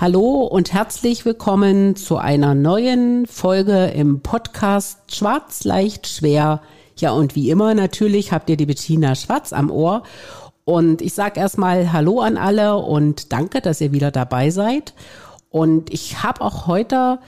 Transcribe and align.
Hallo 0.00 0.42
und 0.42 0.72
herzlich 0.72 1.24
willkommen 1.24 1.94
zu 1.94 2.16
einer 2.16 2.56
neuen 2.56 3.26
Folge 3.26 3.86
im 3.86 4.22
Podcast 4.22 5.14
Schwarz 5.14 5.62
leicht 5.62 6.08
schwer. 6.08 6.62
Ja, 6.96 7.12
und 7.12 7.36
wie 7.36 7.48
immer 7.48 7.74
natürlich 7.74 8.32
habt 8.32 8.50
ihr 8.50 8.56
die 8.56 8.66
Bettina 8.66 9.14
Schwarz 9.14 9.52
am 9.52 9.70
Ohr. 9.70 10.02
Und 10.64 11.00
ich 11.00 11.14
sage 11.14 11.38
erstmal 11.38 11.92
Hallo 11.92 12.20
an 12.20 12.36
alle 12.36 12.76
und 12.76 13.32
danke, 13.32 13.60
dass 13.60 13.80
ihr 13.80 13.92
wieder 13.92 14.10
dabei 14.10 14.50
seid. 14.50 14.94
Und 15.48 15.94
ich 15.94 16.24
habe 16.24 16.40
auch 16.40 16.66
heute 16.66 17.20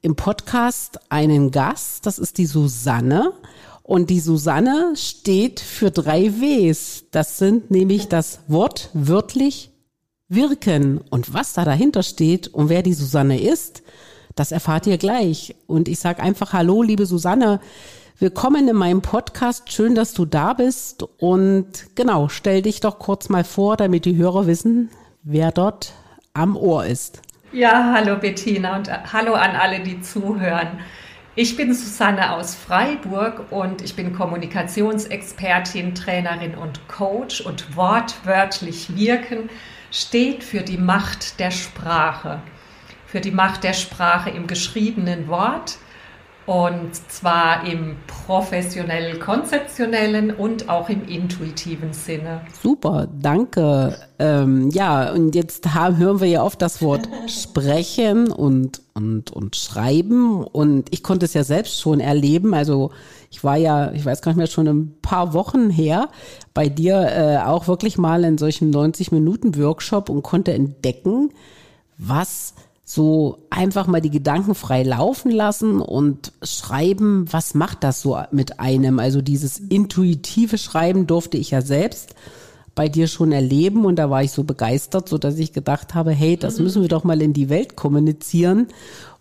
im 0.00 0.16
Podcast 0.16 0.98
einen 1.10 1.50
Gast, 1.50 2.06
das 2.06 2.18
ist 2.18 2.38
die 2.38 2.46
Susanne. 2.46 3.32
Und 3.82 4.08
die 4.08 4.20
Susanne 4.20 4.94
steht 4.96 5.60
für 5.60 5.90
drei 5.90 6.32
Ws. 6.40 7.04
Das 7.10 7.36
sind 7.36 7.70
nämlich 7.70 8.08
das 8.08 8.40
Wort 8.48 8.88
wörtlich 8.94 9.70
wirken. 10.28 11.00
Und 11.10 11.34
was 11.34 11.52
da 11.52 11.64
dahinter 11.64 12.02
steht 12.02 12.48
und 12.48 12.68
wer 12.68 12.82
die 12.82 12.94
Susanne 12.94 13.40
ist, 13.40 13.82
das 14.34 14.52
erfahrt 14.52 14.86
ihr 14.86 14.98
gleich. 14.98 15.54
Und 15.66 15.88
ich 15.88 15.98
sage 15.98 16.22
einfach 16.22 16.52
Hallo, 16.52 16.82
liebe 16.82 17.06
Susanne. 17.06 17.60
Willkommen 18.18 18.68
in 18.68 18.76
meinem 18.76 19.02
Podcast. 19.02 19.72
Schön, 19.72 19.94
dass 19.94 20.14
du 20.14 20.24
da 20.24 20.54
bist. 20.54 21.04
Und 21.18 21.94
genau, 21.94 22.28
stell 22.28 22.62
dich 22.62 22.80
doch 22.80 22.98
kurz 22.98 23.28
mal 23.28 23.44
vor, 23.44 23.76
damit 23.76 24.04
die 24.04 24.16
Hörer 24.16 24.46
wissen, 24.46 24.90
wer 25.22 25.52
dort 25.52 25.92
am 26.34 26.56
Ohr 26.56 26.86
ist. 26.86 27.22
Ja, 27.52 27.92
hallo 27.94 28.16
Bettina 28.16 28.76
und 28.76 28.88
äh, 28.88 28.98
hallo 29.12 29.34
an 29.34 29.54
alle, 29.54 29.80
die 29.80 30.00
zuhören. 30.00 30.80
Ich 31.34 31.56
bin 31.56 31.72
Susanne 31.74 32.32
aus 32.32 32.54
Freiburg 32.54 33.52
und 33.52 33.82
ich 33.82 33.94
bin 33.94 34.14
Kommunikationsexpertin, 34.14 35.94
Trainerin 35.94 36.54
und 36.54 36.88
Coach 36.88 37.42
und 37.42 37.76
wortwörtlich 37.76 38.96
wirken 38.96 39.50
steht 39.96 40.44
für 40.44 40.60
die 40.60 40.76
Macht 40.76 41.40
der 41.40 41.50
Sprache, 41.50 42.42
für 43.06 43.20
die 43.20 43.30
Macht 43.30 43.64
der 43.64 43.72
Sprache 43.72 44.28
im 44.28 44.46
geschriebenen 44.46 45.26
Wort 45.26 45.78
und 46.44 46.94
zwar 47.08 47.66
im 47.66 47.96
professionell 48.06 49.18
konzeptionellen 49.18 50.30
und 50.30 50.68
auch 50.68 50.88
im 50.88 51.08
intuitiven 51.08 51.92
Sinne. 51.92 52.42
Super, 52.62 53.08
danke. 53.20 53.98
Ähm, 54.18 54.70
ja, 54.70 55.12
und 55.12 55.34
jetzt 55.34 55.74
haben, 55.74 55.96
hören 55.96 56.20
wir 56.20 56.28
ja 56.28 56.42
oft 56.42 56.62
das 56.62 56.82
Wort 56.82 57.08
sprechen 57.26 58.30
und, 58.30 58.82
und, 58.94 59.32
und 59.32 59.56
schreiben. 59.56 60.44
Und 60.44 60.92
ich 60.92 61.02
konnte 61.02 61.24
es 61.24 61.34
ja 61.34 61.42
selbst 61.42 61.80
schon 61.80 61.98
erleben. 61.98 62.54
Also 62.54 62.92
ich 63.30 63.44
war 63.44 63.56
ja, 63.56 63.92
ich 63.92 64.04
weiß 64.04 64.22
gar 64.22 64.32
nicht 64.32 64.38
mehr, 64.38 64.46
schon 64.46 64.68
ein 64.68 64.94
paar 65.02 65.32
Wochen 65.32 65.70
her 65.70 66.08
bei 66.54 66.68
dir 66.68 67.00
äh, 67.00 67.38
auch 67.38 67.68
wirklich 67.68 67.98
mal 67.98 68.24
in 68.24 68.38
solchem 68.38 68.70
90-Minuten-Workshop 68.70 70.08
und 70.08 70.22
konnte 70.22 70.52
entdecken, 70.52 71.30
was 71.98 72.54
so 72.88 73.38
einfach 73.50 73.88
mal 73.88 74.00
die 74.00 74.10
Gedanken 74.10 74.54
frei 74.54 74.84
laufen 74.84 75.32
lassen 75.32 75.80
und 75.80 76.32
schreiben, 76.42 77.26
was 77.30 77.54
macht 77.54 77.82
das 77.82 78.00
so 78.00 78.16
mit 78.30 78.60
einem? 78.60 79.00
Also 79.00 79.22
dieses 79.22 79.58
intuitive 79.58 80.56
Schreiben 80.56 81.08
durfte 81.08 81.36
ich 81.36 81.50
ja 81.50 81.62
selbst 81.62 82.14
bei 82.76 82.88
dir 82.88 83.08
schon 83.08 83.32
erleben 83.32 83.86
und 83.86 83.96
da 83.96 84.08
war 84.08 84.22
ich 84.22 84.30
so 84.30 84.44
begeistert, 84.44 85.08
so 85.08 85.18
dass 85.18 85.38
ich 85.38 85.52
gedacht 85.52 85.94
habe, 85.94 86.12
hey, 86.12 86.36
das 86.36 86.60
müssen 86.60 86.82
wir 86.82 86.88
doch 86.88 87.02
mal 87.02 87.20
in 87.22 87.32
die 87.32 87.48
Welt 87.48 87.74
kommunizieren. 87.74 88.68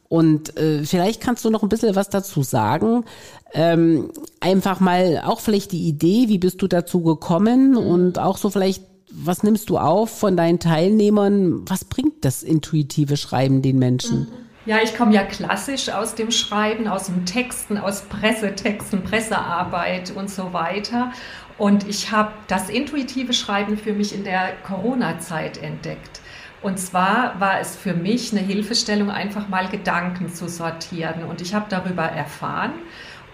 Und 0.08 0.56
äh, 0.58 0.84
vielleicht 0.84 1.22
kannst 1.22 1.44
du 1.46 1.50
noch 1.50 1.64
ein 1.64 1.70
bisschen 1.70 1.96
was 1.96 2.10
dazu 2.10 2.44
sagen. 2.44 3.06
Ähm, 3.54 4.12
einfach 4.40 4.80
mal 4.80 5.24
auch 5.26 5.40
vielleicht 5.40 5.72
die 5.72 5.88
Idee, 5.88 6.26
wie 6.28 6.38
bist 6.38 6.62
du 6.62 6.68
dazu 6.68 7.02
gekommen 7.02 7.76
und 7.76 8.20
auch 8.20 8.38
so 8.38 8.50
vielleicht 8.50 8.84
was 9.18 9.44
nimmst 9.44 9.70
du 9.70 9.78
auf 9.78 10.20
von 10.20 10.36
deinen 10.36 10.60
Teilnehmern? 10.60 11.62
Was 11.70 11.86
bringt 11.86 12.26
das 12.26 12.44
intuitive 12.44 13.16
Schreiben 13.16 13.62
den 13.62 13.80
Menschen? 13.80 14.28
Ja, 14.66 14.80
ich 14.84 14.98
komme 14.98 15.14
ja 15.14 15.24
klassisch 15.24 15.90
aus 15.90 16.16
dem 16.16 16.32
Schreiben, 16.32 16.88
aus 16.88 17.06
dem 17.06 17.26
Texten, 17.26 17.78
aus 17.78 18.02
Pressetexten, 18.02 19.04
Pressearbeit 19.04 20.12
und 20.16 20.30
so 20.30 20.54
weiter. 20.54 21.12
Und 21.58 21.88
ich 21.88 22.12
habe 22.12 22.32
das 22.48 22.70
intuitive 22.70 23.34
Schreiben 23.34 23.78
für 23.78 23.94
mich 23.94 24.14
in 24.14 24.24
der 24.24 24.54
Corona-Zeit 24.66 25.62
entdeckt. 25.62 26.20
Und 26.66 26.80
zwar 26.80 27.40
war 27.40 27.60
es 27.60 27.76
für 27.76 27.94
mich 27.94 28.32
eine 28.32 28.42
Hilfestellung, 28.42 29.12
einfach 29.12 29.48
mal 29.50 29.68
Gedanken 29.70 30.34
zu 30.34 30.50
sortieren. 30.50 31.24
Und 31.24 31.42
ich 31.42 31.54
habe 31.54 31.68
darüber 31.70 32.04
erfahren 32.04 32.74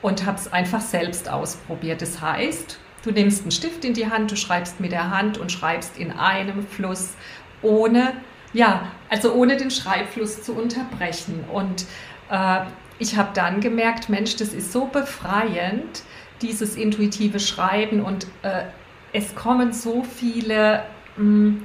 und 0.02 0.26
habe 0.26 0.38
es 0.38 0.52
einfach 0.52 0.82
selbst 0.82 1.30
ausprobiert. 1.30 2.02
Das 2.02 2.20
heißt, 2.20 2.78
Du 3.04 3.12
nimmst 3.12 3.42
einen 3.42 3.52
Stift 3.52 3.84
in 3.84 3.94
die 3.94 4.10
Hand, 4.10 4.32
du 4.32 4.36
schreibst 4.36 4.80
mit 4.80 4.92
der 4.92 5.10
Hand 5.10 5.38
und 5.40 5.52
schreibst 5.52 5.98
in 5.98 6.12
einem 6.12 6.66
Fluss, 6.68 7.16
ohne, 7.64 8.14
ja, 8.54 8.92
also 9.10 9.34
ohne 9.34 9.58
den 9.58 9.72
Schreibfluss 9.72 10.44
zu 10.44 10.54
unterbrechen. 10.54 11.44
Und 11.52 11.86
äh, 12.30 12.62
ich 13.00 13.18
habe 13.18 13.30
dann 13.34 13.60
gemerkt, 13.60 14.10
Mensch, 14.10 14.36
das 14.36 14.54
ist 14.54 14.72
so 14.72 14.86
befreiend, 14.86 16.04
dieses 16.44 16.76
intuitive 16.76 17.40
Schreiben 17.40 18.04
und 18.04 18.28
äh, 18.44 18.66
es 19.14 19.34
kommen 19.36 19.74
so 19.74 20.04
viele 20.04 20.84
mh, 21.18 21.24
hm, 21.24 21.64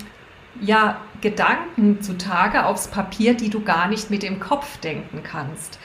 ja, 0.60 1.00
Gedanken 1.20 2.02
zutage 2.02 2.66
aufs 2.66 2.88
Papier, 2.88 3.34
die 3.34 3.48
du 3.48 3.62
gar 3.62 3.88
nicht 3.88 4.10
mit 4.10 4.22
dem 4.22 4.38
Kopf 4.38 4.78
denken 4.78 5.22
kannst. 5.22 5.78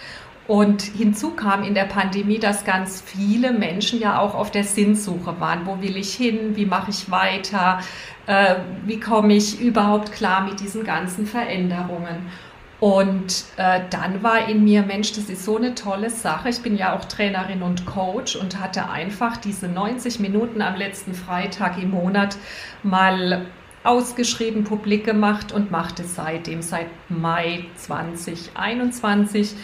Und 0.48 0.82
hinzu 0.82 1.32
kam 1.32 1.64
in 1.64 1.76
der 1.76 1.86
Pandemie, 1.86 2.40
dass 2.40 2.66
ganz 2.66 3.02
viele 3.02 3.54
Menschen 3.54 4.00
ja 4.00 4.20
auch 4.20 4.36
auf 4.36 4.52
der 4.52 4.66
Sinnsuche 4.66 5.40
waren. 5.40 5.66
Wo 5.66 5.82
will 5.82 5.96
ich 5.96 6.14
hin? 6.14 6.56
Wie 6.58 6.66
mache 6.66 6.92
ich 6.92 7.10
weiter? 7.10 7.80
Äh, 8.26 8.56
wie 8.86 9.00
komme 9.00 9.34
ich 9.34 9.62
überhaupt 9.62 10.12
klar 10.12 10.44
mit 10.44 10.60
diesen 10.60 10.84
ganzen 10.84 11.26
Veränderungen? 11.26 12.28
Und 12.82 13.46
äh, 13.58 13.82
dann 13.92 14.24
war 14.24 14.50
in 14.50 14.64
mir, 14.64 14.82
Mensch, 14.82 15.14
das 15.14 15.30
ist 15.30 15.46
so 15.46 15.56
eine 15.56 15.76
tolle 15.76 16.10
Sache. 16.10 16.50
Ich 16.50 16.62
bin 16.62 16.76
ja 16.76 16.96
auch 16.96 17.06
Trainerin 17.06 17.62
und 17.62 17.86
Coach 17.86 18.36
und 18.36 18.60
hatte 18.60 18.90
einfach 18.90 19.38
diese 19.38 19.68
90 19.68 20.20
Minuten 20.20 20.64
am 20.64 20.76
letzten 20.76 21.14
Freitag 21.14 21.82
im 21.82 21.92
Monat 21.92 22.38
mal 22.82 23.46
ausgeschrieben, 23.84 24.64
publik 24.64 25.06
gemacht 25.06 25.52
und 25.52 25.72
machte 25.72 26.04
seitdem, 26.04 26.62
seit 26.62 26.88
Mai 27.10 27.66
2021 27.76 29.56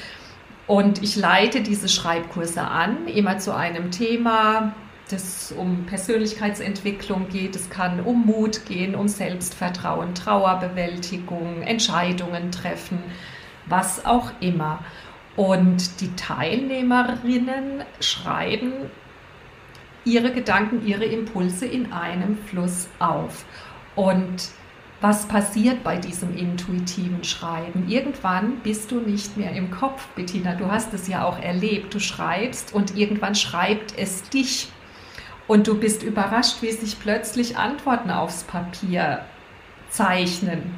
und 0.68 1.02
ich 1.02 1.16
leite 1.16 1.62
diese 1.62 1.88
Schreibkurse 1.88 2.62
an, 2.62 3.08
immer 3.08 3.38
zu 3.38 3.56
einem 3.56 3.90
Thema, 3.90 4.76
das 5.10 5.54
um 5.54 5.86
Persönlichkeitsentwicklung 5.86 7.30
geht. 7.30 7.56
Es 7.56 7.70
kann 7.70 8.02
um 8.02 8.26
Mut 8.26 8.66
gehen, 8.66 8.94
um 8.94 9.08
Selbstvertrauen, 9.08 10.14
Trauerbewältigung, 10.14 11.62
Entscheidungen 11.62 12.52
treffen, 12.52 13.00
was 13.66 14.06
auch 14.06 14.32
immer. 14.42 14.80
Und 15.38 16.02
die 16.02 16.14
Teilnehmerinnen 16.18 17.84
schreiben 18.02 18.74
ihre 20.04 20.32
Gedanken, 20.32 20.86
ihre 20.86 21.06
Impulse 21.06 21.66
in 21.66 21.94
einem 21.94 22.38
Fluss 22.38 22.90
auf. 23.00 23.46
Und 23.98 24.52
was 25.02 25.28
passiert 25.28 25.84
bei 25.84 25.98
diesem 25.98 26.36
intuitiven 26.36 27.24
Schreiben. 27.24 27.88
Irgendwann 27.88 28.60
bist 28.60 28.92
du 28.92 29.00
nicht 29.00 29.38
mehr 29.38 29.52
im 29.52 29.70
Kopf, 29.70 30.08
Bettina. 30.16 30.56
Du 30.56 30.72
hast 30.72 30.94
es 30.94 31.08
ja 31.08 31.26
auch 31.26 31.40
erlebt. 31.40 31.94
Du 31.94 32.00
schreibst 32.00 32.74
und 32.74 32.96
irgendwann 32.96 33.36
schreibt 33.36 33.98
es 33.98 34.24
dich. 34.30 34.70
Und 35.48 35.68
du 35.68 35.80
bist 35.80 36.04
überrascht, 36.04 36.62
wie 36.62 36.72
sich 36.72 37.00
plötzlich 37.00 37.58
Antworten 37.58 38.12
aufs 38.12 38.44
Papier 38.44 39.26
zeichnen. 39.90 40.76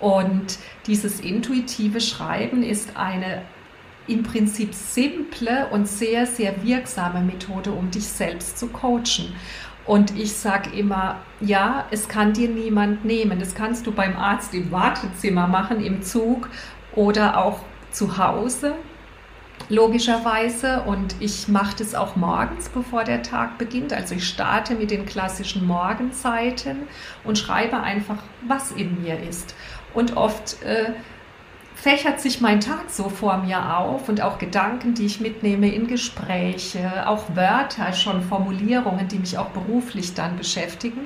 Und 0.00 0.58
dieses 0.86 1.20
intuitive 1.20 2.00
Schreiben 2.00 2.62
ist 2.62 2.96
eine 2.96 3.42
im 4.08 4.24
Prinzip 4.24 4.74
simple 4.74 5.68
und 5.68 5.86
sehr, 5.86 6.26
sehr 6.26 6.62
wirksame 6.64 7.20
Methode, 7.20 7.70
um 7.70 7.90
dich 7.90 8.08
selbst 8.08 8.58
zu 8.58 8.66
coachen. 8.68 9.32
Und 9.84 10.16
ich 10.16 10.34
sage 10.34 10.70
immer, 10.70 11.16
ja, 11.40 11.86
es 11.90 12.08
kann 12.08 12.32
dir 12.32 12.48
niemand 12.48 13.04
nehmen. 13.04 13.40
Das 13.40 13.54
kannst 13.54 13.86
du 13.86 13.92
beim 13.92 14.16
Arzt 14.16 14.54
im 14.54 14.70
Wartezimmer 14.70 15.46
machen, 15.46 15.84
im 15.84 16.02
Zug 16.02 16.48
oder 16.94 17.38
auch 17.38 17.60
zu 17.90 18.16
Hause, 18.16 18.74
logischerweise. 19.68 20.82
Und 20.82 21.16
ich 21.18 21.48
mache 21.48 21.76
das 21.78 21.94
auch 21.96 22.14
morgens, 22.14 22.68
bevor 22.68 23.02
der 23.02 23.22
Tag 23.22 23.58
beginnt. 23.58 23.92
Also 23.92 24.14
ich 24.14 24.28
starte 24.28 24.76
mit 24.76 24.92
den 24.92 25.04
klassischen 25.04 25.66
Morgenzeiten 25.66 26.82
und 27.24 27.36
schreibe 27.36 27.80
einfach, 27.80 28.18
was 28.46 28.70
in 28.70 29.02
mir 29.02 29.20
ist. 29.20 29.56
Und 29.94 30.16
oft 30.16 30.62
äh, 30.62 30.92
fächert 31.82 32.20
sich 32.20 32.40
mein 32.40 32.60
Tag 32.60 32.90
so 32.90 33.08
vor 33.08 33.38
mir 33.38 33.76
auf 33.76 34.08
und 34.08 34.20
auch 34.20 34.38
Gedanken, 34.38 34.94
die 34.94 35.04
ich 35.04 35.20
mitnehme 35.20 35.74
in 35.74 35.88
Gespräche, 35.88 37.08
auch 37.08 37.34
Wörter, 37.34 37.92
schon 37.92 38.22
Formulierungen, 38.22 39.08
die 39.08 39.18
mich 39.18 39.36
auch 39.36 39.48
beruflich 39.48 40.14
dann 40.14 40.36
beschäftigen. 40.36 41.00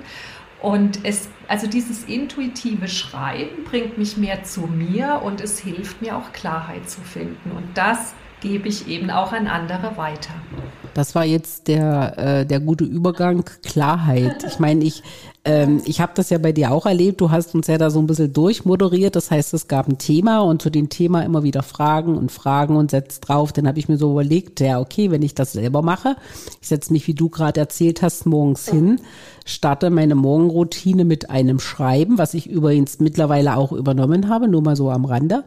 Und 0.60 1.00
es, 1.02 1.30
also 1.48 1.66
dieses 1.66 2.04
intuitive 2.04 2.88
Schreiben 2.88 3.64
bringt 3.64 3.96
mich 3.96 4.18
mehr 4.18 4.44
zu 4.44 4.66
mir 4.66 5.22
und 5.24 5.40
es 5.40 5.58
hilft 5.58 6.02
mir 6.02 6.14
auch 6.14 6.32
Klarheit 6.32 6.90
zu 6.90 7.00
finden. 7.00 7.52
Und 7.52 7.66
das 7.72 8.14
gebe 8.42 8.68
ich 8.68 8.86
eben 8.86 9.10
auch 9.10 9.32
an 9.32 9.46
andere 9.46 9.96
weiter. 9.96 10.34
Das 10.92 11.14
war 11.14 11.24
jetzt 11.24 11.68
der, 11.68 12.18
äh, 12.18 12.46
der 12.46 12.60
gute 12.60 12.84
Übergang, 12.84 13.44
Klarheit. 13.62 14.44
Ich 14.44 14.58
meine, 14.58 14.84
ich, 14.84 15.02
ähm, 15.46 15.80
ich 15.84 16.00
habe 16.00 16.12
das 16.16 16.28
ja 16.30 16.38
bei 16.38 16.50
dir 16.50 16.72
auch 16.72 16.86
erlebt. 16.86 17.20
Du 17.20 17.30
hast 17.30 17.54
uns 17.54 17.68
ja 17.68 17.78
da 17.78 17.88
so 17.88 18.00
ein 18.00 18.08
bisschen 18.08 18.32
durchmoderiert. 18.32 19.14
Das 19.14 19.30
heißt, 19.30 19.54
es 19.54 19.68
gab 19.68 19.88
ein 19.88 19.96
Thema 19.96 20.40
und 20.40 20.60
zu 20.60 20.70
dem 20.70 20.88
Thema 20.88 21.22
immer 21.22 21.44
wieder 21.44 21.62
Fragen 21.62 22.18
und 22.18 22.32
Fragen 22.32 22.76
und 22.76 22.90
setzt 22.90 23.28
drauf. 23.28 23.52
Dann 23.52 23.68
habe 23.68 23.78
ich 23.78 23.88
mir 23.88 23.96
so 23.96 24.10
überlegt, 24.10 24.58
ja, 24.58 24.80
okay, 24.80 25.12
wenn 25.12 25.22
ich 25.22 25.34
das 25.34 25.52
selber 25.52 25.82
mache, 25.82 26.16
ich 26.60 26.66
setze 26.66 26.92
mich, 26.92 27.06
wie 27.06 27.14
du 27.14 27.28
gerade 27.28 27.60
erzählt 27.60 28.02
hast, 28.02 28.26
morgens 28.26 28.68
hin, 28.68 29.00
starte 29.44 29.90
meine 29.90 30.16
Morgenroutine 30.16 31.04
mit 31.04 31.30
einem 31.30 31.60
Schreiben, 31.60 32.18
was 32.18 32.34
ich 32.34 32.48
übrigens 32.50 32.98
mittlerweile 32.98 33.56
auch 33.56 33.70
übernommen 33.70 34.28
habe, 34.28 34.48
nur 34.48 34.62
mal 34.62 34.74
so 34.74 34.90
am 34.90 35.04
Rande. 35.04 35.44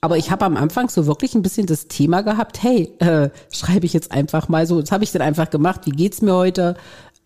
Aber 0.00 0.16
ich 0.16 0.30
habe 0.30 0.44
am 0.44 0.56
Anfang 0.56 0.88
so 0.88 1.06
wirklich 1.06 1.34
ein 1.34 1.42
bisschen 1.42 1.66
das 1.66 1.88
Thema 1.88 2.22
gehabt, 2.22 2.62
hey, 2.62 2.92
äh, 3.00 3.30
schreibe 3.50 3.86
ich 3.86 3.92
jetzt 3.92 4.12
einfach 4.12 4.48
mal 4.48 4.66
so, 4.66 4.80
das 4.80 4.92
habe 4.92 5.04
ich 5.04 5.12
dann 5.12 5.22
einfach 5.22 5.50
gemacht, 5.50 5.82
wie 5.84 5.90
geht's 5.90 6.22
mir 6.22 6.34
heute? 6.34 6.76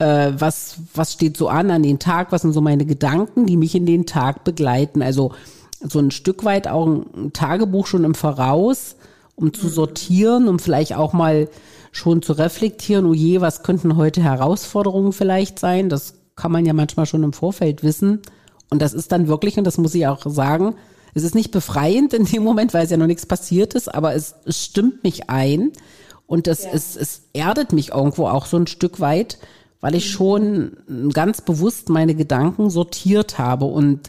Äh, 0.01 0.33
was, 0.41 0.77
was 0.95 1.13
steht 1.13 1.37
so 1.37 1.49
an 1.49 1.71
an 1.71 1.83
den 1.83 1.99
Tag? 1.99 2.33
Was 2.33 2.43
sind 2.43 2.53
so 2.53 2.63
meine 2.63 2.87
Gedanken, 2.87 3.45
die 3.47 3.59
mich 3.59 3.75
in 3.75 3.85
den 3.85 4.07
Tag 4.07 4.45
begleiten? 4.45 5.03
Also 5.03 5.33
so 5.81 5.99
ein 5.99 6.11
Stück 6.11 6.45
weit 6.45 6.69
auch 6.69 6.87
ein 6.87 7.33
Tagebuch 7.35 7.87
schon 7.87 8.05
im 8.05 8.15
Voraus, 8.15 8.97
um 9.37 9.53
zu 9.53 9.69
sortieren, 9.69 10.49
um 10.49 10.59
vielleicht 10.59 10.95
auch 10.95 11.13
mal 11.13 11.49
schon 11.93 12.23
zu 12.23 12.33
reflektieren, 12.33 13.05
oh 13.05 13.15
je, 13.15 13.41
was 13.43 13.63
könnten 13.63 13.97
heute 13.97 14.23
Herausforderungen 14.23 15.13
vielleicht 15.13 15.59
sein? 15.59 15.91
Das 15.91 16.15
kann 16.35 16.53
man 16.53 16.65
ja 16.65 16.73
manchmal 16.73 17.07
schon 17.07 17.23
im 17.23 17.35
Vorfeld 17.35 17.83
wissen. 17.83 18.21
Und 18.71 18.81
das 18.81 18.95
ist 18.95 19.13
dann 19.13 19.29
wirklich, 19.29 19.59
und 19.59 19.65
das 19.65 19.77
muss 19.77 19.95
ich 19.95 20.07
auch 20.07 20.25
sagen, 20.27 20.77
es 21.13 21.25
ist 21.25 21.35
nicht 21.35 21.51
befreiend 21.51 22.15
in 22.15 22.25
dem 22.25 22.43
Moment, 22.43 22.73
weil 22.73 22.85
es 22.85 22.91
ja 22.91 22.97
noch 22.97 23.07
nichts 23.07 23.27
passiert 23.27 23.75
ist, 23.75 23.93
aber 23.93 24.15
es, 24.15 24.37
es 24.47 24.65
stimmt 24.65 25.05
mich 25.05 25.29
ein 25.29 25.73
und 26.27 26.47
es, 26.47 26.65
ja. 26.65 26.71
es, 26.73 26.97
es 26.97 27.23
erdet 27.33 27.73
mich 27.73 27.91
irgendwo 27.91 28.29
auch 28.29 28.47
so 28.47 28.57
ein 28.57 28.69
Stück 28.69 29.01
weit, 29.01 29.39
weil 29.81 29.95
ich 29.95 30.11
schon 30.11 30.77
ganz 31.13 31.41
bewusst 31.41 31.89
meine 31.89 32.15
Gedanken 32.15 32.71
sortiert 32.71 33.39
habe. 33.39 33.65
Und 33.65 34.09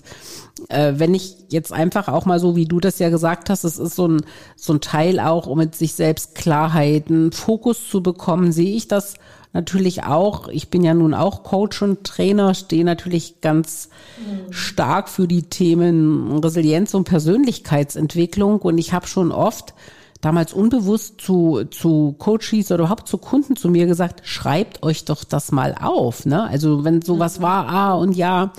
äh, 0.69 0.93
wenn 0.97 1.13
ich 1.13 1.37
jetzt 1.49 1.71
einfach 1.71 2.07
auch 2.07 2.25
mal 2.25 2.39
so, 2.39 2.55
wie 2.55 2.65
du 2.65 2.79
das 2.79 2.99
ja 2.99 3.09
gesagt 3.09 3.49
hast, 3.49 3.63
es 3.63 3.79
ist 3.79 3.95
so 3.95 4.07
ein, 4.07 4.21
so 4.55 4.73
ein 4.73 4.81
Teil 4.81 5.19
auch, 5.19 5.47
um 5.47 5.57
mit 5.57 5.75
sich 5.75 5.93
selbst 5.93 6.35
Klarheiten, 6.35 7.31
Fokus 7.31 7.89
zu 7.89 8.03
bekommen, 8.03 8.51
sehe 8.51 8.75
ich 8.75 8.87
das 8.87 9.15
natürlich 9.53 10.03
auch, 10.03 10.47
ich 10.47 10.69
bin 10.69 10.83
ja 10.83 10.93
nun 10.93 11.13
auch 11.13 11.43
Coach 11.43 11.81
und 11.81 12.05
Trainer, 12.05 12.53
stehe 12.53 12.85
natürlich 12.85 13.41
ganz 13.41 13.89
mhm. 14.17 14.51
stark 14.51 15.09
für 15.09 15.27
die 15.27 15.43
Themen 15.43 16.39
Resilienz 16.39 16.93
und 16.93 17.03
Persönlichkeitsentwicklung 17.03 18.59
und 18.59 18.77
ich 18.77 18.93
habe 18.93 19.07
schon 19.07 19.31
oft 19.31 19.73
damals 20.21 20.53
unbewusst 20.53 21.19
zu, 21.19 21.65
zu 21.65 22.15
Coaches 22.17 22.71
oder 22.71 22.83
überhaupt 22.83 23.07
zu 23.07 23.17
Kunden 23.17 23.55
zu 23.55 23.69
mir 23.69 23.87
gesagt, 23.87 24.21
schreibt 24.23 24.83
euch 24.83 25.05
doch 25.05 25.23
das 25.23 25.51
mal 25.51 25.75
auf. 25.79 26.25
Ne? 26.25 26.43
Also 26.43 26.83
wenn 26.83 27.01
sowas 27.01 27.39
mhm. 27.39 27.43
war, 27.43 27.67
ah 27.67 27.93
und 27.95 28.13
ja, 28.13 28.53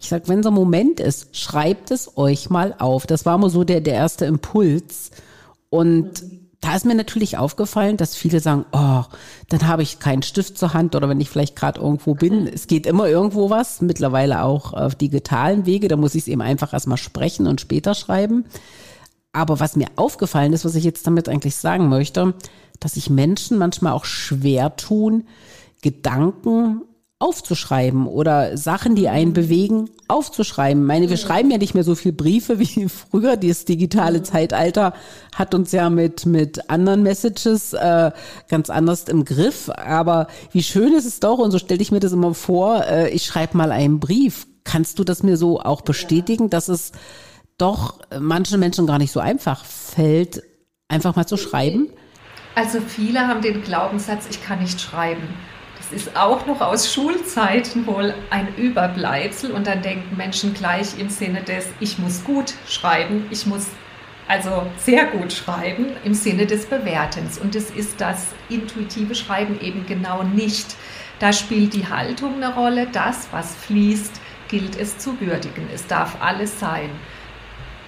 ich 0.00 0.08
sag, 0.08 0.28
wenn 0.28 0.42
so 0.42 0.50
ein 0.50 0.54
Moment 0.54 1.00
ist, 1.00 1.36
schreibt 1.36 1.90
es 1.90 2.18
euch 2.18 2.50
mal 2.50 2.74
auf. 2.78 3.06
Das 3.06 3.24
war 3.24 3.38
mal 3.38 3.48
so 3.48 3.64
der, 3.64 3.80
der 3.80 3.94
erste 3.94 4.26
Impuls. 4.26 5.10
Und 5.70 6.22
mhm 6.22 6.44
da 6.64 6.74
ist 6.74 6.86
mir 6.86 6.94
natürlich 6.94 7.36
aufgefallen, 7.36 7.98
dass 7.98 8.16
viele 8.16 8.40
sagen, 8.40 8.64
oh, 8.72 9.02
dann 9.50 9.68
habe 9.68 9.82
ich 9.82 9.98
keinen 9.98 10.22
Stift 10.22 10.56
zur 10.56 10.72
Hand 10.72 10.96
oder 10.96 11.10
wenn 11.10 11.20
ich 11.20 11.28
vielleicht 11.28 11.56
gerade 11.56 11.78
irgendwo 11.78 12.14
bin, 12.14 12.46
es 12.46 12.66
geht 12.66 12.86
immer 12.86 13.06
irgendwo 13.06 13.50
was, 13.50 13.82
mittlerweile 13.82 14.42
auch 14.42 14.72
auf 14.72 14.94
digitalen 14.94 15.66
Wege, 15.66 15.88
da 15.88 15.96
muss 15.96 16.14
ich 16.14 16.22
es 16.22 16.28
eben 16.28 16.40
einfach 16.40 16.72
erstmal 16.72 16.96
sprechen 16.96 17.46
und 17.46 17.60
später 17.60 17.94
schreiben. 17.94 18.46
Aber 19.34 19.60
was 19.60 19.76
mir 19.76 19.88
aufgefallen 19.96 20.52
ist, 20.52 20.64
was 20.64 20.76
ich 20.76 20.84
jetzt 20.84 21.06
damit 21.06 21.28
eigentlich 21.28 21.56
sagen 21.56 21.88
möchte, 21.88 22.34
dass 22.80 22.94
sich 22.94 23.10
Menschen 23.10 23.58
manchmal 23.58 23.92
auch 23.92 24.04
schwer 24.04 24.76
tun, 24.76 25.24
Gedanken 25.82 26.82
aufzuschreiben 27.18 28.06
oder 28.06 28.56
Sachen, 28.56 28.94
die 28.94 29.08
einen 29.08 29.32
bewegen, 29.32 29.88
aufzuschreiben. 30.08 30.82
Ich 30.82 30.86
meine, 30.86 31.10
wir 31.10 31.16
schreiben 31.16 31.50
ja 31.50 31.58
nicht 31.58 31.74
mehr 31.74 31.82
so 31.82 31.94
viel 31.94 32.12
Briefe 32.12 32.58
wie 32.58 32.88
früher. 32.88 33.36
Dieses 33.36 33.64
digitale 33.64 34.22
Zeitalter 34.22 34.94
hat 35.34 35.54
uns 35.54 35.72
ja 35.72 35.90
mit, 35.90 36.26
mit 36.26 36.70
anderen 36.70 37.02
Messages 37.02 37.72
äh, 37.72 38.12
ganz 38.48 38.70
anders 38.70 39.04
im 39.04 39.24
Griff. 39.24 39.68
Aber 39.70 40.28
wie 40.52 40.62
schön 40.62 40.94
ist 40.94 41.06
es 41.06 41.18
doch, 41.18 41.38
und 41.38 41.50
so 41.50 41.58
stelle 41.58 41.82
ich 41.82 41.90
mir 41.90 42.00
das 42.00 42.12
immer 42.12 42.34
vor, 42.34 42.84
äh, 42.84 43.10
ich 43.10 43.24
schreibe 43.24 43.56
mal 43.56 43.72
einen 43.72 44.00
Brief. 44.00 44.46
Kannst 44.62 44.98
du 44.98 45.04
das 45.04 45.22
mir 45.22 45.36
so 45.36 45.60
auch 45.60 45.82
bestätigen, 45.82 46.50
dass 46.50 46.68
es 46.68 46.92
doch 47.58 48.00
manchen 48.18 48.60
Menschen 48.60 48.86
gar 48.86 48.98
nicht 48.98 49.12
so 49.12 49.20
einfach 49.20 49.64
fällt, 49.64 50.42
einfach 50.88 51.16
mal 51.16 51.26
zu 51.26 51.36
schreiben? 51.36 51.88
Also 52.54 52.80
viele 52.80 53.26
haben 53.26 53.42
den 53.42 53.62
Glaubenssatz, 53.62 54.26
ich 54.30 54.44
kann 54.44 54.60
nicht 54.60 54.80
schreiben. 54.80 55.28
Das 55.78 55.92
ist 55.92 56.16
auch 56.16 56.46
noch 56.46 56.60
aus 56.60 56.92
Schulzeiten 56.92 57.86
wohl 57.86 58.14
ein 58.30 58.54
Überbleibsel 58.56 59.50
und 59.50 59.66
dann 59.66 59.82
denken 59.82 60.16
Menschen 60.16 60.54
gleich 60.54 60.98
im 60.98 61.10
Sinne 61.10 61.42
des, 61.42 61.66
ich 61.80 61.98
muss 61.98 62.24
gut 62.24 62.54
schreiben, 62.66 63.26
ich 63.30 63.44
muss 63.46 63.66
also 64.26 64.66
sehr 64.78 65.06
gut 65.06 65.32
schreiben 65.32 65.88
im 66.04 66.14
Sinne 66.14 66.46
des 66.46 66.66
Bewertens. 66.66 67.38
Und 67.38 67.54
es 67.54 67.70
ist 67.70 68.00
das 68.00 68.28
intuitive 68.48 69.14
Schreiben 69.14 69.60
eben 69.60 69.84
genau 69.86 70.22
nicht. 70.22 70.76
Da 71.18 71.32
spielt 71.32 71.74
die 71.74 71.86
Haltung 71.86 72.36
eine 72.36 72.54
Rolle. 72.54 72.86
Das, 72.90 73.28
was 73.32 73.54
fließt, 73.54 74.20
gilt 74.48 74.78
es 74.78 74.96
zu 74.98 75.20
würdigen. 75.20 75.68
Es 75.74 75.86
darf 75.86 76.16
alles 76.22 76.58
sein. 76.58 76.90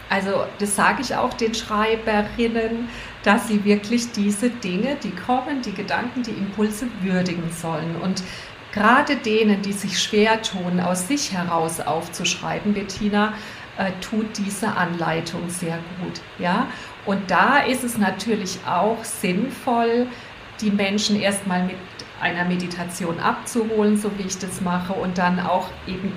Also 0.08 0.44
das 0.58 0.76
sage 0.76 1.02
ich 1.02 1.16
auch 1.16 1.34
den 1.34 1.54
Schreiberinnen, 1.54 2.88
dass 3.24 3.48
sie 3.48 3.64
wirklich 3.64 4.12
diese 4.12 4.50
Dinge, 4.50 4.96
die 5.02 5.10
kommen, 5.10 5.62
die 5.62 5.74
Gedanken, 5.74 6.22
die 6.22 6.30
Impulse 6.30 6.86
würdigen 7.00 7.50
sollen. 7.50 7.96
Und 8.02 8.22
gerade 8.72 9.16
denen, 9.16 9.62
die 9.62 9.72
sich 9.72 10.00
schwer 10.00 10.42
tun, 10.42 10.80
aus 10.80 11.08
sich 11.08 11.32
heraus 11.32 11.80
aufzuschreiben, 11.80 12.74
Bettina, 12.74 13.32
äh, 13.78 13.90
tut 14.00 14.38
diese 14.38 14.68
Anleitung 14.76 15.48
sehr 15.48 15.78
gut. 16.00 16.20
Ja? 16.38 16.68
Und 17.04 17.30
da 17.30 17.58
ist 17.58 17.84
es 17.84 17.98
natürlich 17.98 18.58
auch 18.66 19.02
sinnvoll, 19.02 20.06
die 20.60 20.70
Menschen 20.70 21.20
erstmal 21.20 21.64
mit 21.64 21.76
einer 22.20 22.44
Meditation 22.44 23.20
abzuholen, 23.20 23.96
so 23.96 24.10
wie 24.18 24.26
ich 24.26 24.38
das 24.38 24.60
mache, 24.60 24.92
und 24.94 25.18
dann 25.18 25.40
auch 25.40 25.68
eben 25.86 26.12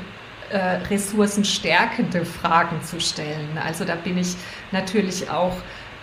äh, 0.50 0.58
ressourcenstärkende 0.90 2.26
Fragen 2.26 2.82
zu 2.84 3.00
stellen. 3.00 3.58
Also 3.64 3.86
da 3.86 3.96
bin 3.96 4.18
ich 4.18 4.36
natürlich 4.72 5.30
auch 5.30 5.56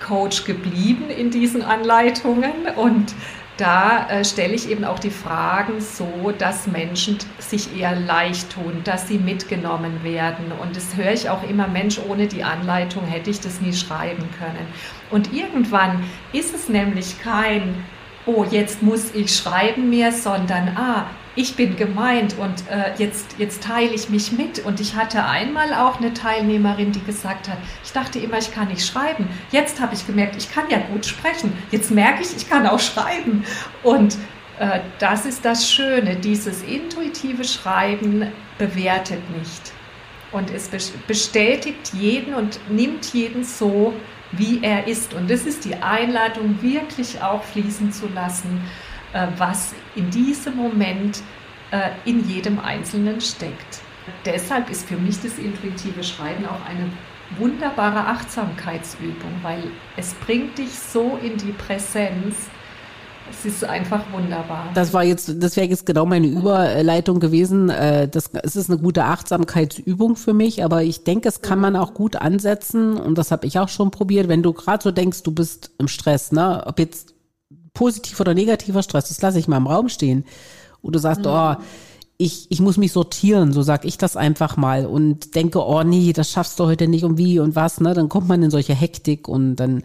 Coach 0.07 0.45
geblieben 0.45 1.11
in 1.11 1.31
diesen 1.31 1.63
Anleitungen 1.63 2.53
und 2.77 3.15
da 3.57 4.07
äh, 4.11 4.25
stelle 4.25 4.53
ich 4.53 4.69
eben 4.69 4.85
auch 4.85 4.99
die 4.99 5.11
Fragen 5.11 5.81
so, 5.81 6.33
dass 6.37 6.67
Menschen 6.67 7.17
sich 7.39 7.75
eher 7.75 7.97
leicht 7.97 8.53
tun, 8.53 8.83
dass 8.85 9.09
sie 9.09 9.19
mitgenommen 9.19 10.05
werden. 10.05 10.53
Und 10.61 10.77
das 10.77 10.95
höre 10.95 11.13
ich 11.13 11.31
auch 11.31 11.43
immer, 11.43 11.67
Mensch, 11.67 11.99
ohne 12.07 12.27
die 12.27 12.45
Anleitung 12.45 13.07
hätte 13.07 13.31
ich 13.31 13.41
das 13.41 13.63
nie 13.63 13.73
schreiben 13.73 14.29
können. 14.39 14.67
Und 15.11 15.33
irgendwann 15.33 16.05
ist 16.35 16.55
es 16.55 16.69
nämlich 16.69 17.19
kein, 17.23 17.83
oh, 18.27 18.45
jetzt 18.45 18.83
muss 18.83 19.15
ich 19.15 19.35
schreiben 19.35 19.89
mehr, 19.89 20.13
sondern, 20.13 20.77
ah, 20.77 21.07
ich 21.37 21.55
bin 21.55 21.77
gemeint 21.77 22.37
und 22.39 22.65
äh, 22.71 22.95
jetzt, 22.97 23.37
jetzt 23.39 23.63
teile 23.63 23.93
ich 23.93 24.09
mich 24.09 24.33
mit. 24.33 24.65
Und 24.65 24.81
ich 24.81 24.97
hatte 24.97 25.25
einmal 25.25 25.75
auch 25.75 25.99
eine 25.99 26.15
Teilnehmerin, 26.15 26.93
die 26.93 27.05
gesagt 27.05 27.49
hat, 27.49 27.59
ich 27.85 27.93
dachte 27.93 28.19
immer, 28.19 28.39
ich 28.39 28.53
kann 28.53 28.69
nicht 28.69 28.85
schreiben. 28.85 29.29
Jetzt 29.53 29.81
habe 29.81 29.95
ich 29.95 30.07
gemerkt, 30.07 30.37
ich 30.37 30.51
kann 30.51 30.65
ja 30.71 30.79
gut 30.79 31.05
sprechen. 31.05 31.53
Jetzt 31.71 31.91
merke 31.91 32.23
ich, 32.23 32.35
ich 32.35 32.49
kann 32.49 32.67
auch 32.67 32.81
schreiben. 32.81 33.45
Und 33.83 34.17
äh, 34.59 34.81
das 34.99 35.27
ist 35.27 35.45
das 35.45 35.71
Schöne, 35.71 36.17
dieses 36.17 36.63
intuitive 36.63 37.45
Schreiben 37.45 38.33
bewertet 38.57 39.21
nicht. 39.39 39.73
Und 40.33 40.51
es 40.51 40.71
bestätigt 41.07 41.93
jeden 41.93 42.35
und 42.35 42.59
nimmt 42.71 43.13
jeden 43.13 43.45
so, 43.45 43.93
wie 44.33 44.61
er 44.63 44.89
ist. 44.89 45.13
Und 45.13 45.31
das 45.31 45.43
ist 45.43 45.67
die 45.67 45.77
Einladung, 45.77 46.61
wirklich 46.63 47.23
auch 47.23 47.43
fließen 47.45 47.93
zu 47.93 48.09
lassen 48.09 48.61
was 49.37 49.75
in 49.95 50.11
diesem 50.11 50.57
Moment 50.57 51.23
äh, 51.71 51.91
in 52.05 52.29
jedem 52.29 52.59
Einzelnen 52.59 53.21
steckt. 53.21 53.81
Deshalb 54.25 54.71
ist 54.71 54.87
für 54.87 54.97
mich 54.97 55.21
das 55.21 55.39
intuitive 55.39 56.05
Schreiben 56.05 56.47
auch 56.47 56.65
eine 56.69 56.91
wunderbare 57.39 58.07
Achtsamkeitsübung, 58.07 59.33
weil 59.43 59.65
es 59.97 60.15
bringt 60.15 60.59
dich 60.59 60.79
so 60.79 61.19
in 61.23 61.37
die 61.37 61.53
Präsenz, 61.53 62.37
es 63.29 63.45
ist 63.45 63.65
einfach 63.65 64.05
wunderbar. 64.13 64.69
Das 64.75 64.93
war 64.95 65.03
jetzt, 65.03 65.43
das 65.43 65.57
wäre 65.57 65.67
jetzt 65.67 65.85
genau 65.85 66.07
meine 66.07 66.29
Überleitung 66.29 67.19
gewesen. 67.19 67.71
Äh, 67.71 68.09
das, 68.09 68.31
es 68.43 68.55
ist 68.55 68.71
eine 68.71 68.79
gute 68.79 69.05
Achtsamkeitsübung 69.05 70.15
für 70.15 70.33
mich, 70.33 70.63
aber 70.63 70.85
ich 70.85 71.03
denke, 71.03 71.29
es 71.29 71.43
kann 71.43 71.59
man 71.59 71.75
auch 71.75 71.93
gut 71.93 72.15
ansetzen 72.15 72.97
und 72.97 73.19
das 73.19 73.33
habe 73.33 73.47
ich 73.49 73.59
auch 73.59 73.69
schon 73.69 73.91
probiert. 73.91 74.29
Wenn 74.29 74.45
du 74.45 74.53
gerade 74.53 74.83
so 74.83 74.93
denkst, 74.93 75.25
du 75.25 75.33
bist 75.33 75.73
im 75.79 75.89
Stress, 75.89 76.31
ne, 76.31 76.63
ob 76.67 76.79
jetzt 76.79 77.16
positiv 77.77 78.19
oder 78.19 78.35
negativer 78.35 78.83
Stress, 78.83 79.09
das 79.09 79.23
lasse 79.23 79.39
ich 79.39 79.47
mal 79.47 79.59
im 79.59 79.67
Raum 79.67 79.89
stehen. 79.89 80.25
Und 80.83 80.95
du 80.95 80.99
sagst, 80.99 81.21
mhm. 81.21 81.31
oh, 81.31 81.55
ich, 82.19 82.47
ich 82.49 82.61
muss 82.61 82.79
mich 82.79 82.93
sortieren, 82.93 83.53
so 83.53 83.63
sag 83.63 83.85
ich 83.85 83.99
das 83.99 84.17
einfach 84.17 84.57
mal 84.57 84.87
und 84.87 85.35
denke, 85.35 85.65
oh 85.65 85.83
nee, 85.83 86.13
das 86.15 86.31
schaffst 86.31 86.59
du 86.59 86.65
heute 86.65 86.89
nicht 86.89 87.05
und 87.05 87.19
wie 87.19 87.39
und 87.39 87.55
was, 87.55 87.81
ne? 87.81 87.93
Dann 87.93 88.09
kommt 88.09 88.29
man 88.29 88.43
in 88.43 88.51
solche 88.51 88.75
Hektik 88.75 89.29
und 89.29 89.57
dann 89.57 89.83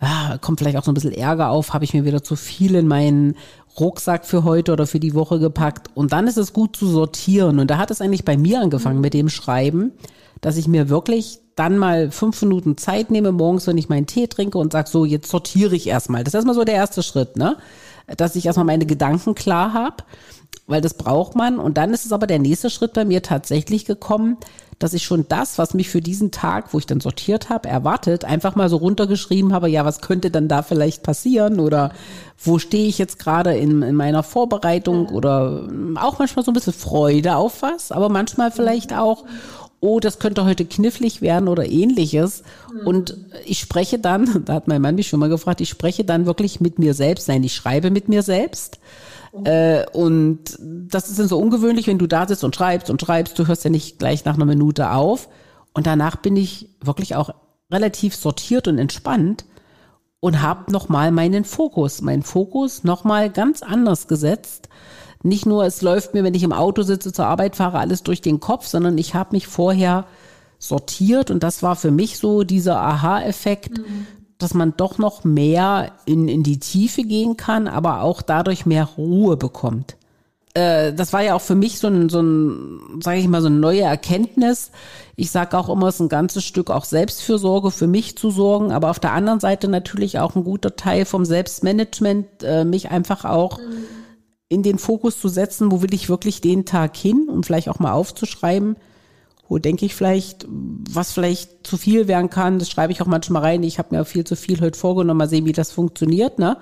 ah, 0.00 0.36
kommt 0.38 0.58
vielleicht 0.58 0.76
auch 0.76 0.84
so 0.84 0.90
ein 0.90 0.94
bisschen 0.94 1.12
Ärger 1.12 1.48
auf, 1.48 1.72
habe 1.72 1.84
ich 1.84 1.94
mir 1.94 2.04
wieder 2.04 2.22
zu 2.22 2.36
viel 2.36 2.74
in 2.74 2.86
meinen 2.86 3.36
Rucksack 3.80 4.26
für 4.26 4.44
heute 4.44 4.72
oder 4.72 4.86
für 4.86 5.00
die 5.00 5.14
Woche 5.14 5.38
gepackt. 5.38 5.88
Und 5.94 6.12
dann 6.12 6.26
ist 6.26 6.36
es 6.36 6.52
gut 6.52 6.76
zu 6.76 6.86
sortieren. 6.86 7.58
Und 7.58 7.70
da 7.70 7.78
hat 7.78 7.90
es 7.90 8.02
eigentlich 8.02 8.26
bei 8.26 8.36
mir 8.36 8.60
angefangen 8.60 9.00
mit 9.00 9.14
dem 9.14 9.30
Schreiben, 9.30 9.92
dass 10.42 10.58
ich 10.58 10.68
mir 10.68 10.90
wirklich 10.90 11.40
dann 11.56 11.78
mal 11.78 12.10
fünf 12.10 12.40
Minuten 12.42 12.76
Zeit 12.76 13.10
nehme 13.10 13.32
morgens, 13.32 13.66
wenn 13.66 13.78
ich 13.78 13.88
meinen 13.88 14.06
Tee 14.06 14.26
trinke 14.26 14.58
und 14.58 14.72
sag 14.72 14.88
so, 14.88 15.04
jetzt 15.04 15.30
sortiere 15.30 15.74
ich 15.76 15.86
erstmal. 15.86 16.24
Das 16.24 16.32
ist 16.32 16.34
erstmal 16.34 16.54
so 16.54 16.64
der 16.64 16.74
erste 16.74 17.02
Schritt, 17.02 17.36
ne? 17.36 17.56
Dass 18.16 18.36
ich 18.36 18.46
erstmal 18.46 18.66
meine 18.66 18.86
Gedanken 18.86 19.34
klar 19.34 19.72
habe, 19.72 19.96
weil 20.66 20.80
das 20.80 20.94
braucht 20.94 21.36
man. 21.36 21.58
Und 21.58 21.78
dann 21.78 21.94
ist 21.94 22.04
es 22.04 22.12
aber 22.12 22.26
der 22.26 22.38
nächste 22.38 22.70
Schritt 22.70 22.92
bei 22.92 23.04
mir 23.04 23.22
tatsächlich 23.22 23.84
gekommen, 23.84 24.36
dass 24.78 24.92
ich 24.92 25.04
schon 25.04 25.26
das, 25.28 25.58
was 25.58 25.74
mich 25.74 25.88
für 25.88 26.00
diesen 26.00 26.30
Tag, 26.30 26.74
wo 26.74 26.78
ich 26.78 26.86
dann 26.86 27.00
sortiert 27.00 27.48
habe, 27.48 27.68
erwartet, 27.68 28.24
einfach 28.24 28.56
mal 28.56 28.68
so 28.68 28.76
runtergeschrieben 28.76 29.52
habe, 29.52 29.68
ja, 29.68 29.84
was 29.84 30.00
könnte 30.00 30.30
dann 30.30 30.48
da 30.48 30.62
vielleicht 30.62 31.02
passieren 31.02 31.60
oder 31.60 31.92
wo 32.42 32.58
stehe 32.58 32.88
ich 32.88 32.98
jetzt 32.98 33.18
gerade 33.18 33.56
in, 33.56 33.82
in 33.82 33.94
meiner 33.94 34.22
Vorbereitung 34.22 35.08
oder 35.08 35.68
auch 35.94 36.18
manchmal 36.18 36.44
so 36.44 36.50
ein 36.50 36.54
bisschen 36.54 36.72
Freude 36.72 37.36
auf 37.36 37.62
was, 37.62 37.92
aber 37.92 38.08
manchmal 38.08 38.50
vielleicht 38.50 38.92
auch, 38.92 39.24
oh, 39.84 40.00
das 40.00 40.18
könnte 40.18 40.44
heute 40.44 40.64
knifflig 40.64 41.20
werden 41.20 41.48
oder 41.48 41.68
ähnliches. 41.68 42.42
Und 42.84 43.16
ich 43.44 43.60
spreche 43.60 43.98
dann, 43.98 44.42
da 44.44 44.54
hat 44.54 44.68
mein 44.68 44.82
Mann 44.82 44.94
mich 44.94 45.08
schon 45.08 45.20
mal 45.20 45.28
gefragt, 45.28 45.60
ich 45.60 45.68
spreche 45.68 46.04
dann 46.04 46.26
wirklich 46.26 46.60
mit 46.60 46.78
mir 46.78 46.94
selbst, 46.94 47.28
nein, 47.28 47.44
ich 47.44 47.54
schreibe 47.54 47.90
mit 47.90 48.08
mir 48.08 48.22
selbst 48.22 48.78
äh, 49.42 49.84
und 49.90 50.56
das 50.60 51.08
ist 51.08 51.18
dann 51.18 51.26
so 51.26 51.38
ungewöhnlich, 51.38 51.88
wenn 51.88 51.98
du 51.98 52.06
da 52.06 52.26
sitzt 52.28 52.44
und 52.44 52.54
schreibst 52.54 52.88
und 52.90 53.00
schreibst, 53.00 53.38
du 53.38 53.46
hörst 53.48 53.64
ja 53.64 53.70
nicht 53.70 53.98
gleich 53.98 54.24
nach 54.24 54.34
einer 54.34 54.44
Minute 54.44 54.90
auf. 54.92 55.28
Und 55.72 55.86
danach 55.86 56.16
bin 56.16 56.36
ich 56.36 56.68
wirklich 56.80 57.16
auch 57.16 57.30
relativ 57.70 58.14
sortiert 58.14 58.68
und 58.68 58.78
entspannt 58.78 59.44
und 60.20 60.40
habe 60.40 60.70
nochmal 60.70 61.10
meinen 61.10 61.44
Fokus, 61.44 62.00
meinen 62.00 62.22
Fokus 62.22 62.84
nochmal 62.84 63.28
ganz 63.28 63.62
anders 63.62 64.06
gesetzt. 64.06 64.68
Nicht 65.24 65.46
nur, 65.46 65.64
es 65.64 65.82
läuft 65.82 66.14
mir, 66.14 66.22
wenn 66.22 66.34
ich 66.34 66.42
im 66.42 66.52
Auto 66.52 66.82
sitze, 66.82 67.12
zur 67.12 67.26
Arbeit 67.26 67.56
fahre, 67.56 67.78
alles 67.78 68.02
durch 68.02 68.20
den 68.20 68.40
Kopf, 68.40 68.66
sondern 68.66 68.96
ich 68.98 69.14
habe 69.14 69.30
mich 69.32 69.48
vorher 69.48 70.06
sortiert 70.58 71.30
und 71.30 71.42
das 71.42 71.62
war 71.62 71.74
für 71.76 71.90
mich 71.90 72.18
so 72.18 72.44
dieser 72.44 72.78
Aha-Effekt. 72.78 73.78
Mhm 73.78 74.06
dass 74.36 74.52
man 74.52 74.74
doch 74.76 74.98
noch 74.98 75.24
mehr 75.24 75.92
in, 76.06 76.28
in 76.28 76.42
die 76.42 76.58
Tiefe 76.58 77.02
gehen 77.02 77.36
kann, 77.36 77.68
aber 77.68 78.02
auch 78.02 78.20
dadurch 78.20 78.66
mehr 78.66 78.84
Ruhe 78.84 79.36
bekommt. 79.36 79.96
Äh, 80.54 80.92
das 80.92 81.12
war 81.12 81.22
ja 81.22 81.34
auch 81.34 81.40
für 81.40 81.54
mich 81.54 81.78
so 81.78 81.88
ein, 81.88 82.08
so 82.08 82.20
ein 82.20 83.00
sage 83.00 83.18
ich 83.18 83.28
mal, 83.28 83.40
so 83.40 83.48
eine 83.48 83.56
neue 83.56 83.82
Erkenntnis. 83.82 84.70
Ich 85.16 85.30
sage 85.30 85.56
auch 85.58 85.68
immer, 85.68 85.88
es 85.88 85.96
ist 85.96 86.00
ein 86.00 86.08
ganzes 86.08 86.44
Stück 86.44 86.70
auch 86.70 86.84
Selbstfürsorge, 86.84 87.70
für 87.70 87.86
mich 87.86 88.16
zu 88.16 88.30
sorgen, 88.30 88.72
aber 88.72 88.90
auf 88.90 89.00
der 89.00 89.12
anderen 89.12 89.40
Seite 89.40 89.68
natürlich 89.68 90.18
auch 90.18 90.36
ein 90.36 90.44
guter 90.44 90.76
Teil 90.76 91.04
vom 91.04 91.24
Selbstmanagement, 91.24 92.26
äh, 92.42 92.64
mich 92.64 92.90
einfach 92.90 93.24
auch 93.24 93.58
mhm. 93.58 93.84
In 94.54 94.62
den 94.62 94.78
Fokus 94.78 95.20
zu 95.20 95.28
setzen, 95.28 95.72
wo 95.72 95.82
will 95.82 95.92
ich 95.92 96.08
wirklich 96.08 96.40
den 96.40 96.64
Tag 96.64 96.96
hin 96.96 97.28
und 97.28 97.44
vielleicht 97.44 97.68
auch 97.68 97.80
mal 97.80 97.92
aufzuschreiben, 97.92 98.76
wo 99.48 99.58
denke 99.58 99.84
ich 99.84 99.94
vielleicht, 99.94 100.46
was 100.48 101.12
vielleicht 101.12 101.66
zu 101.66 101.76
viel 101.76 102.08
werden 102.08 102.30
kann, 102.30 102.58
das 102.58 102.70
schreibe 102.70 102.92
ich 102.92 103.02
auch 103.02 103.06
manchmal 103.06 103.42
rein. 103.42 103.62
Ich 103.62 103.78
habe 103.78 103.94
mir 103.94 104.04
viel 104.04 104.24
zu 104.24 104.36
viel 104.36 104.60
heute 104.60 104.78
vorgenommen, 104.78 105.18
mal 105.18 105.28
sehen, 105.28 105.44
wie 105.44 105.52
das 105.52 105.70
funktioniert, 105.70 106.38
ne? 106.38 106.56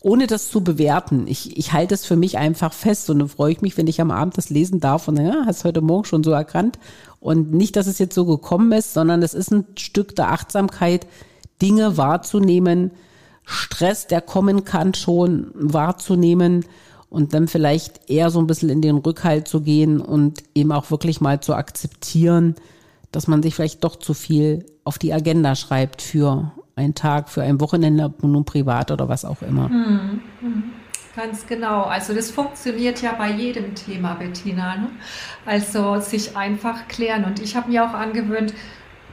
Ohne 0.00 0.26
das 0.26 0.48
zu 0.48 0.64
bewerten. 0.64 1.26
Ich, 1.26 1.56
ich 1.58 1.72
halte 1.72 1.94
es 1.94 2.06
für 2.06 2.16
mich 2.16 2.38
einfach 2.38 2.72
fest 2.72 3.10
und 3.10 3.18
dann 3.18 3.28
freue 3.28 3.52
ich 3.52 3.60
mich, 3.60 3.76
wenn 3.76 3.86
ich 3.86 4.00
am 4.00 4.10
Abend 4.10 4.38
das 4.38 4.50
lesen 4.50 4.80
darf 4.80 5.08
und 5.08 5.18
ja, 5.18 5.44
hast 5.46 5.64
heute 5.64 5.82
Morgen 5.82 6.06
schon 6.06 6.24
so 6.24 6.30
erkannt. 6.30 6.78
Und 7.20 7.52
nicht, 7.52 7.76
dass 7.76 7.86
es 7.86 7.98
jetzt 7.98 8.14
so 8.14 8.24
gekommen 8.24 8.72
ist, 8.72 8.94
sondern 8.94 9.22
es 9.22 9.34
ist 9.34 9.52
ein 9.52 9.66
Stück 9.76 10.16
der 10.16 10.32
Achtsamkeit, 10.32 11.06
Dinge 11.60 11.96
wahrzunehmen, 11.96 12.92
Stress, 13.44 14.06
der 14.06 14.20
kommen 14.20 14.64
kann, 14.64 14.94
schon 14.94 15.50
wahrzunehmen 15.54 16.64
und 17.12 17.34
dann 17.34 17.46
vielleicht 17.46 18.08
eher 18.08 18.30
so 18.30 18.38
ein 18.38 18.46
bisschen 18.46 18.70
in 18.70 18.80
den 18.80 18.96
Rückhalt 18.96 19.46
zu 19.46 19.60
gehen 19.60 20.00
und 20.00 20.42
eben 20.54 20.72
auch 20.72 20.90
wirklich 20.90 21.20
mal 21.20 21.40
zu 21.40 21.54
akzeptieren, 21.54 22.54
dass 23.10 23.28
man 23.28 23.42
sich 23.42 23.54
vielleicht 23.54 23.84
doch 23.84 23.96
zu 23.96 24.14
viel 24.14 24.64
auf 24.84 24.98
die 24.98 25.12
Agenda 25.12 25.54
schreibt 25.54 26.00
für 26.00 26.52
einen 26.74 26.94
Tag, 26.94 27.28
für 27.28 27.42
ein 27.42 27.60
Wochenende, 27.60 28.14
nun 28.22 28.46
privat 28.46 28.90
oder 28.90 29.10
was 29.10 29.26
auch 29.26 29.42
immer. 29.42 29.68
Mhm. 29.68 30.22
Ganz 31.14 31.46
genau. 31.46 31.82
Also 31.82 32.14
das 32.14 32.30
funktioniert 32.30 33.02
ja 33.02 33.12
bei 33.12 33.30
jedem 33.30 33.74
Thema, 33.74 34.14
Bettina. 34.14 34.76
Ne? 34.76 34.88
Also 35.44 36.00
sich 36.00 36.34
einfach 36.34 36.88
klären. 36.88 37.24
Und 37.24 37.42
ich 37.42 37.54
habe 37.54 37.70
mir 37.70 37.84
auch 37.84 37.92
angewöhnt, 37.92 38.54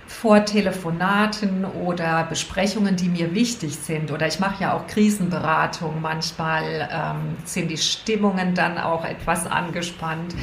vor 0.10 0.44
Telefonaten 0.44 1.64
oder 1.66 2.24
Besprechungen, 2.24 2.96
die 2.96 3.08
mir 3.10 3.36
wichtig 3.36 3.76
sind. 3.76 4.12
Oder 4.12 4.26
ich 4.26 4.40
mache 4.40 4.64
ja 4.64 4.74
auch 4.74 4.88
Krisenberatung. 4.88 6.02
Manchmal 6.02 6.90
ähm, 6.92 7.38
sind 7.46 7.70
die 7.70 7.78
Stimmungen 7.78 8.56
dann 8.56 8.80
auch 8.80 9.06
etwas 9.06 9.46
angespannt. 9.46 10.34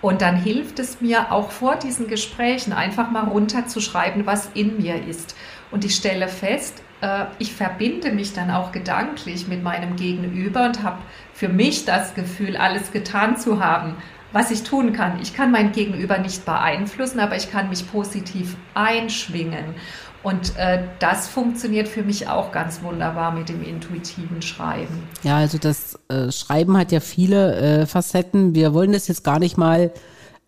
Und 0.00 0.22
dann 0.22 0.36
hilft 0.36 0.78
es 0.78 1.02
mir 1.02 1.30
auch 1.30 1.50
vor 1.50 1.76
diesen 1.76 2.08
Gesprächen 2.08 2.72
einfach 2.72 3.10
mal 3.10 3.24
runterzuschreiben, 3.24 4.24
was 4.26 4.48
in 4.54 4.78
mir 4.78 5.06
ist. 5.06 5.36
Und 5.70 5.84
ich 5.84 5.94
stelle 5.94 6.26
fest, 6.26 6.82
äh, 7.02 7.26
ich 7.38 7.52
verbinde 7.52 8.12
mich 8.12 8.32
dann 8.32 8.50
auch 8.50 8.72
gedanklich 8.72 9.46
mit 9.46 9.62
meinem 9.62 9.94
Gegenüber 9.96 10.64
und 10.64 10.82
habe 10.82 10.98
für 11.34 11.50
mich 11.50 11.84
das 11.84 12.14
Gefühl, 12.14 12.56
alles 12.56 12.92
getan 12.92 13.36
zu 13.36 13.62
haben, 13.62 13.94
was 14.32 14.50
ich 14.50 14.62
tun 14.62 14.92
kann. 14.92 15.20
Ich 15.20 15.34
kann 15.34 15.50
mein 15.50 15.72
Gegenüber 15.72 16.18
nicht 16.18 16.44
beeinflussen, 16.44 17.20
aber 17.20 17.36
ich 17.36 17.50
kann 17.50 17.68
mich 17.68 17.90
positiv 17.90 18.56
einschwingen. 18.74 19.74
Und 20.22 20.56
äh, 20.56 20.84
das 21.00 21.26
funktioniert 21.28 21.88
für 21.88 22.02
mich 22.02 22.28
auch 22.28 22.52
ganz 22.52 22.82
wunderbar 22.82 23.32
mit 23.32 23.48
dem 23.48 23.62
intuitiven 23.64 24.40
Schreiben. 24.40 25.02
Ja, 25.24 25.38
also 25.38 25.58
das 25.58 25.98
äh, 26.08 26.30
Schreiben 26.30 26.76
hat 26.78 26.92
ja 26.92 27.00
viele 27.00 27.56
äh, 27.56 27.86
Facetten. 27.86 28.54
Wir 28.54 28.72
wollen 28.72 28.92
das 28.92 29.08
jetzt 29.08 29.24
gar 29.24 29.40
nicht 29.40 29.58
mal 29.58 29.90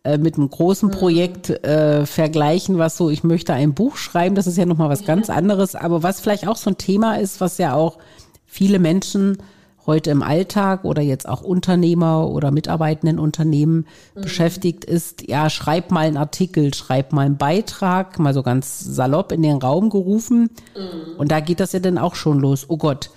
äh, 0.04 0.16
mit 0.16 0.36
einem 0.36 0.48
großen 0.48 0.90
mhm. 0.90 0.92
Projekt 0.92 1.50
äh, 1.50 2.06
vergleichen, 2.06 2.78
was 2.78 2.96
so, 2.96 3.10
ich 3.10 3.24
möchte 3.24 3.52
ein 3.52 3.74
Buch 3.74 3.96
schreiben, 3.96 4.36
das 4.36 4.46
ist 4.46 4.58
ja 4.58 4.66
nochmal 4.66 4.90
was 4.90 5.04
ganz 5.04 5.28
anderes. 5.28 5.74
Aber 5.74 6.04
was 6.04 6.20
vielleicht 6.20 6.46
auch 6.46 6.56
so 6.56 6.70
ein 6.70 6.78
Thema 6.78 7.16
ist, 7.16 7.40
was 7.40 7.58
ja 7.58 7.74
auch 7.74 7.98
viele 8.46 8.78
Menschen 8.78 9.38
heute 9.86 10.10
im 10.10 10.22
Alltag 10.22 10.84
oder 10.84 11.02
jetzt 11.02 11.28
auch 11.28 11.42
Unternehmer 11.42 12.28
oder 12.28 12.50
Mitarbeitenden 12.50 13.18
Unternehmen 13.18 13.86
mhm. 14.14 14.22
beschäftigt 14.22 14.84
ist, 14.84 15.28
ja, 15.28 15.50
schreib 15.50 15.90
mal 15.90 16.06
einen 16.06 16.16
Artikel, 16.16 16.72
schreib 16.74 17.12
mal 17.12 17.26
einen 17.26 17.36
Beitrag, 17.36 18.18
mal 18.18 18.34
so 18.34 18.42
ganz 18.42 18.80
salopp 18.80 19.32
in 19.32 19.42
den 19.42 19.58
Raum 19.58 19.90
gerufen. 19.90 20.50
Mhm. 20.76 21.18
Und 21.18 21.30
da 21.30 21.40
geht 21.40 21.60
das 21.60 21.72
ja 21.72 21.80
dann 21.80 21.98
auch 21.98 22.14
schon 22.14 22.40
los. 22.40 22.66
Oh 22.68 22.76
Gott. 22.76 23.10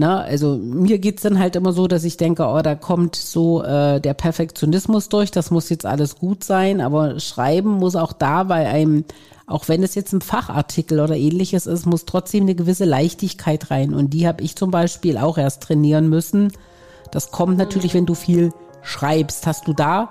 Na, 0.00 0.22
also 0.22 0.56
mir 0.56 0.98
geht's 0.98 1.20
dann 1.20 1.38
halt 1.38 1.56
immer 1.56 1.74
so, 1.74 1.86
dass 1.86 2.04
ich 2.04 2.16
denke, 2.16 2.46
oh, 2.46 2.62
da 2.62 2.74
kommt 2.74 3.16
so 3.16 3.62
äh, 3.62 4.00
der 4.00 4.14
Perfektionismus 4.14 5.10
durch, 5.10 5.30
das 5.30 5.50
muss 5.50 5.68
jetzt 5.68 5.84
alles 5.84 6.16
gut 6.16 6.42
sein, 6.42 6.80
aber 6.80 7.20
schreiben 7.20 7.72
muss 7.72 7.96
auch 7.96 8.14
da 8.14 8.44
bei 8.44 8.66
einem 8.66 9.04
auch 9.46 9.68
wenn 9.68 9.82
es 9.82 9.94
jetzt 9.94 10.14
ein 10.14 10.22
Fachartikel 10.22 11.00
oder 11.00 11.16
ähnliches 11.16 11.66
ist, 11.66 11.84
muss 11.84 12.06
trotzdem 12.06 12.44
eine 12.44 12.54
gewisse 12.54 12.86
Leichtigkeit 12.86 13.70
rein. 13.70 13.92
Und 13.94 14.14
die 14.14 14.26
habe 14.26 14.42
ich 14.42 14.54
zum 14.56 14.70
Beispiel 14.70 15.18
auch 15.18 15.36
erst 15.36 15.64
trainieren 15.64 16.08
müssen. 16.08 16.52
Das 17.10 17.32
kommt 17.32 17.58
natürlich, 17.58 17.92
wenn 17.92 18.06
du 18.06 18.14
viel 18.14 18.52
schreibst. 18.82 19.48
Hast 19.48 19.66
du 19.66 19.72
da 19.72 20.10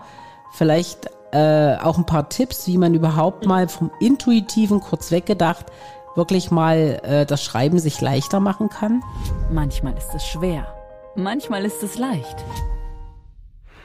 vielleicht 0.51 1.07
äh, 1.31 1.77
auch 1.77 1.97
ein 1.97 2.05
paar 2.05 2.27
Tipps, 2.27 2.67
wie 2.67 2.77
man 2.77 2.93
überhaupt 2.93 3.45
mal 3.45 3.69
vom 3.69 3.91
Intuitiven 4.01 4.81
kurz 4.81 5.09
weggedacht 5.09 5.67
wirklich 6.15 6.51
mal 6.51 6.99
äh, 7.03 7.25
das 7.25 7.43
Schreiben 7.43 7.79
sich 7.79 8.01
leichter 8.01 8.39
machen 8.39 8.69
kann? 8.69 9.03
Manchmal 9.51 9.97
ist 9.97 10.13
es 10.15 10.25
schwer, 10.25 10.73
manchmal 11.15 11.65
ist 11.65 11.83
es 11.83 11.97
leicht. 11.97 12.37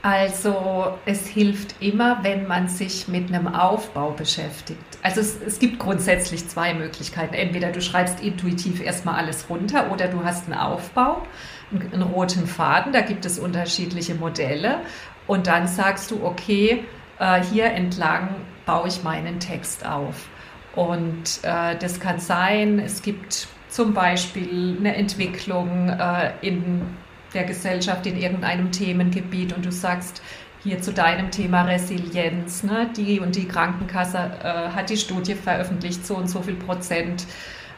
Also 0.04 0.98
es 1.06 1.26
hilft 1.26 1.80
immer, 1.80 2.18
wenn 2.22 2.46
man 2.46 2.68
sich 2.68 3.08
mit 3.08 3.32
einem 3.32 3.48
Aufbau 3.48 4.10
beschäftigt. 4.10 4.78
Also 5.02 5.22
es, 5.22 5.40
es, 5.40 5.58
gibt 5.58 5.78
grundsätzlich 5.78 6.46
zwei 6.46 6.74
Möglichkeiten. 6.74 7.32
Entweder 7.32 7.72
du 7.72 7.80
schreibst 7.80 8.20
intuitiv 8.20 8.82
erstmal 8.82 9.14
alles 9.14 9.48
runter 9.48 9.90
oder 9.90 10.08
du 10.08 10.22
hast 10.22 10.44
einen 10.44 10.58
Aufbau, 10.60 11.22
einen, 11.72 11.90
einen 11.90 12.02
roten 12.02 12.46
Faden, 12.46 12.92
da 12.92 13.00
gibt 13.00 13.24
es 13.24 13.38
unterschiedliche 13.38 14.14
Modelle. 14.14 14.80
Und 15.26 15.46
dann 15.46 15.66
sagst 15.66 16.10
du, 16.10 16.22
okay, 16.22 16.84
äh, 17.18 17.42
hier 17.42 17.64
entlang 17.72 18.28
baue 18.66 18.88
ich 18.88 19.02
meinen 19.04 19.40
Text 19.40 19.86
auf. 19.86 20.28
Und 20.76 21.40
äh, 21.42 21.76
das 21.78 22.00
kann 22.00 22.18
sein, 22.18 22.78
es 22.78 23.02
gibt 23.02 23.48
zum 23.68 23.94
Beispiel 23.94 24.76
eine 24.78 24.94
Entwicklung 24.96 25.88
äh, 25.88 26.32
in 26.42 26.82
der 27.32 27.44
Gesellschaft 27.44 28.06
in 28.06 28.16
irgendeinem 28.16 28.70
Themengebiet 28.70 29.52
und 29.52 29.64
du 29.64 29.72
sagst, 29.72 30.22
hier 30.62 30.80
zu 30.80 30.92
deinem 30.92 31.30
Thema 31.30 31.62
Resilienz, 31.62 32.62
ne? 32.62 32.88
die 32.96 33.20
und 33.20 33.36
die 33.36 33.46
Krankenkasse 33.46 34.18
äh, 34.18 34.70
hat 34.70 34.88
die 34.88 34.96
Studie 34.96 35.34
veröffentlicht, 35.34 36.06
so 36.06 36.16
und 36.16 36.28
so 36.28 36.40
viel 36.40 36.54
Prozent 36.54 37.26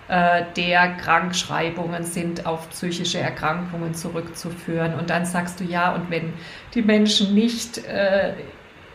äh, 0.08 0.44
der 0.56 0.94
Krankschreibungen 0.94 2.04
sind 2.04 2.46
auf 2.46 2.70
psychische 2.70 3.18
Erkrankungen 3.18 3.92
zurückzuführen. 3.94 4.94
Und 4.94 5.10
dann 5.10 5.24
sagst 5.24 5.58
du 5.58 5.64
ja, 5.64 5.94
und 5.94 6.10
wenn 6.10 6.32
die 6.74 6.82
Menschen 6.82 7.34
nicht 7.34 7.84
äh, 7.86 8.34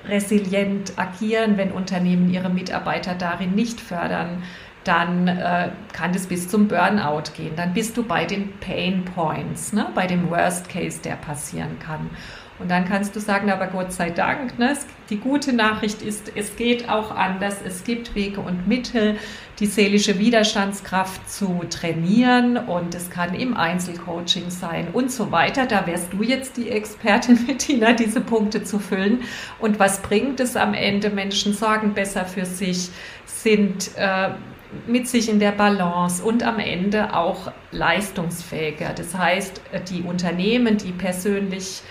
resilient 0.07 0.93
agieren, 0.97 1.57
wenn 1.57 1.71
Unternehmen 1.71 2.29
ihre 2.31 2.49
Mitarbeiter 2.49 3.15
darin 3.15 3.55
nicht 3.55 3.79
fördern, 3.79 4.43
dann 4.83 5.27
äh, 5.27 5.69
kann 5.93 6.11
das 6.11 6.25
bis 6.25 6.47
zum 6.49 6.67
Burnout 6.67 7.33
gehen. 7.35 7.55
Dann 7.55 7.73
bist 7.73 7.97
du 7.97 8.03
bei 8.03 8.25
den 8.25 8.57
Pain 8.59 9.05
Points, 9.05 9.73
ne? 9.73 9.87
bei 9.93 10.07
dem 10.07 10.29
Worst 10.29 10.69
Case, 10.69 10.99
der 11.01 11.15
passieren 11.15 11.77
kann. 11.79 12.09
Und 12.61 12.69
dann 12.69 12.85
kannst 12.85 13.15
du 13.15 13.19
sagen, 13.19 13.49
aber 13.49 13.67
Gott 13.67 13.91
sei 13.91 14.11
Dank, 14.11 14.59
ne, 14.59 14.77
die 15.09 15.17
gute 15.17 15.51
Nachricht 15.51 16.01
ist, 16.03 16.31
es 16.35 16.55
geht 16.55 16.89
auch 16.89 17.09
anders, 17.15 17.57
es 17.65 17.83
gibt 17.83 18.13
Wege 18.13 18.39
und 18.39 18.67
Mittel, 18.67 19.17
die 19.59 19.65
seelische 19.65 20.19
Widerstandskraft 20.19 21.29
zu 21.29 21.63
trainieren 21.69 22.57
und 22.57 22.93
es 22.93 23.09
kann 23.09 23.33
im 23.33 23.57
Einzelcoaching 23.57 24.49
sein 24.49 24.89
und 24.93 25.11
so 25.11 25.31
weiter. 25.31 25.65
Da 25.65 25.87
wärst 25.87 26.13
du 26.13 26.21
jetzt 26.21 26.57
die 26.57 26.69
Expertin, 26.69 27.45
Bettina, 27.47 27.93
diese 27.93 28.21
Punkte 28.21 28.63
zu 28.63 28.77
füllen. 28.77 29.21
Und 29.59 29.79
was 29.79 30.01
bringt 30.01 30.39
es 30.39 30.55
am 30.55 30.73
Ende? 30.75 31.09
Menschen 31.09 31.53
sorgen 31.53 31.93
besser 31.93 32.25
für 32.25 32.45
sich, 32.45 32.89
sind 33.25 33.91
äh, 33.97 34.29
mit 34.87 35.07
sich 35.07 35.29
in 35.29 35.39
der 35.39 35.51
Balance 35.51 36.23
und 36.23 36.43
am 36.43 36.59
Ende 36.59 37.15
auch 37.15 37.51
leistungsfähiger. 37.71 38.93
Das 38.95 39.17
heißt, 39.17 39.61
die 39.89 40.03
Unternehmen, 40.03 40.77
die 40.77 40.91
persönlich 40.91 41.81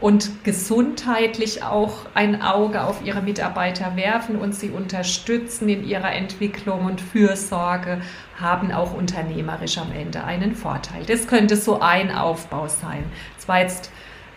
und 0.00 0.44
gesundheitlich 0.44 1.62
auch 1.62 2.06
ein 2.14 2.42
Auge 2.42 2.82
auf 2.82 3.02
ihre 3.04 3.22
Mitarbeiter 3.22 3.96
werfen 3.96 4.36
und 4.36 4.54
sie 4.54 4.70
unterstützen 4.70 5.68
in 5.68 5.86
ihrer 5.86 6.12
Entwicklung 6.12 6.84
und 6.84 7.00
Fürsorge, 7.00 8.02
haben 8.38 8.72
auch 8.72 8.92
unternehmerisch 8.92 9.78
am 9.78 9.90
Ende 9.92 10.22
einen 10.24 10.54
Vorteil. 10.54 11.04
Das 11.06 11.26
könnte 11.26 11.56
so 11.56 11.80
ein 11.80 12.14
Aufbau 12.14 12.68
sein. 12.68 13.04
Das 13.36 13.48
war 13.48 13.60
jetzt 13.60 13.90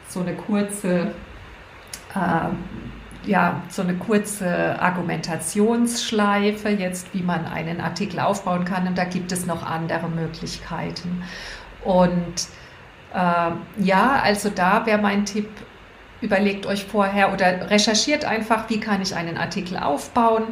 so 0.07 0.21
eine 0.21 0.33
kurze, 0.33 1.11
äh, 2.15 3.29
ja, 3.29 3.61
so 3.67 3.81
eine 3.81 3.95
kurze 3.95 4.81
Argumentationsschleife, 4.81 6.69
jetzt 6.69 7.13
wie 7.13 7.21
man 7.21 7.45
einen 7.45 7.81
Artikel 7.81 8.21
aufbauen 8.21 8.63
kann. 8.63 8.87
Und 8.87 8.97
da 8.97 9.03
gibt 9.03 9.33
es 9.33 9.45
noch 9.45 9.63
andere 9.63 10.07
Möglichkeiten. 10.07 11.23
Und 11.83 12.47
äh, 13.13 13.51
ja, 13.83 14.21
also 14.21 14.49
da 14.49 14.85
wäre 14.85 15.01
mein 15.01 15.25
Tipp, 15.25 15.49
überlegt 16.21 16.65
euch 16.65 16.85
vorher 16.85 17.33
oder 17.33 17.69
recherchiert 17.69 18.25
einfach, 18.25 18.69
wie 18.69 18.79
kann 18.79 19.01
ich 19.01 19.15
einen 19.15 19.37
Artikel 19.37 19.77
aufbauen. 19.77 20.43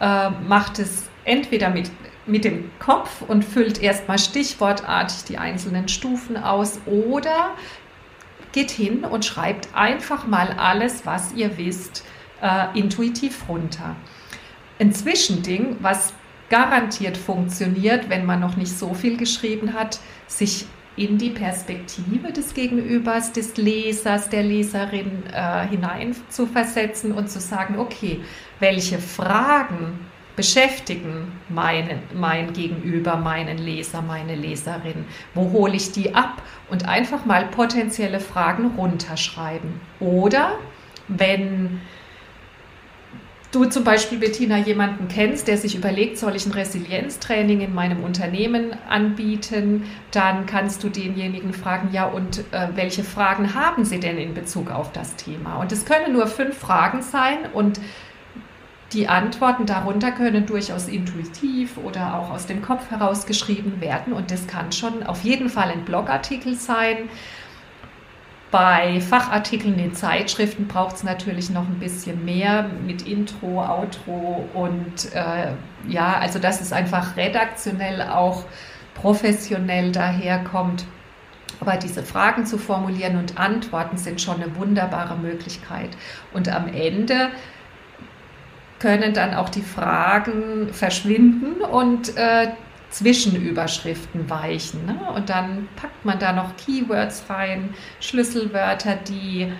Äh, 0.00 0.30
macht 0.46 0.78
es 0.78 1.08
entweder 1.24 1.70
mit, 1.70 1.90
mit 2.26 2.44
dem 2.44 2.70
Kopf 2.78 3.22
und 3.22 3.44
füllt 3.44 3.82
erstmal 3.82 4.18
stichwortartig 4.18 5.24
die 5.24 5.38
einzelnen 5.38 5.88
Stufen 5.88 6.36
aus 6.36 6.80
oder 6.86 7.54
geht 8.52 8.70
hin 8.70 9.04
und 9.04 9.24
schreibt 9.24 9.68
einfach 9.74 10.26
mal 10.26 10.54
alles, 10.58 11.04
was 11.04 11.32
ihr 11.32 11.58
wisst, 11.58 12.04
äh, 12.42 12.78
intuitiv 12.78 13.48
runter. 13.48 13.96
Ein 14.78 14.92
Zwischending, 14.92 15.76
was 15.80 16.12
garantiert 16.48 17.16
funktioniert, 17.16 18.08
wenn 18.08 18.24
man 18.24 18.40
noch 18.40 18.56
nicht 18.56 18.76
so 18.76 18.94
viel 18.94 19.16
geschrieben 19.16 19.74
hat, 19.74 19.98
sich 20.26 20.66
in 20.96 21.18
die 21.18 21.30
Perspektive 21.30 22.32
des 22.32 22.54
Gegenübers, 22.54 23.32
des 23.32 23.56
Lesers, 23.56 24.28
der 24.30 24.42
Leserin 24.42 25.24
äh, 25.32 25.66
hinein 25.68 26.16
zu 26.30 26.46
versetzen 26.46 27.12
und 27.12 27.30
zu 27.30 27.38
sagen, 27.38 27.78
okay, 27.78 28.20
welche 28.60 28.98
Fragen 28.98 30.06
beschäftigen 30.36 31.32
meine, 31.48 31.98
mein 32.14 32.52
Gegenüber, 32.52 33.16
meinen 33.16 33.58
Leser, 33.58 34.02
meine 34.02 34.34
Leserin? 34.34 35.04
Wo 35.34 35.50
hole 35.52 35.74
ich 35.74 35.92
die 35.92 36.14
ab? 36.14 36.42
Und 36.70 36.88
einfach 36.88 37.24
mal 37.24 37.46
potenzielle 37.46 38.20
Fragen 38.20 38.72
runterschreiben. 38.76 39.80
Oder 40.00 40.52
wenn 41.08 41.80
du 43.56 43.64
zum 43.64 43.84
Beispiel, 43.84 44.18
Bettina, 44.18 44.58
jemanden 44.58 45.08
kennst, 45.08 45.48
der 45.48 45.56
sich 45.56 45.74
überlegt, 45.74 46.18
soll 46.18 46.36
ich 46.36 46.44
ein 46.44 46.52
Resilienztraining 46.52 47.62
in 47.62 47.74
meinem 47.74 48.04
Unternehmen 48.04 48.76
anbieten, 48.88 49.84
dann 50.10 50.44
kannst 50.44 50.84
du 50.84 50.90
denjenigen 50.90 51.54
fragen, 51.54 51.88
ja, 51.92 52.04
und 52.04 52.40
äh, 52.52 52.68
welche 52.74 53.02
Fragen 53.02 53.54
haben 53.54 53.84
sie 53.84 53.98
denn 53.98 54.18
in 54.18 54.34
Bezug 54.34 54.70
auf 54.70 54.92
das 54.92 55.16
Thema? 55.16 55.56
Und 55.56 55.72
es 55.72 55.86
können 55.86 56.12
nur 56.12 56.26
fünf 56.26 56.58
Fragen 56.58 57.00
sein 57.00 57.38
und 57.54 57.80
die 58.92 59.08
Antworten 59.08 59.66
darunter 59.66 60.12
können 60.12 60.46
durchaus 60.46 60.86
intuitiv 60.86 61.78
oder 61.78 62.14
auch 62.14 62.30
aus 62.30 62.46
dem 62.46 62.62
Kopf 62.62 62.90
herausgeschrieben 62.90 63.80
werden. 63.80 64.12
Und 64.12 64.30
das 64.30 64.46
kann 64.46 64.70
schon 64.70 65.02
auf 65.02 65.24
jeden 65.24 65.48
Fall 65.48 65.70
ein 65.70 65.84
Blogartikel 65.84 66.54
sein 66.54 67.08
bei 68.50 69.00
Fachartikeln 69.00 69.78
in 69.78 69.94
Zeitschriften 69.94 70.68
braucht 70.68 70.96
es 70.96 71.02
natürlich 71.02 71.50
noch 71.50 71.66
ein 71.66 71.78
bisschen 71.80 72.24
mehr 72.24 72.70
mit 72.86 73.06
Intro, 73.06 73.62
Outro 73.62 74.48
und 74.54 75.12
äh, 75.14 75.52
ja, 75.88 76.18
also 76.18 76.38
dass 76.38 76.60
es 76.60 76.72
einfach 76.72 77.16
redaktionell 77.16 78.02
auch 78.02 78.44
professionell 78.94 79.92
daherkommt. 79.92 80.84
Aber 81.60 81.76
diese 81.76 82.02
Fragen 82.02 82.46
zu 82.46 82.58
formulieren 82.58 83.16
und 83.16 83.38
Antworten 83.38 83.96
sind 83.96 84.20
schon 84.20 84.42
eine 84.42 84.54
wunderbare 84.56 85.16
Möglichkeit. 85.16 85.90
Und 86.32 86.48
am 86.48 86.68
Ende 86.68 87.30
können 88.78 89.14
dann 89.14 89.34
auch 89.34 89.48
die 89.48 89.62
Fragen 89.62 90.68
verschwinden 90.72 91.62
und 91.62 92.16
äh, 92.16 92.48
Zwischenüberschriften 92.90 94.28
weichen. 94.30 94.86
Ne? 94.86 94.98
Und 95.14 95.28
dann 95.28 95.68
packt 95.76 96.04
man 96.04 96.18
da 96.18 96.32
noch 96.32 96.56
Keywords 96.56 97.24
rein, 97.28 97.74
Schlüsselwörter, 98.00 98.96
die 98.96 99.52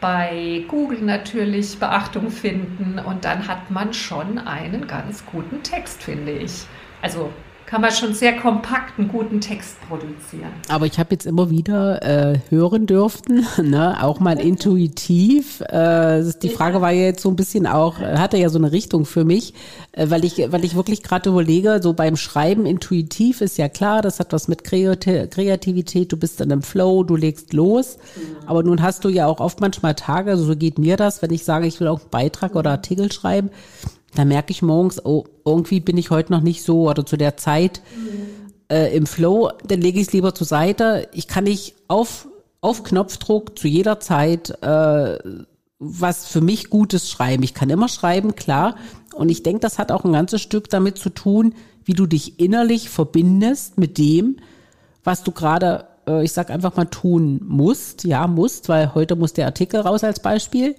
bei 0.00 0.64
Google 0.68 1.00
natürlich 1.00 1.78
Beachtung 1.78 2.30
finden. 2.30 2.98
Und 2.98 3.24
dann 3.24 3.46
hat 3.46 3.70
man 3.70 3.94
schon 3.94 4.38
einen 4.38 4.86
ganz 4.86 5.24
guten 5.24 5.62
Text, 5.62 6.02
finde 6.02 6.32
ich. 6.32 6.66
Also 7.00 7.32
kann 7.66 7.80
man 7.80 7.90
schon 7.90 8.12
sehr 8.14 8.36
kompakt 8.36 8.98
einen 8.98 9.08
guten 9.08 9.40
Text 9.40 9.76
produzieren. 9.88 10.52
Aber 10.68 10.86
ich 10.86 10.98
habe 10.98 11.12
jetzt 11.12 11.26
immer 11.26 11.50
wieder 11.50 12.02
äh, 12.02 12.38
hören 12.50 12.86
dürften, 12.86 13.46
ne, 13.62 14.02
auch 14.02 14.20
mal 14.20 14.38
intuitiv. 14.38 15.60
Äh, 15.62 16.24
die 16.42 16.50
Frage 16.50 16.80
war 16.80 16.90
ja 16.90 17.04
jetzt 17.04 17.22
so 17.22 17.30
ein 17.30 17.36
bisschen 17.36 17.66
auch, 17.66 18.00
äh, 18.00 18.18
hatte 18.18 18.36
ja 18.36 18.48
so 18.48 18.58
eine 18.58 18.72
Richtung 18.72 19.06
für 19.06 19.24
mich, 19.24 19.54
äh, 19.92 20.10
weil 20.10 20.24
ich, 20.24 20.38
weil 20.52 20.64
ich 20.64 20.74
wirklich 20.74 21.02
gerade 21.02 21.30
überlege, 21.30 21.80
so 21.82 21.92
beim 21.92 22.16
Schreiben 22.16 22.66
intuitiv 22.66 23.40
ist 23.40 23.58
ja 23.58 23.68
klar, 23.68 24.02
das 24.02 24.20
hat 24.20 24.32
was 24.32 24.48
mit 24.48 24.64
Kreativität, 24.64 26.12
du 26.12 26.16
bist 26.16 26.40
dann 26.40 26.50
im 26.50 26.62
Flow, 26.62 27.04
du 27.04 27.16
legst 27.16 27.52
los. 27.52 27.96
Mhm. 28.16 28.46
Aber 28.46 28.62
nun 28.62 28.82
hast 28.82 29.04
du 29.04 29.08
ja 29.08 29.26
auch 29.26 29.40
oft 29.40 29.60
manchmal 29.60 29.94
Tage, 29.94 30.32
also 30.32 30.44
so 30.44 30.56
geht 30.56 30.78
mir 30.78 30.96
das, 30.96 31.22
wenn 31.22 31.32
ich 31.32 31.44
sage, 31.44 31.66
ich 31.66 31.80
will 31.80 31.88
auch 31.88 32.00
einen 32.00 32.10
Beitrag 32.10 32.54
oder 32.54 32.70
Artikel 32.70 33.10
schreiben 33.10 33.50
da 34.14 34.24
merke 34.24 34.50
ich 34.50 34.62
morgens, 34.62 35.04
oh, 35.04 35.24
irgendwie 35.44 35.80
bin 35.80 35.96
ich 35.96 36.10
heute 36.10 36.32
noch 36.32 36.42
nicht 36.42 36.62
so 36.62 36.88
oder 36.88 37.06
zu 37.06 37.16
der 37.16 37.36
Zeit 37.36 37.82
äh, 38.70 38.94
im 38.94 39.06
Flow, 39.06 39.50
dann 39.66 39.80
lege 39.80 40.00
ich 40.00 40.08
es 40.08 40.12
lieber 40.12 40.34
zur 40.34 40.46
Seite. 40.46 41.08
Ich 41.12 41.28
kann 41.28 41.44
nicht 41.44 41.74
auf, 41.88 42.28
auf 42.60 42.82
Knopfdruck 42.82 43.58
zu 43.58 43.68
jeder 43.68 44.00
Zeit 44.00 44.50
äh, 44.62 45.18
was 45.82 46.26
für 46.26 46.40
mich 46.40 46.70
Gutes 46.70 47.10
schreiben. 47.10 47.42
Ich 47.42 47.54
kann 47.54 47.68
immer 47.68 47.88
schreiben, 47.88 48.36
klar. 48.36 48.76
Und 49.14 49.30
ich 49.30 49.42
denke, 49.42 49.60
das 49.60 49.78
hat 49.78 49.90
auch 49.90 50.04
ein 50.04 50.12
ganzes 50.12 50.40
Stück 50.40 50.70
damit 50.70 50.96
zu 50.96 51.10
tun, 51.10 51.54
wie 51.84 51.94
du 51.94 52.06
dich 52.06 52.38
innerlich 52.38 52.88
verbindest 52.88 53.78
mit 53.78 53.98
dem, 53.98 54.36
was 55.02 55.24
du 55.24 55.32
gerade, 55.32 55.86
äh, 56.06 56.24
ich 56.24 56.32
sag 56.32 56.50
einfach 56.50 56.76
mal, 56.76 56.84
tun 56.84 57.40
musst. 57.44 58.04
Ja, 58.04 58.28
musst, 58.28 58.68
weil 58.68 58.94
heute 58.94 59.16
muss 59.16 59.32
der 59.32 59.46
Artikel 59.46 59.80
raus 59.80 60.04
als 60.04 60.20
Beispiel. 60.20 60.76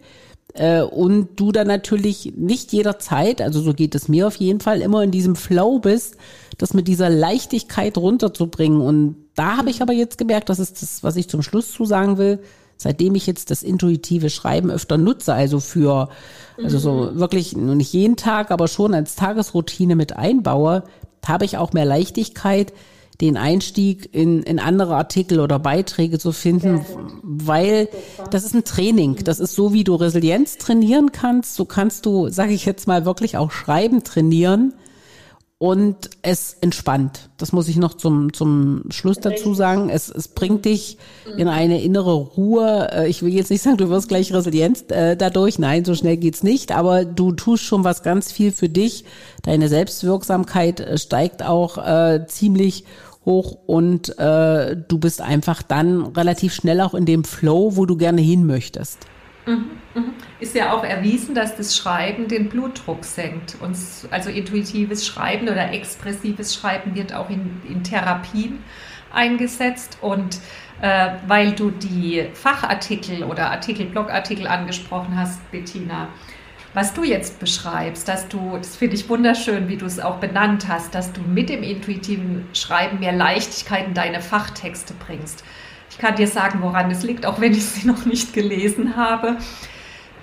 Äh, 0.53 0.81
und 0.81 1.39
du 1.39 1.51
dann 1.51 1.67
natürlich 1.67 2.33
nicht 2.35 2.71
jederzeit, 2.73 3.41
also 3.41 3.61
so 3.61 3.73
geht 3.73 3.95
es 3.95 4.07
mir 4.07 4.27
auf 4.27 4.35
jeden 4.35 4.59
Fall, 4.59 4.81
immer 4.81 5.03
in 5.03 5.11
diesem 5.11 5.35
Flow 5.35 5.79
bist, 5.79 6.17
das 6.57 6.73
mit 6.73 6.87
dieser 6.87 7.09
Leichtigkeit 7.09 7.97
runterzubringen. 7.97 8.81
Und 8.81 9.15
da 9.35 9.57
habe 9.57 9.69
ich 9.69 9.81
aber 9.81 9.93
jetzt 9.93 10.17
gemerkt, 10.17 10.49
das 10.49 10.59
ist 10.59 10.81
das, 10.81 11.03
was 11.03 11.15
ich 11.15 11.27
zum 11.27 11.41
Schluss 11.41 11.71
zu 11.71 11.85
sagen 11.85 12.17
will, 12.17 12.39
seitdem 12.77 13.15
ich 13.15 13.25
jetzt 13.25 13.49
das 13.49 13.63
intuitive 13.63 14.29
Schreiben 14.29 14.69
öfter 14.69 14.97
nutze, 14.97 15.33
also 15.33 15.59
für, 15.59 16.09
also 16.61 16.77
so 16.77 16.91
mhm. 16.91 17.19
wirklich 17.19 17.55
nicht 17.55 17.93
jeden 17.93 18.15
Tag, 18.15 18.51
aber 18.51 18.67
schon 18.67 18.93
als 18.93 19.15
Tagesroutine 19.15 19.95
mit 19.95 20.15
einbaue, 20.15 20.83
habe 21.25 21.45
ich 21.45 21.57
auch 21.57 21.73
mehr 21.73 21.85
Leichtigkeit, 21.85 22.73
den 23.21 23.37
Einstieg 23.37 24.09
in, 24.13 24.43
in 24.43 24.59
andere 24.59 24.95
Artikel 24.95 25.39
oder 25.39 25.59
Beiträge 25.59 26.19
zu 26.19 26.31
finden, 26.31 26.85
weil 27.21 27.87
das 28.31 28.43
ist 28.43 28.55
ein 28.55 28.63
Training. 28.63 29.17
Das 29.23 29.39
ist 29.39 29.55
so, 29.55 29.73
wie 29.73 29.83
du 29.83 29.95
Resilienz 29.95 30.57
trainieren 30.57 31.11
kannst. 31.11 31.55
So 31.55 31.65
kannst 31.65 32.05
du, 32.05 32.29
sage 32.29 32.53
ich 32.53 32.65
jetzt 32.65 32.87
mal, 32.87 33.05
wirklich 33.05 33.37
auch 33.37 33.51
Schreiben 33.51 34.03
trainieren. 34.03 34.73
Und 35.63 36.09
es 36.23 36.57
entspannt. 36.59 37.29
Das 37.37 37.53
muss 37.53 37.69
ich 37.69 37.77
noch 37.77 37.93
zum, 37.93 38.33
zum 38.33 38.83
Schluss 38.89 39.21
dazu 39.21 39.53
sagen. 39.53 39.89
Es, 39.89 40.09
es 40.09 40.27
bringt 40.27 40.65
dich 40.65 40.97
in 41.37 41.47
eine 41.47 41.81
innere 41.81 42.15
Ruhe. 42.15 42.89
Äh, 42.91 43.07
ich 43.07 43.23
will 43.23 43.33
jetzt 43.33 43.49
nicht 43.49 43.61
sagen, 43.61 43.77
du 43.77 43.87
wirst 43.89 44.09
gleich 44.09 44.33
resilient 44.33 44.91
äh, 44.91 45.15
dadurch. 45.15 45.59
Nein, 45.59 45.85
so 45.85 45.95
schnell 45.95 46.17
geht's 46.17 46.43
nicht. 46.43 46.73
Aber 46.73 47.05
du 47.05 47.31
tust 47.31 47.63
schon 47.63 47.85
was 47.85 48.03
ganz 48.03 48.29
viel 48.29 48.51
für 48.51 48.67
dich. 48.67 49.05
Deine 49.43 49.69
Selbstwirksamkeit 49.69 50.81
äh, 50.81 50.97
steigt 50.97 51.43
auch 51.43 51.77
äh, 51.77 52.25
ziemlich 52.27 52.83
hoch 53.23 53.57
und 53.65 54.19
äh, 54.19 54.75
du 54.75 54.97
bist 54.97 55.21
einfach 55.21 55.61
dann 55.61 56.07
relativ 56.07 56.53
schnell 56.53 56.81
auch 56.81 56.93
in 56.93 57.05
dem 57.05 57.23
Flow, 57.23 57.77
wo 57.77 57.85
du 57.85 57.95
gerne 57.95 58.19
hin 58.19 58.45
möchtest. 58.45 58.97
Mhm, 59.45 59.71
mhm. 59.93 60.13
Ist 60.39 60.55
ja 60.55 60.73
auch 60.73 60.83
erwiesen, 60.83 61.35
dass 61.35 61.55
das 61.55 61.75
Schreiben 61.75 62.27
den 62.27 62.49
Blutdruck 62.49 63.03
senkt. 63.03 63.57
Und 63.59 63.77
also 64.11 64.29
intuitives 64.29 65.05
Schreiben 65.05 65.47
oder 65.47 65.71
expressives 65.71 66.55
Schreiben 66.55 66.95
wird 66.95 67.13
auch 67.13 67.29
in, 67.29 67.61
in 67.67 67.83
Therapien 67.83 68.63
eingesetzt. 69.11 69.97
Und 70.01 70.39
äh, 70.81 71.11
weil 71.27 71.53
du 71.53 71.71
die 71.71 72.29
Fachartikel 72.33 73.23
oder 73.23 73.51
Artikel, 73.51 73.85
Blogartikel 73.85 74.47
angesprochen 74.47 75.17
hast, 75.17 75.39
Bettina, 75.51 76.07
was 76.73 76.93
du 76.93 77.03
jetzt 77.03 77.39
beschreibst, 77.39 78.07
dass 78.07 78.27
du, 78.27 78.57
das 78.57 78.75
finde 78.75 78.95
ich 78.95 79.07
wunderschön, 79.07 79.67
wie 79.67 79.77
du 79.77 79.85
es 79.85 79.99
auch 79.99 80.17
benannt 80.17 80.67
hast, 80.67 80.95
dass 80.95 81.13
du 81.13 81.21
mit 81.21 81.49
dem 81.49 81.61
intuitiven 81.61 82.47
Schreiben 82.53 82.99
mehr 82.99 83.11
Leichtigkeit 83.11 83.87
in 83.87 83.93
deine 83.93 84.21
Fachtexte 84.21 84.95
bringst. 85.05 85.43
Ich 85.93 85.99
kann 85.99 86.15
dir 86.15 86.27
sagen, 86.27 86.63
woran 86.63 86.89
es 86.89 87.03
liegt, 87.03 87.23
auch 87.23 87.39
wenn 87.39 87.53
ich 87.53 87.65
sie 87.65 87.87
noch 87.87 88.05
nicht 88.05 88.33
gelesen 88.33 88.97
habe. 88.97 89.37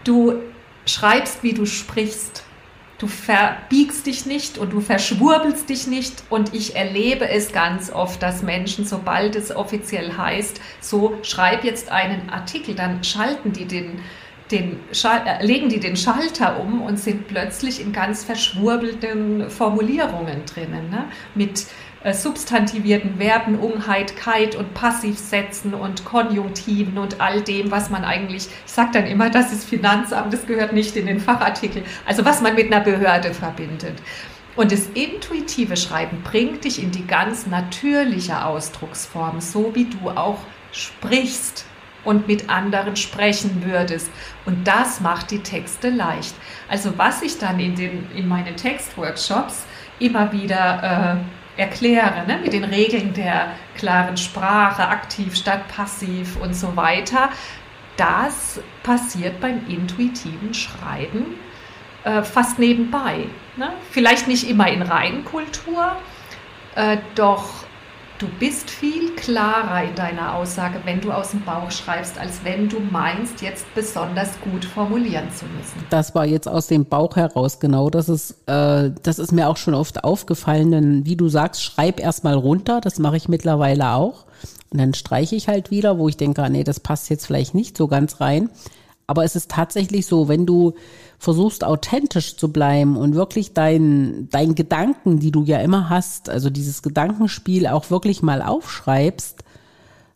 Du 0.03 0.35
schreibst, 0.85 1.45
wie 1.45 1.53
du 1.53 1.65
sprichst. 1.65 2.43
Du 2.99 3.07
verbiegst 3.07 4.05
dich 4.05 4.27
nicht 4.27 4.59
und 4.59 4.73
du 4.73 4.81
verschwurbelst 4.81 5.69
dich 5.69 5.87
nicht. 5.87 6.25
Und 6.29 6.55
ich 6.55 6.75
erlebe 6.75 7.29
es 7.29 7.53
ganz 7.53 7.93
oft, 7.93 8.21
dass 8.21 8.43
Menschen, 8.43 8.85
sobald 8.85 9.37
es 9.37 9.55
offiziell 9.55 10.17
heißt, 10.17 10.61
so 10.81 11.17
schreib 11.23 11.63
jetzt 11.63 11.89
einen 11.89 12.31
Artikel, 12.31 12.75
dann 12.75 13.05
schalten 13.05 13.53
die 13.53 13.67
den, 13.67 14.01
den 14.51 14.81
äh, 15.05 15.47
legen 15.47 15.69
die 15.69 15.79
den 15.79 15.97
Schalter 15.97 16.59
um 16.59 16.83
und 16.83 16.99
sind 16.99 17.29
plötzlich 17.29 17.81
in 17.81 17.93
ganz 17.93 18.25
verschwurbelten 18.25 19.49
Formulierungen 19.49 20.45
drinnen. 20.47 20.91
Ne? 20.91 21.05
Mit 21.37 21.67
äh, 22.03 22.15
substantivierten 22.15 23.19
Verben, 23.19 23.59
Unheitkeit 23.59 24.57
und 24.57 24.73
Passivsätzen 24.73 25.75
und 25.75 26.05
Konjunktiven 26.05 26.97
und 26.97 27.21
all 27.21 27.43
dem, 27.43 27.71
was 27.71 27.91
man 27.91 28.05
eigentlich, 28.05 28.49
ich 28.67 28.73
sage 28.73 28.91
dann 28.95 29.07
immer, 29.07 29.29
das 29.29 29.53
ist 29.53 29.69
Finanzamt, 29.69 30.33
das 30.33 30.47
gehört 30.47 30.73
nicht 30.73 30.97
in 30.97 31.07
den 31.07 31.21
Fachartikel, 31.21 31.83
also 32.07 32.25
was 32.25 32.41
man 32.41 32.55
mit 32.55 32.73
einer 32.73 32.83
Behörde 32.83 33.35
verbindet. 33.35 34.01
Und 34.57 34.73
das 34.73 34.87
intuitive 34.95 35.77
Schreiben 35.77 36.23
bringt 36.23 36.65
dich 36.65 36.83
in 36.83 36.91
die 36.91 37.07
ganz 37.07 37.47
natürliche 37.47 38.45
Ausdrucksform, 38.45 39.41
so 39.41 39.75
wie 39.75 39.85
du 39.85 40.09
auch 40.11 40.39
sprichst 40.73 41.67
und 42.05 42.27
mit 42.27 42.49
anderen 42.49 42.97
sprechen 42.97 43.63
würdest. 43.65 44.11
Und 44.47 44.67
das 44.67 45.01
macht 45.01 45.31
die 45.31 45.41
Texte 45.41 45.91
leicht. 45.91 46.35
Also 46.69 46.97
was 46.97 47.23
ich 47.23 47.39
dann 47.39 47.61
in, 47.61 47.75
den, 47.75 48.11
in 48.17 48.27
meinen 48.27 48.57
Textworkshops 48.57 49.67
immer 49.99 50.33
wieder 50.33 51.19
äh, 51.19 51.40
erkläre, 51.57 52.27
ne? 52.27 52.39
mit 52.43 52.53
den 52.53 52.65
Regeln 52.65 53.13
der 53.15 53.53
klaren 53.77 54.17
Sprache, 54.17 54.89
aktiv 54.89 55.37
statt 55.37 55.69
passiv 55.69 56.37
und 56.37 56.55
so 56.55 56.77
weiter. 56.77 57.31
Das 57.97 58.61
passiert 58.83 59.41
beim 59.41 59.67
intuitiven 59.69 60.55
Schreiben 60.55 61.37
äh, 62.05 62.23
fast 62.23 62.59
nebenbei. 62.59 63.27
Ne? 63.57 63.73
Vielleicht 63.91 64.27
nicht 64.29 64.49
immer 64.49 64.69
in 64.69 64.83
Reinkultur, 64.83 65.97
äh, 66.77 66.99
doch 67.15 67.65
Du 68.21 68.29
bist 68.39 68.69
viel 68.69 69.15
klarer 69.17 69.83
in 69.89 69.95
deiner 69.95 70.35
Aussage, 70.35 70.83
wenn 70.85 71.01
du 71.01 71.11
aus 71.11 71.31
dem 71.31 71.43
Bauch 71.43 71.71
schreibst, 71.71 72.19
als 72.19 72.45
wenn 72.45 72.69
du 72.69 72.79
meinst, 72.79 73.41
jetzt 73.41 73.65
besonders 73.75 74.39
gut 74.43 74.63
formulieren 74.63 75.31
zu 75.31 75.47
müssen. 75.47 75.87
Das 75.89 76.15
war 76.15 76.27
jetzt 76.27 76.47
aus 76.47 76.67
dem 76.67 76.85
Bauch 76.85 77.17
heraus, 77.17 77.61
genau. 77.61 77.89
Das 77.89 78.11
ist, 78.11 78.33
äh, 78.47 78.91
das 79.03 79.19
ist 79.19 79.33
mir 79.33 79.49
auch 79.49 79.57
schon 79.57 79.73
oft 79.73 80.05
aufgefallen, 80.05 80.71
denn 80.71 81.07
wie 81.07 81.17
du 81.17 81.31
sagst, 81.31 81.63
schreib 81.65 81.99
erstmal 81.99 82.35
runter, 82.35 82.83
das 82.83 82.99
mache 82.99 83.17
ich 83.17 83.31
mittlerweile 83.31 83.93
auch. 83.95 84.27
Und 84.69 84.81
dann 84.81 84.93
streiche 84.93 85.35
ich 85.35 85.49
halt 85.49 85.71
wieder, 85.71 85.97
wo 85.97 86.07
ich 86.07 86.19
denke, 86.19 86.43
ah, 86.43 86.51
nee, 86.51 86.63
das 86.63 86.79
passt 86.79 87.09
jetzt 87.09 87.25
vielleicht 87.25 87.55
nicht 87.55 87.75
so 87.75 87.89
ganz 87.89 88.21
rein. 88.21 88.51
Aber 89.11 89.25
es 89.25 89.35
ist 89.35 89.51
tatsächlich 89.51 90.07
so, 90.07 90.29
wenn 90.29 90.47
du 90.47 90.75
versuchst 91.19 91.65
authentisch 91.65 92.37
zu 92.37 92.53
bleiben 92.53 92.97
und 92.97 93.17
wirklich 93.17 93.55
deinen 93.55 94.29
dein 94.31 94.55
Gedanken, 94.55 95.19
die 95.19 95.33
du 95.33 95.43
ja 95.43 95.59
immer 95.59 95.91
hast, 95.91 96.31
also 96.31 96.49
dieses 96.49 96.81
Gedankenspiel 96.81 97.67
auch 97.67 97.91
wirklich 97.91 98.23
mal 98.23 98.41
aufschreibst, 98.41 99.43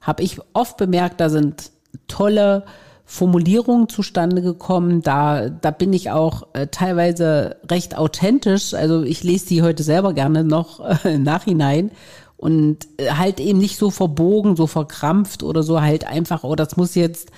habe 0.01 0.23
ich 0.23 0.39
oft 0.53 0.77
bemerkt, 0.77 1.21
da 1.21 1.29
sind 1.29 1.73
tolle 2.07 2.67
Formulierungen 3.05 3.89
zustande 3.89 4.43
gekommen. 4.43 5.03
Da, 5.03 5.49
da 5.49 5.73
bin 5.73 5.93
ich 5.93 6.13
auch 6.13 6.47
äh, 6.53 6.69
teilweise 6.69 7.57
recht 7.69 7.99
authentisch. 7.99 8.75
Also 8.75 9.03
ich 9.03 9.25
lese 9.25 9.47
die 9.49 9.63
heute 9.63 9.83
selber 9.83 10.13
gerne 10.13 10.45
noch 10.45 10.79
äh, 11.05 11.17
im 11.17 11.25
Nachhinein 11.25 11.91
und 12.37 12.87
äh, 12.99 13.11
halt 13.11 13.41
eben 13.41 13.59
nicht 13.59 13.77
so 13.77 13.91
verbogen, 13.91 14.55
so 14.55 14.69
verkrampft 14.69 15.43
oder 15.43 15.65
so 15.65 15.83
halt 15.83 16.07
einfach, 16.07 16.45
oh, 16.45 16.55
das 16.55 16.77
muss 16.77 16.95
jetzt 16.95 17.33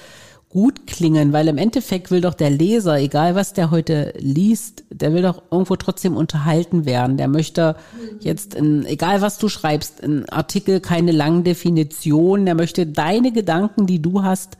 gut 0.48 0.86
klingen, 0.86 1.32
weil 1.32 1.48
im 1.48 1.58
Endeffekt 1.58 2.10
will 2.10 2.20
doch 2.20 2.34
der 2.34 2.50
Leser, 2.50 2.98
egal 2.98 3.34
was 3.34 3.52
der 3.52 3.70
heute 3.70 4.14
liest, 4.18 4.84
der 4.90 5.12
will 5.12 5.22
doch 5.22 5.42
irgendwo 5.50 5.76
trotzdem 5.76 6.16
unterhalten 6.16 6.86
werden. 6.86 7.16
Der 7.16 7.28
möchte 7.28 7.76
jetzt, 8.20 8.54
in, 8.54 8.86
egal 8.86 9.20
was 9.20 9.38
du 9.38 9.48
schreibst, 9.48 10.02
ein 10.02 10.28
Artikel 10.28 10.80
keine 10.80 11.12
langen 11.12 11.44
Definitionen, 11.44 12.46
der 12.46 12.54
möchte 12.54 12.86
deine 12.86 13.32
Gedanken, 13.32 13.86
die 13.86 14.00
du 14.00 14.22
hast, 14.22 14.56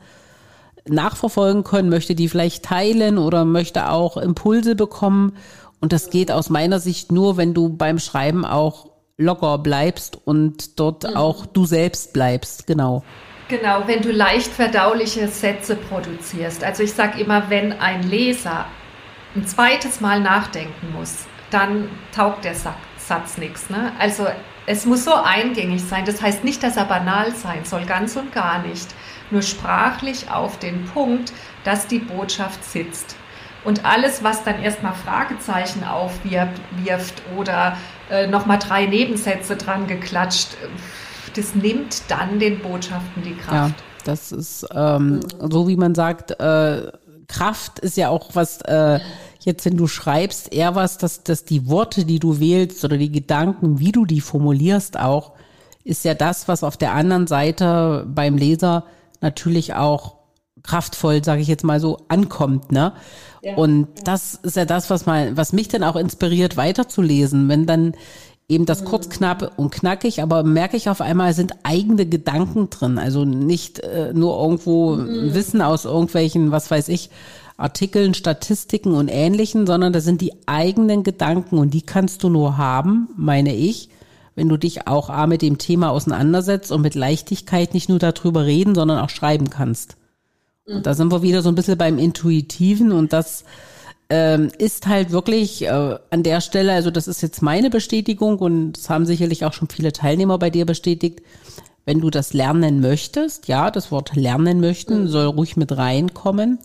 nachverfolgen 0.89 1.63
können, 1.63 1.89
möchte 1.89 2.15
die 2.15 2.29
vielleicht 2.29 2.63
teilen 2.63 3.17
oder 3.17 3.45
möchte 3.45 3.89
auch 3.89 4.17
Impulse 4.17 4.75
bekommen. 4.75 5.33
Und 5.79 5.93
das 5.93 6.09
geht 6.09 6.31
aus 6.31 6.49
meiner 6.49 6.79
Sicht 6.79 7.11
nur, 7.11 7.37
wenn 7.37 7.53
du 7.53 7.69
beim 7.69 7.99
Schreiben 7.99 8.45
auch 8.45 8.91
locker 9.17 9.57
bleibst 9.57 10.17
und 10.25 10.79
dort 10.79 11.03
mhm. 11.03 11.15
auch 11.15 11.45
du 11.45 11.65
selbst 11.65 12.13
bleibst, 12.13 12.67
genau. 12.67 13.03
Genau, 13.49 13.83
wenn 13.87 14.01
du 14.01 14.11
leicht 14.11 14.51
verdauliche 14.51 15.29
Sätze 15.29 15.77
produzierst. 15.77 16.63
Also 16.65 16.83
ich 16.83 16.93
sage 16.93 17.21
immer, 17.21 17.49
wenn 17.49 17.71
ein 17.79 18.03
Leser 18.03 18.65
ein 19.35 19.47
zweites 19.47 20.01
Mal 20.01 20.19
nachdenken 20.19 20.91
muss, 20.91 21.25
dann 21.49 21.89
taugt 22.13 22.43
der 22.43 22.55
Satz 22.55 23.37
nichts. 23.37 23.69
Ne? 23.69 23.93
Also 23.99 24.27
es 24.65 24.85
muss 24.85 25.05
so 25.05 25.13
eingängig 25.13 25.81
sein. 25.83 26.03
Das 26.03 26.21
heißt 26.21 26.43
nicht, 26.43 26.61
dass 26.61 26.75
er 26.75 26.85
banal 26.85 27.33
sein 27.33 27.63
soll, 27.63 27.85
ganz 27.85 28.17
und 28.17 28.33
gar 28.33 28.59
nicht. 28.59 28.87
Nur 29.31 29.41
sprachlich 29.41 30.29
auf 30.29 30.59
den 30.59 30.85
Punkt, 30.85 31.31
dass 31.63 31.87
die 31.87 31.99
Botschaft 31.99 32.63
sitzt. 32.65 33.15
Und 33.63 33.85
alles, 33.85 34.23
was 34.23 34.43
dann 34.43 34.61
erstmal 34.61 34.93
Fragezeichen 34.93 35.85
aufwirft 35.85 37.21
oder 37.37 37.77
äh, 38.09 38.27
nochmal 38.27 38.59
drei 38.59 38.85
Nebensätze 38.85 39.55
dran 39.55 39.87
geklatscht, 39.87 40.49
das 41.37 41.55
nimmt 41.55 42.03
dann 42.09 42.39
den 42.39 42.59
Botschaften 42.59 43.23
die 43.23 43.35
Kraft. 43.35 43.79
Ja, 43.79 43.85
das 44.05 44.31
ist 44.31 44.65
ähm, 44.73 45.19
so, 45.39 45.67
wie 45.67 45.77
man 45.77 45.95
sagt, 45.95 46.31
äh, 46.39 46.91
Kraft 47.27 47.79
ist 47.79 47.97
ja 47.97 48.09
auch 48.09 48.29
was, 48.33 48.61
äh, 48.61 48.99
jetzt 49.41 49.65
wenn 49.65 49.77
du 49.77 49.87
schreibst, 49.87 50.53
eher 50.53 50.75
was, 50.75 50.97
dass, 50.97 51.23
dass 51.23 51.43
die 51.43 51.67
Worte, 51.67 52.05
die 52.05 52.19
du 52.19 52.39
wählst 52.39 52.83
oder 52.83 52.97
die 52.97 53.11
Gedanken, 53.11 53.79
wie 53.79 53.91
du 53.91 54.05
die 54.05 54.21
formulierst 54.21 54.97
auch, 54.97 55.33
ist 55.83 56.03
ja 56.05 56.13
das, 56.13 56.47
was 56.47 56.63
auf 56.63 56.77
der 56.77 56.93
anderen 56.93 57.27
Seite 57.27 58.05
beim 58.07 58.37
Leser 58.37 58.85
natürlich 59.21 59.73
auch 59.73 60.15
kraftvoll, 60.63 61.23
sage 61.23 61.41
ich 61.41 61.47
jetzt 61.47 61.63
mal 61.63 61.79
so, 61.79 61.97
ankommt, 62.09 62.71
ne? 62.71 62.93
Ja, 63.41 63.55
und 63.55 63.87
das 64.03 64.33
ist 64.33 64.57
ja 64.57 64.65
das, 64.65 64.89
was 64.89 65.05
mal, 65.05 65.37
was 65.37 65.53
mich 65.53 65.67
dann 65.67 65.83
auch 65.83 65.95
inspiriert, 65.95 66.57
weiterzulesen, 66.57 67.47
wenn 67.47 67.65
dann 67.65 67.93
eben 68.49 68.65
das 68.65 68.85
kurz, 68.85 69.09
knapp 69.09 69.53
und 69.57 69.71
knackig, 69.71 70.21
aber 70.21 70.43
merke 70.43 70.77
ich 70.77 70.89
auf 70.89 71.01
einmal, 71.01 71.33
sind 71.33 71.53
eigene 71.63 72.05
Gedanken 72.05 72.69
drin. 72.69 72.97
Also 72.97 73.25
nicht 73.25 73.79
äh, 73.79 74.13
nur 74.13 74.41
irgendwo 74.41 74.95
mhm. 74.95 75.33
Wissen 75.33 75.61
aus 75.61 75.85
irgendwelchen, 75.85 76.51
was 76.51 76.71
weiß 76.71 76.87
ich, 76.89 77.09
Artikeln, 77.57 78.13
Statistiken 78.13 78.93
und 78.93 79.09
ähnlichen, 79.09 79.65
sondern 79.65 79.91
das 79.91 80.05
sind 80.05 80.21
die 80.21 80.33
eigenen 80.45 81.03
Gedanken 81.03 81.57
und 81.57 81.73
die 81.73 81.81
kannst 81.81 82.23
du 82.23 82.29
nur 82.29 82.57
haben, 82.57 83.09
meine 83.17 83.55
ich, 83.55 83.89
wenn 84.35 84.47
du 84.47 84.57
dich 84.57 84.87
auch 84.87 85.09
A 85.09 85.25
mit 85.25 85.41
dem 85.41 85.57
Thema 85.57 85.89
auseinandersetzt 85.89 86.71
und 86.71 86.81
mit 86.81 86.93
Leichtigkeit 86.93 87.73
nicht 87.73 87.89
nur 87.89 87.97
darüber 87.97 88.45
reden, 88.45 88.75
sondern 88.75 88.99
auch 88.99 89.09
schreiben 89.09 89.49
kannst. 89.49 89.97
Und 90.65 90.85
da 90.85 90.93
sind 90.93 91.11
wir 91.11 91.23
wieder 91.23 91.41
so 91.41 91.49
ein 91.49 91.55
bisschen 91.55 91.77
beim 91.77 91.97
Intuitiven 91.97 92.91
und 92.91 93.13
das 93.13 93.43
ähm, 94.09 94.49
ist 94.57 94.87
halt 94.87 95.11
wirklich 95.11 95.63
äh, 95.63 95.97
an 96.09 96.23
der 96.23 96.41
Stelle, 96.41 96.73
also 96.73 96.91
das 96.91 97.07
ist 97.07 97.21
jetzt 97.21 97.41
meine 97.41 97.69
Bestätigung 97.69 98.39
und 98.39 98.73
das 98.73 98.89
haben 98.89 99.05
sicherlich 99.05 99.45
auch 99.45 99.53
schon 99.53 99.67
viele 99.69 99.91
Teilnehmer 99.91 100.37
bei 100.37 100.49
dir 100.49 100.65
bestätigt, 100.65 101.21
wenn 101.85 101.99
du 101.99 102.09
das 102.09 102.33
lernen 102.33 102.81
möchtest, 102.81 103.47
ja, 103.47 103.71
das 103.71 103.91
Wort 103.91 104.15
lernen 104.15 104.59
möchten 104.59 105.03
mhm. 105.03 105.07
soll 105.07 105.25
ruhig 105.25 105.57
mit 105.57 105.75
reinkommen, 105.77 106.59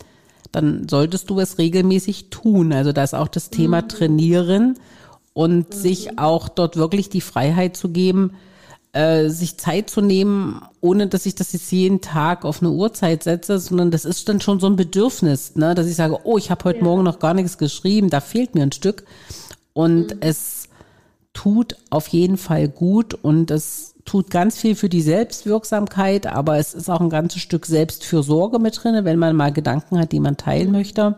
dann 0.53 0.89
solltest 0.89 1.31
du 1.31 1.41
es 1.41 1.59
regelmäßig 1.59 2.31
tun. 2.31 2.73
Also 2.73 2.93
da 2.93 3.03
ist 3.03 3.15
auch 3.15 3.29
das 3.29 3.51
Thema 3.51 3.83
mhm. 3.83 3.89
trainieren 3.89 4.79
und 5.33 5.71
mhm. 5.71 5.73
sich 5.73 6.19
auch 6.19 6.49
dort 6.49 6.77
wirklich 6.77 7.09
die 7.09 7.21
Freiheit 7.21 7.77
zu 7.77 7.89
geben, 7.89 8.33
äh, 8.93 9.31
sich 9.31 9.57
Zeit 9.57 9.89
zu 9.89 10.03
nehmen, 10.03 10.61
ohne 10.83 11.07
dass 11.07 11.25
ich 11.25 11.35
das 11.35 11.53
jetzt 11.55 11.73
jeden 11.73 12.03
Tag 12.03 12.45
auf 12.45 12.61
eine 12.61 12.71
Uhrzeit 12.71 13.23
setze, 13.23 13.59
sondern 13.59 13.91
das 13.91 14.05
ist 14.05 14.29
dann 14.29 14.41
schon 14.41 14.61
so 14.61 14.67
ein 14.67 14.77
Bedürfnis, 14.77 15.57
ne, 15.57 15.75
dass 15.75 15.87
ich 15.87 15.97
sage, 15.97 16.19
oh, 16.25 16.37
ich 16.37 16.51
habe 16.51 16.65
heute 16.65 16.81
ja. 16.81 16.85
Morgen 16.85 17.03
noch 17.03 17.19
gar 17.19 17.33
nichts 17.33 17.57
geschrieben, 17.57 18.11
da 18.11 18.21
fehlt 18.21 18.55
mir 18.55 18.63
ein 18.63 18.73
Stück. 18.73 19.05
Und 19.73 20.15
mhm. 20.15 20.21
es 20.21 20.69
tut 21.33 21.77
auf 21.89 22.09
jeden 22.09 22.37
Fall 22.37 22.69
gut 22.69 23.15
und 23.15 23.51
es 23.51 23.95
tut 24.05 24.31
ganz 24.31 24.59
viel 24.59 24.75
für 24.75 24.91
die 24.91 25.01
Selbstwirksamkeit, 25.01 26.27
aber 26.27 26.59
es 26.59 26.75
ist 26.75 26.91
auch 26.91 27.01
ein 27.01 27.09
ganzes 27.09 27.41
Stück 27.41 27.65
Selbstfürsorge 27.65 28.59
mit 28.59 28.83
drin, 28.83 29.07
wenn 29.07 29.19
man 29.19 29.35
mal 29.35 29.53
Gedanken 29.53 29.99
hat, 29.99 30.13
die 30.13 30.21
man 30.21 30.37
teilen 30.37 30.67
mhm. 30.67 30.73
möchte. 30.73 31.17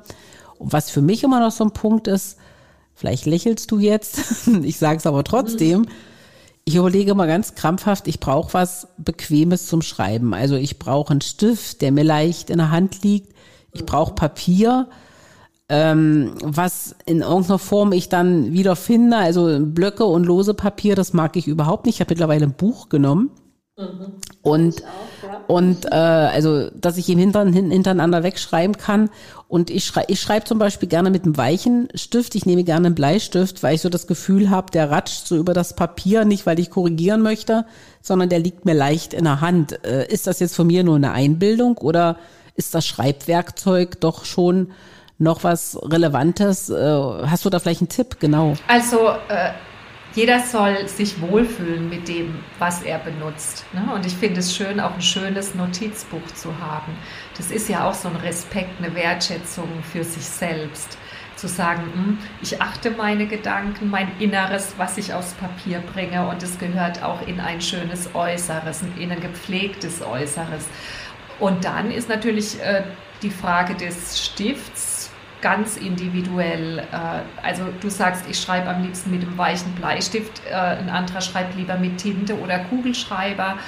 Und 0.58 0.72
was 0.72 0.90
für 0.90 1.02
mich 1.02 1.24
immer 1.24 1.40
noch 1.40 1.50
so 1.50 1.64
ein 1.64 1.72
Punkt 1.72 2.06
ist, 2.06 2.37
vielleicht 2.94 3.26
lächelst 3.26 3.72
du 3.72 3.80
jetzt, 3.80 4.46
ich 4.62 4.78
sage 4.78 4.98
es 4.98 5.06
aber 5.06 5.24
trotzdem, 5.24 5.80
mhm 5.80 5.88
ich 6.64 6.77
überlege 6.77 7.14
mal 7.14 7.27
ganz 7.27 7.55
krampfhaft, 7.55 8.09
ich 8.09 8.20
brauche 8.20 8.55
was 8.55 8.88
Bequemes 8.96 9.66
zum 9.66 9.83
Schreiben. 9.83 10.33
Also 10.33 10.57
ich 10.57 10.79
brauche 10.79 11.11
einen 11.11 11.20
Stift, 11.20 11.83
der 11.83 11.92
mir 11.92 12.05
leicht 12.05 12.48
in 12.48 12.59
der 12.59 12.70
Hand 12.70 13.03
liegt. 13.03 13.35
Ich 13.72 13.85
brauche 13.85 14.14
Papier, 14.14 14.88
ähm, 15.68 16.35
was 16.42 16.96
in 17.05 17.20
irgendeiner 17.20 17.59
Form 17.59 17.92
ich 17.92 18.09
dann 18.09 18.53
wieder 18.53 18.77
finde. 18.77 19.18
Also 19.18 19.59
Blöcke 19.61 20.05
und 20.05 20.24
lose 20.24 20.55
Papier, 20.55 20.94
das 20.94 21.12
mag 21.12 21.37
ich 21.37 21.46
überhaupt 21.46 21.85
nicht. 21.85 21.96
Ich 21.96 22.00
habe 22.00 22.12
mittlerweile 22.12 22.46
ein 22.46 22.55
Buch 22.55 22.88
genommen. 22.88 23.31
Mhm. 23.76 24.20
Und, 24.42 24.84
auch, 24.84 25.28
ja. 25.28 25.40
und 25.48 25.87
äh, 25.87 25.88
also, 25.88 26.70
dass 26.70 26.96
ich 26.96 27.08
ihn 27.08 27.18
hinter, 27.18 27.44
hintereinander 27.44 28.22
wegschreiben 28.22 28.76
kann. 28.76 29.10
Und 29.48 29.68
ich 29.68 29.84
schreibe 29.84 30.12
ich 30.12 30.20
schreib 30.20 30.46
zum 30.46 30.58
Beispiel 30.58 30.88
gerne 30.88 31.10
mit 31.10 31.24
einem 31.24 31.37
weichen 31.37 31.88
Stift. 31.94 32.37
Ich 32.37 32.46
nehme 32.46 32.62
gerne 32.62 32.87
einen 32.87 32.94
Bleistift, 32.94 33.64
weil 33.64 33.74
ich 33.74 33.80
so 33.80 33.88
das 33.88 34.06
Gefühl 34.06 34.50
habe, 34.50 34.70
der 34.70 34.92
ratscht 34.92 35.26
so 35.26 35.37
über 35.37 35.54
das 35.54 35.74
Papier, 35.74 36.24
nicht 36.24 36.46
weil 36.46 36.60
ich 36.60 36.70
korrigieren 36.70 37.22
möchte, 37.22 37.66
sondern 38.00 38.28
der 38.28 38.38
liegt 38.38 38.64
mir 38.64 38.74
leicht 38.74 39.12
in 39.12 39.24
der 39.24 39.40
Hand. 39.40 39.84
Äh, 39.84 40.06
ist 40.06 40.28
das 40.28 40.38
jetzt 40.38 40.54
von 40.54 40.68
mir 40.68 40.84
nur 40.84 40.96
eine 40.96 41.10
Einbildung 41.10 41.76
oder 41.78 42.16
ist 42.54 42.76
das 42.76 42.87
Schreibwerkzeug 42.87 44.00
doch 44.00 44.24
schon 44.24 44.70
noch 45.18 45.42
was 45.42 45.76
Relevantes? 45.82 46.70
Äh, 46.70 46.74
hast 47.26 47.44
du 47.44 47.50
da 47.50 47.58
vielleicht 47.58 47.80
einen 47.80 47.88
Tipp? 47.88 48.20
Genau. 48.20 48.54
Also 48.68 49.08
äh 49.28 49.50
jeder 50.14 50.40
soll 50.40 50.87
sich 50.87 51.20
wohlfühlen 51.20 51.88
mit 51.88 52.07
dem, 52.07 52.37
was 52.59 52.83
er 52.83 52.98
benutzt. 52.98 53.64
Ne? 53.72 53.92
Und 53.92 54.07
ich 54.07 54.14
finde 54.14 54.40
es 54.40 54.55
schön, 54.55 54.79
auch 54.79 54.94
ein 54.94 55.03
schönes 55.03 55.55
Notizbuch 55.57 56.24
zu 56.35 56.57
haben. 56.61 56.92
Das 57.37 57.50
ist 57.50 57.68
ja 57.68 57.88
auch 57.88 57.94
so 57.94 58.09
ein 58.09 58.16
Respekt, 58.16 58.70
eine 58.79 58.94
Wertschätzung 58.94 59.68
für 59.92 60.05
sich 60.05 60.24
selbst. 60.24 60.98
Zu 61.35 61.48
sagen, 61.48 61.83
hm, 61.92 62.18
ich 62.42 62.62
achte 62.62 62.92
meine 62.92 63.27
Gedanken, 63.27 63.90
mein 63.90 64.09
Inneres, 64.20 64.74
was 64.77 64.96
ich 64.98 65.12
aufs 65.12 65.33
Papier 65.33 65.83
bringe 65.92 66.29
und 66.29 66.40
es 66.44 66.61
gehört 66.61 67.03
auch 67.03 67.27
in 67.27 67.40
ein 67.40 67.61
schönes 67.61 68.14
Äußeres, 68.14 68.83
in 68.96 69.11
ein 69.11 69.20
gepflegtes 69.20 70.00
Äußeres. 70.00 70.68
Und 71.40 71.64
dann 71.64 71.90
ist 71.90 72.09
natürlich 72.09 72.61
äh, 72.62 72.85
die 73.22 73.31
Frage 73.31 73.74
des 73.74 74.24
Stifts 74.24 74.93
ganz 75.44 75.76
individuell. 75.76 76.78
Äh, 76.78 77.44
also 77.46 77.64
du 77.80 77.90
sagst, 77.90 78.24
ich 78.28 78.40
schreibe 78.40 78.68
am 78.70 78.83
liebsten 78.83 79.11
mit 79.11 79.22
einem 79.22 79.37
weichen 79.37 79.72
Bleistift, 79.74 80.40
äh, 80.50 80.54
ein 80.54 80.88
anderer 80.88 81.20
schreibt 81.20 81.54
lieber 81.54 81.76
mit 81.76 81.98
Tinte 81.98 82.40
oder 82.40 82.59
Kugelschreiber. 82.59 83.59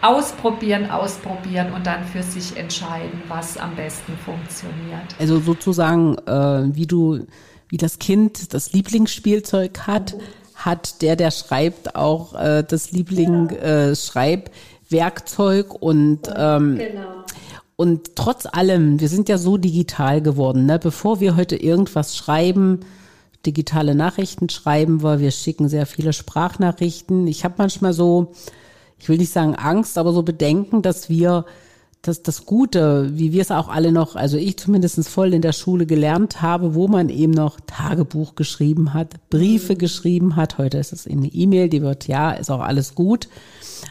Ausprobieren, 0.00 0.90
ausprobieren 0.90 1.72
und 1.72 1.86
dann 1.86 2.04
für 2.04 2.22
sich 2.22 2.56
entscheiden, 2.56 3.20
was 3.26 3.58
am 3.58 3.74
besten 3.74 4.16
funktioniert. 4.24 5.16
Also 5.18 5.40
sozusagen, 5.40 6.16
äh, 6.18 6.74
wie 6.74 6.86
du, 6.86 7.26
wie 7.68 7.76
das 7.76 7.98
Kind 7.98 8.54
das 8.54 8.72
Lieblingsspielzeug 8.72 9.86
hat, 9.86 10.14
hat 10.54 11.02
der, 11.02 11.16
der 11.16 11.30
schreibt, 11.30 11.94
auch 11.94 12.32
das 12.32 12.90
Liebling 12.90 13.50
äh, 13.50 13.94
Schreibwerkzeug 13.94 15.72
und 15.72 16.20
ähm, 16.34 16.78
genau. 16.78 17.17
Und 17.80 18.16
trotz 18.16 18.44
allem, 18.44 18.98
wir 18.98 19.08
sind 19.08 19.28
ja 19.28 19.38
so 19.38 19.56
digital 19.56 20.20
geworden, 20.20 20.66
ne? 20.66 20.80
bevor 20.80 21.20
wir 21.20 21.36
heute 21.36 21.54
irgendwas 21.54 22.16
schreiben, 22.16 22.80
digitale 23.46 23.94
Nachrichten 23.94 24.48
schreiben 24.48 25.04
wir, 25.04 25.20
wir 25.20 25.30
schicken 25.30 25.68
sehr 25.68 25.86
viele 25.86 26.12
Sprachnachrichten. 26.12 27.28
Ich 27.28 27.44
habe 27.44 27.54
manchmal 27.58 27.92
so, 27.92 28.32
ich 28.98 29.08
will 29.08 29.18
nicht 29.18 29.32
sagen 29.32 29.54
Angst, 29.54 29.96
aber 29.96 30.12
so 30.12 30.24
Bedenken, 30.24 30.82
dass 30.82 31.08
wir 31.08 31.44
dass 32.02 32.22
das 32.22 32.46
Gute, 32.46 33.10
wie 33.18 33.32
wir 33.32 33.42
es 33.42 33.50
auch 33.50 33.68
alle 33.68 33.90
noch, 33.90 34.14
also 34.14 34.36
ich 34.36 34.56
zumindest 34.56 35.08
voll 35.08 35.34
in 35.34 35.42
der 35.42 35.52
Schule 35.52 35.84
gelernt 35.84 36.40
habe, 36.42 36.74
wo 36.74 36.86
man 36.86 37.08
eben 37.08 37.32
noch 37.32 37.58
Tagebuch 37.66 38.36
geschrieben 38.36 38.94
hat, 38.94 39.14
Briefe 39.30 39.74
mhm. 39.74 39.78
geschrieben 39.78 40.36
hat. 40.36 40.58
Heute 40.58 40.78
ist 40.78 40.92
es 40.92 41.06
eben 41.06 41.20
eine 41.20 41.32
E-Mail, 41.32 41.68
die 41.68 41.82
wird, 41.82 42.06
ja, 42.06 42.30
ist 42.30 42.50
auch 42.50 42.60
alles 42.60 42.94
gut. 42.94 43.28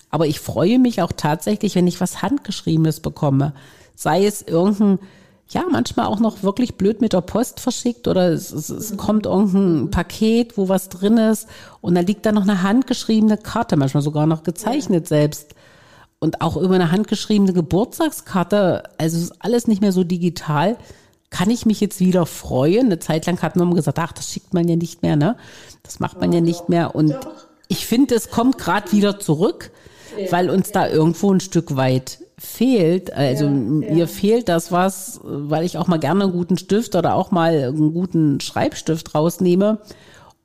Aber 0.09 0.25
ich 0.25 0.39
freue 0.39 0.79
mich 0.79 1.01
auch 1.01 1.11
tatsächlich, 1.15 1.75
wenn 1.75 1.87
ich 1.87 1.99
was 1.99 2.21
Handgeschriebenes 2.21 3.01
bekomme 3.01 3.53
sei 3.97 4.25
es 4.25 4.43
irgendein, 4.43 4.99
ja, 5.49 5.63
manchmal 5.69 6.05
auch 6.05 6.19
noch 6.19 6.43
wirklich 6.43 6.75
blöd 6.75 7.01
mit 7.01 7.13
der 7.13 7.21
Post 7.21 7.59
verschickt 7.59 8.07
oder 8.07 8.29
es, 8.29 8.51
es, 8.51 8.69
es 8.69 8.95
kommt 8.95 9.25
irgendein 9.25 9.89
Paket, 9.89 10.55
wo 10.57 10.69
was 10.69 10.89
drin 10.89 11.17
ist 11.17 11.47
und 11.81 11.95
da 11.95 12.01
liegt 12.01 12.25
da 12.25 12.31
noch 12.31 12.43
eine 12.43 12.61
handgeschriebene 12.61 13.37
Karte, 13.37 13.75
manchmal 13.75 14.03
sogar 14.03 14.27
noch 14.27 14.43
gezeichnet 14.43 15.07
selbst. 15.07 15.55
Und 16.19 16.41
auch 16.41 16.57
über 16.57 16.75
eine 16.75 16.91
handgeschriebene 16.91 17.53
Geburtstagskarte, 17.53 18.83
also 18.97 19.17
ist 19.17 19.33
alles 19.39 19.67
nicht 19.67 19.81
mehr 19.81 19.91
so 19.91 20.03
digital, 20.03 20.77
kann 21.29 21.49
ich 21.49 21.65
mich 21.65 21.79
jetzt 21.79 21.99
wieder 21.99 22.25
freuen. 22.25 22.87
Eine 22.87 22.99
Zeit 22.99 23.25
lang 23.25 23.41
hat 23.41 23.55
man 23.55 23.75
gesagt, 23.75 23.99
ach, 23.99 24.13
das 24.13 24.31
schickt 24.31 24.53
man 24.53 24.67
ja 24.67 24.75
nicht 24.75 25.03
mehr, 25.03 25.15
ne? 25.15 25.37
Das 25.83 25.99
macht 25.99 26.19
man 26.19 26.31
ja 26.33 26.41
nicht 26.41 26.69
mehr. 26.69 26.95
Und 26.95 27.15
ich 27.67 27.85
finde, 27.85 28.15
es 28.15 28.31
kommt 28.31 28.57
gerade 28.57 28.91
wieder 28.91 29.19
zurück, 29.19 29.71
weil 30.31 30.49
uns 30.49 30.71
da 30.71 30.87
irgendwo 30.87 31.31
ein 31.31 31.39
Stück 31.39 31.75
weit 31.75 32.19
fehlt, 32.39 33.11
also 33.13 33.45
ja, 33.45 33.51
mir 33.51 33.95
ja. 33.95 34.07
fehlt 34.07 34.47
das 34.47 34.71
was, 34.71 35.19
weil 35.23 35.65
ich 35.65 35.77
auch 35.77 35.87
mal 35.87 35.97
gerne 35.97 36.25
einen 36.25 36.33
guten 36.33 36.57
Stift 36.57 36.95
oder 36.95 37.15
auch 37.15 37.31
mal 37.31 37.51
einen 37.69 37.93
guten 37.93 38.39
Schreibstift 38.39 39.15
rausnehme 39.15 39.79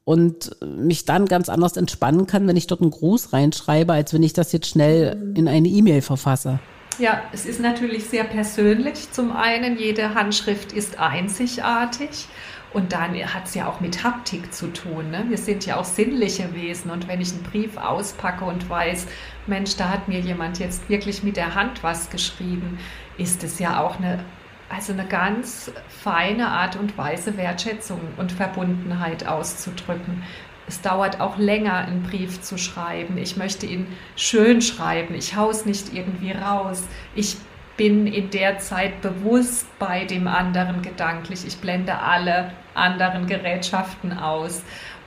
und 0.05 0.57
mich 0.65 1.05
dann 1.05 1.27
ganz 1.27 1.49
anders 1.49 1.77
entspannen 1.77 2.27
kann, 2.27 2.47
wenn 2.47 2.57
ich 2.57 2.67
dort 2.67 2.81
einen 2.81 2.91
Gruß 2.91 3.33
reinschreibe, 3.33 3.93
als 3.93 4.15
wenn 4.15 4.23
ich 4.23 4.33
das 4.33 4.53
jetzt 4.53 4.69
schnell 4.69 5.15
mhm. 5.17 5.37
in 5.37 5.49
eine 5.49 5.69
E-Mail 5.69 6.03
verfasse. 6.03 6.61
Ja, 6.99 7.23
es 7.33 7.47
ist 7.47 7.61
natürlich 7.61 8.05
sehr 8.05 8.25
persönlich. 8.25 9.11
Zum 9.13 9.33
einen, 9.33 9.79
jede 9.79 10.15
Handschrift 10.15 10.73
ist 10.73 10.99
einzigartig. 10.99 12.27
Und 12.73 12.93
dann 12.93 13.15
hat 13.15 13.47
es 13.47 13.55
ja 13.55 13.69
auch 13.69 13.81
mit 13.81 14.03
Haptik 14.03 14.53
zu 14.53 14.73
tun. 14.73 15.11
Ne? 15.11 15.27
Wir 15.29 15.37
sind 15.37 15.67
ja 15.67 15.77
auch 15.77 15.85
sinnliche 15.85 16.55
Wesen. 16.55 16.91
Und 16.91 17.07
wenn 17.07 17.21
ich 17.21 17.33
einen 17.33 17.43
Brief 17.43 17.77
auspacke 17.77 18.45
und 18.45 18.69
weiß, 18.69 19.07
Mensch, 19.47 19.77
da 19.77 19.91
hat 19.91 20.09
mir 20.09 20.21
jemand 20.21 20.59
jetzt 20.59 20.89
wirklich 20.89 21.23
mit 21.23 21.37
der 21.37 21.55
Hand 21.55 21.83
was 21.83 22.09
geschrieben, 22.09 22.79
ist 23.19 23.45
es 23.45 23.59
ja 23.59 23.81
auch 23.81 23.99
eine, 23.99 24.25
also 24.71 24.93
eine 24.95 25.07
ganz 25.07 25.71
feine 25.89 26.49
Art 26.49 26.77
und 26.77 26.97
Weise, 26.97 27.37
Wertschätzung 27.37 28.01
und 28.17 28.33
Verbundenheit 28.33 29.27
auszudrücken. 29.27 30.23
Es 30.67 30.81
dauert 30.81 31.21
auch 31.21 31.37
länger, 31.37 31.75
einen 31.75 32.03
Brief 32.05 32.41
zu 32.41 32.57
schreiben. 32.57 33.19
Ich 33.19 33.37
möchte 33.37 33.67
ihn 33.67 33.87
schön 34.17 34.63
schreiben. 34.63 35.15
Ich 35.15 35.37
haus 35.37 35.67
nicht 35.67 35.93
irgendwie 35.93 36.33
raus. 36.33 36.85
Ich 37.15 37.37
bin 37.77 38.07
in 38.07 38.31
der 38.31 38.59
Zeit 38.59 39.01
bewusst 39.01 39.67
bei 39.79 40.05
dem 40.05 40.29
anderen 40.29 40.83
gedanklich. 40.83 41.47
Ich 41.47 41.59
blende 41.59 41.99
alle 41.99 42.53
anderen 42.75 43.27
Gerätschaften 43.27 44.19
aus. 44.19 44.63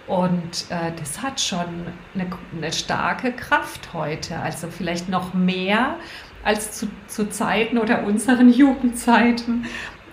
Und 0.07 0.65
äh, 0.69 0.91
das 0.99 1.23
hat 1.23 1.41
schon 1.41 1.65
eine, 2.13 2.27
eine, 2.55 2.71
starke 2.71 3.31
Kraft 3.31 3.91
heute. 3.93 4.37
Also 4.37 4.67
vielleicht 4.67 5.09
noch 5.09 5.33
mehr 5.33 5.95
als 6.43 6.73
zu, 6.73 6.87
zu 7.07 7.27
Zeiten 7.29 7.79
oder 7.79 8.03
unseren 8.03 8.49
Jugendzeiten, 8.53 9.65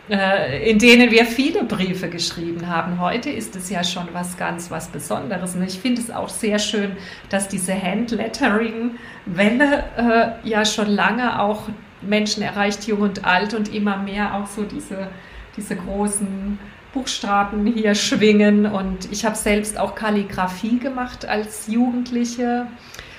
äh, 0.08 0.70
in 0.70 0.78
denen 0.78 1.10
wir 1.10 1.26
viele 1.26 1.64
Briefe 1.64 2.08
geschrieben 2.08 2.68
haben. 2.68 3.00
Heute 3.00 3.28
ist 3.28 3.54
es 3.54 3.68
ja 3.68 3.84
schon 3.84 4.08
was 4.12 4.38
ganz 4.38 4.70
was 4.70 4.88
Besonderes. 4.88 5.56
Und 5.56 5.64
ich 5.64 5.78
finde 5.78 6.00
es 6.00 6.10
auch 6.10 6.30
sehr 6.30 6.58
schön, 6.58 6.96
dass 7.28 7.48
diese 7.48 7.74
Handlettering-Welle 7.74 9.84
äh, 9.96 10.30
ja 10.48 10.64
schon 10.64 10.88
lange 10.88 11.38
auch 11.38 11.68
Menschen 12.06 12.42
erreicht, 12.42 12.86
jung 12.86 13.00
und 13.00 13.24
alt 13.24 13.54
und 13.54 13.72
immer 13.72 13.96
mehr 13.96 14.34
auch 14.34 14.46
so 14.46 14.62
diese, 14.62 15.08
diese 15.56 15.76
großen 15.76 16.58
Buchstaben 16.92 17.66
hier 17.66 17.94
schwingen. 17.94 18.66
Und 18.66 19.10
ich 19.10 19.24
habe 19.24 19.36
selbst 19.36 19.78
auch 19.78 19.94
Kalligrafie 19.94 20.78
gemacht 20.78 21.24
als 21.24 21.66
Jugendliche 21.66 22.66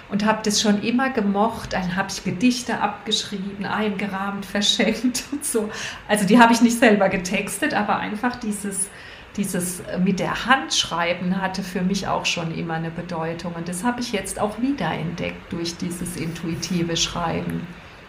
und 0.09 0.25
habe 0.25 0.41
das 0.43 0.61
schon 0.61 0.81
immer 0.83 1.09
gemocht. 1.09 1.73
Dann 1.73 1.95
habe 1.95 2.09
ich 2.11 2.23
Gedichte 2.23 2.79
abgeschrieben, 2.79 3.65
eingerahmt, 3.65 4.45
verschenkt 4.45 5.23
und 5.31 5.43
so. 5.43 5.69
Also 6.07 6.25
die 6.25 6.39
habe 6.39 6.53
ich 6.53 6.61
nicht 6.61 6.77
selber 6.77 7.09
getextet, 7.09 7.73
aber 7.73 7.97
einfach 7.97 8.35
dieses, 8.35 8.89
dieses 9.37 9.81
mit 10.03 10.19
der 10.19 10.45
Hand 10.45 10.73
schreiben 10.73 11.41
hatte 11.41 11.63
für 11.63 11.81
mich 11.81 12.07
auch 12.07 12.25
schon 12.25 12.53
immer 12.53 12.75
eine 12.75 12.91
Bedeutung. 12.91 13.53
Und 13.53 13.67
das 13.67 13.83
habe 13.83 14.01
ich 14.01 14.11
jetzt 14.11 14.39
auch 14.39 14.61
wiederentdeckt 14.61 15.51
durch 15.51 15.77
dieses 15.77 16.15
intuitive 16.15 16.95
Schreiben. 16.95 17.65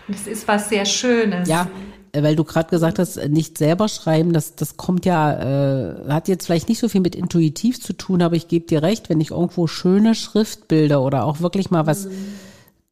Das 0.09 0.27
ist 0.27 0.47
was 0.47 0.69
sehr 0.69 0.85
Schönes. 0.85 1.49
Ja, 1.49 1.69
weil 2.23 2.37
du 2.37 2.45
gerade 2.45 2.71
gesagt 2.71 2.99
hast, 2.99 3.17
nicht 3.29 3.59
selber 3.59 3.89
schreiben, 3.89 4.33
das, 4.33 4.55
das 4.55 4.77
kommt 4.77 5.05
ja, 5.05 5.33
äh, 5.33 6.09
hat 6.09 6.29
jetzt 6.29 6.47
vielleicht 6.47 6.69
nicht 6.69 6.79
so 6.79 6.89
viel 6.89 7.01
mit 7.01 7.17
intuitiv 7.17 7.81
zu 7.81 7.93
tun, 7.93 8.23
aber 8.23 8.37
ich 8.37 8.49
gebe 8.49 8.67
dir 8.67 8.83
recht, 8.83 9.09
wenn 9.09 9.21
ich 9.21 9.31
irgendwo 9.31 9.67
schöne 9.67 10.15
Schriftbilder 10.15 11.03
oder 11.03 11.25
auch 11.25 11.41
wirklich 11.41 11.71
mal 11.71 11.87
was 11.87 12.07
mhm. 12.07 12.11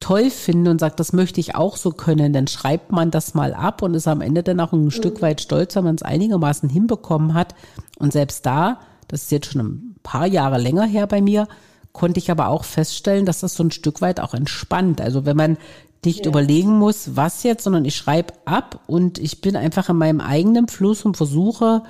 toll 0.00 0.30
finde 0.30 0.70
und 0.70 0.80
sage, 0.80 0.94
das 0.96 1.12
möchte 1.12 1.40
ich 1.40 1.54
auch 1.54 1.76
so 1.76 1.90
können, 1.90 2.32
dann 2.32 2.48
schreibt 2.48 2.90
man 2.90 3.10
das 3.10 3.34
mal 3.34 3.54
ab 3.54 3.82
und 3.82 3.94
ist 3.94 4.08
am 4.08 4.22
Ende 4.22 4.42
dann 4.42 4.60
auch 4.60 4.72
ein 4.72 4.84
mhm. 4.84 4.90
Stück 4.90 5.22
weit 5.22 5.40
stolz, 5.40 5.76
wenn 5.76 5.84
man 5.84 5.94
es 5.94 6.02
einigermaßen 6.02 6.68
hinbekommen 6.68 7.34
hat. 7.34 7.54
Und 7.98 8.12
selbst 8.12 8.44
da, 8.44 8.80
das 9.06 9.24
ist 9.24 9.32
jetzt 9.32 9.52
schon 9.52 9.60
ein 9.60 9.96
paar 10.02 10.26
Jahre 10.26 10.58
länger 10.58 10.86
her 10.86 11.06
bei 11.06 11.20
mir, 11.20 11.46
konnte 11.92 12.18
ich 12.18 12.30
aber 12.30 12.48
auch 12.48 12.64
feststellen, 12.64 13.26
dass 13.26 13.40
das 13.40 13.54
so 13.54 13.62
ein 13.62 13.70
Stück 13.70 14.00
weit 14.00 14.18
auch 14.18 14.34
entspannt. 14.34 15.00
Also 15.00 15.26
wenn 15.26 15.36
man 15.36 15.58
nicht 16.04 16.20
ja. 16.20 16.30
überlegen 16.30 16.78
muss, 16.78 17.16
was 17.16 17.42
jetzt, 17.42 17.64
sondern 17.64 17.84
ich 17.84 17.96
schreibe 17.96 18.34
ab 18.44 18.80
und 18.86 19.18
ich 19.18 19.40
bin 19.40 19.56
einfach 19.56 19.88
in 19.88 19.96
meinem 19.96 20.20
eigenen 20.20 20.68
Fluss 20.68 21.04
und 21.04 21.16
versuche 21.16 21.82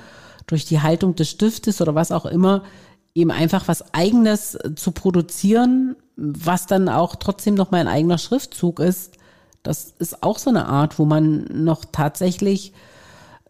durch 0.46 0.64
die 0.64 0.80
Haltung 0.80 1.14
des 1.14 1.30
Stiftes 1.30 1.80
oder 1.80 1.94
was 1.94 2.12
auch 2.12 2.26
immer 2.26 2.62
eben 3.14 3.30
einfach 3.30 3.68
was 3.68 3.94
eigenes 3.94 4.58
zu 4.76 4.92
produzieren, 4.92 5.96
was 6.16 6.66
dann 6.66 6.88
auch 6.88 7.16
trotzdem 7.16 7.54
noch 7.54 7.70
mein 7.70 7.88
eigener 7.88 8.18
Schriftzug 8.18 8.80
ist. 8.80 9.16
Das 9.62 9.94
ist 9.98 10.22
auch 10.22 10.38
so 10.38 10.50
eine 10.50 10.66
Art, 10.66 10.98
wo 10.98 11.04
man 11.04 11.44
noch 11.52 11.84
tatsächlich, 11.84 12.72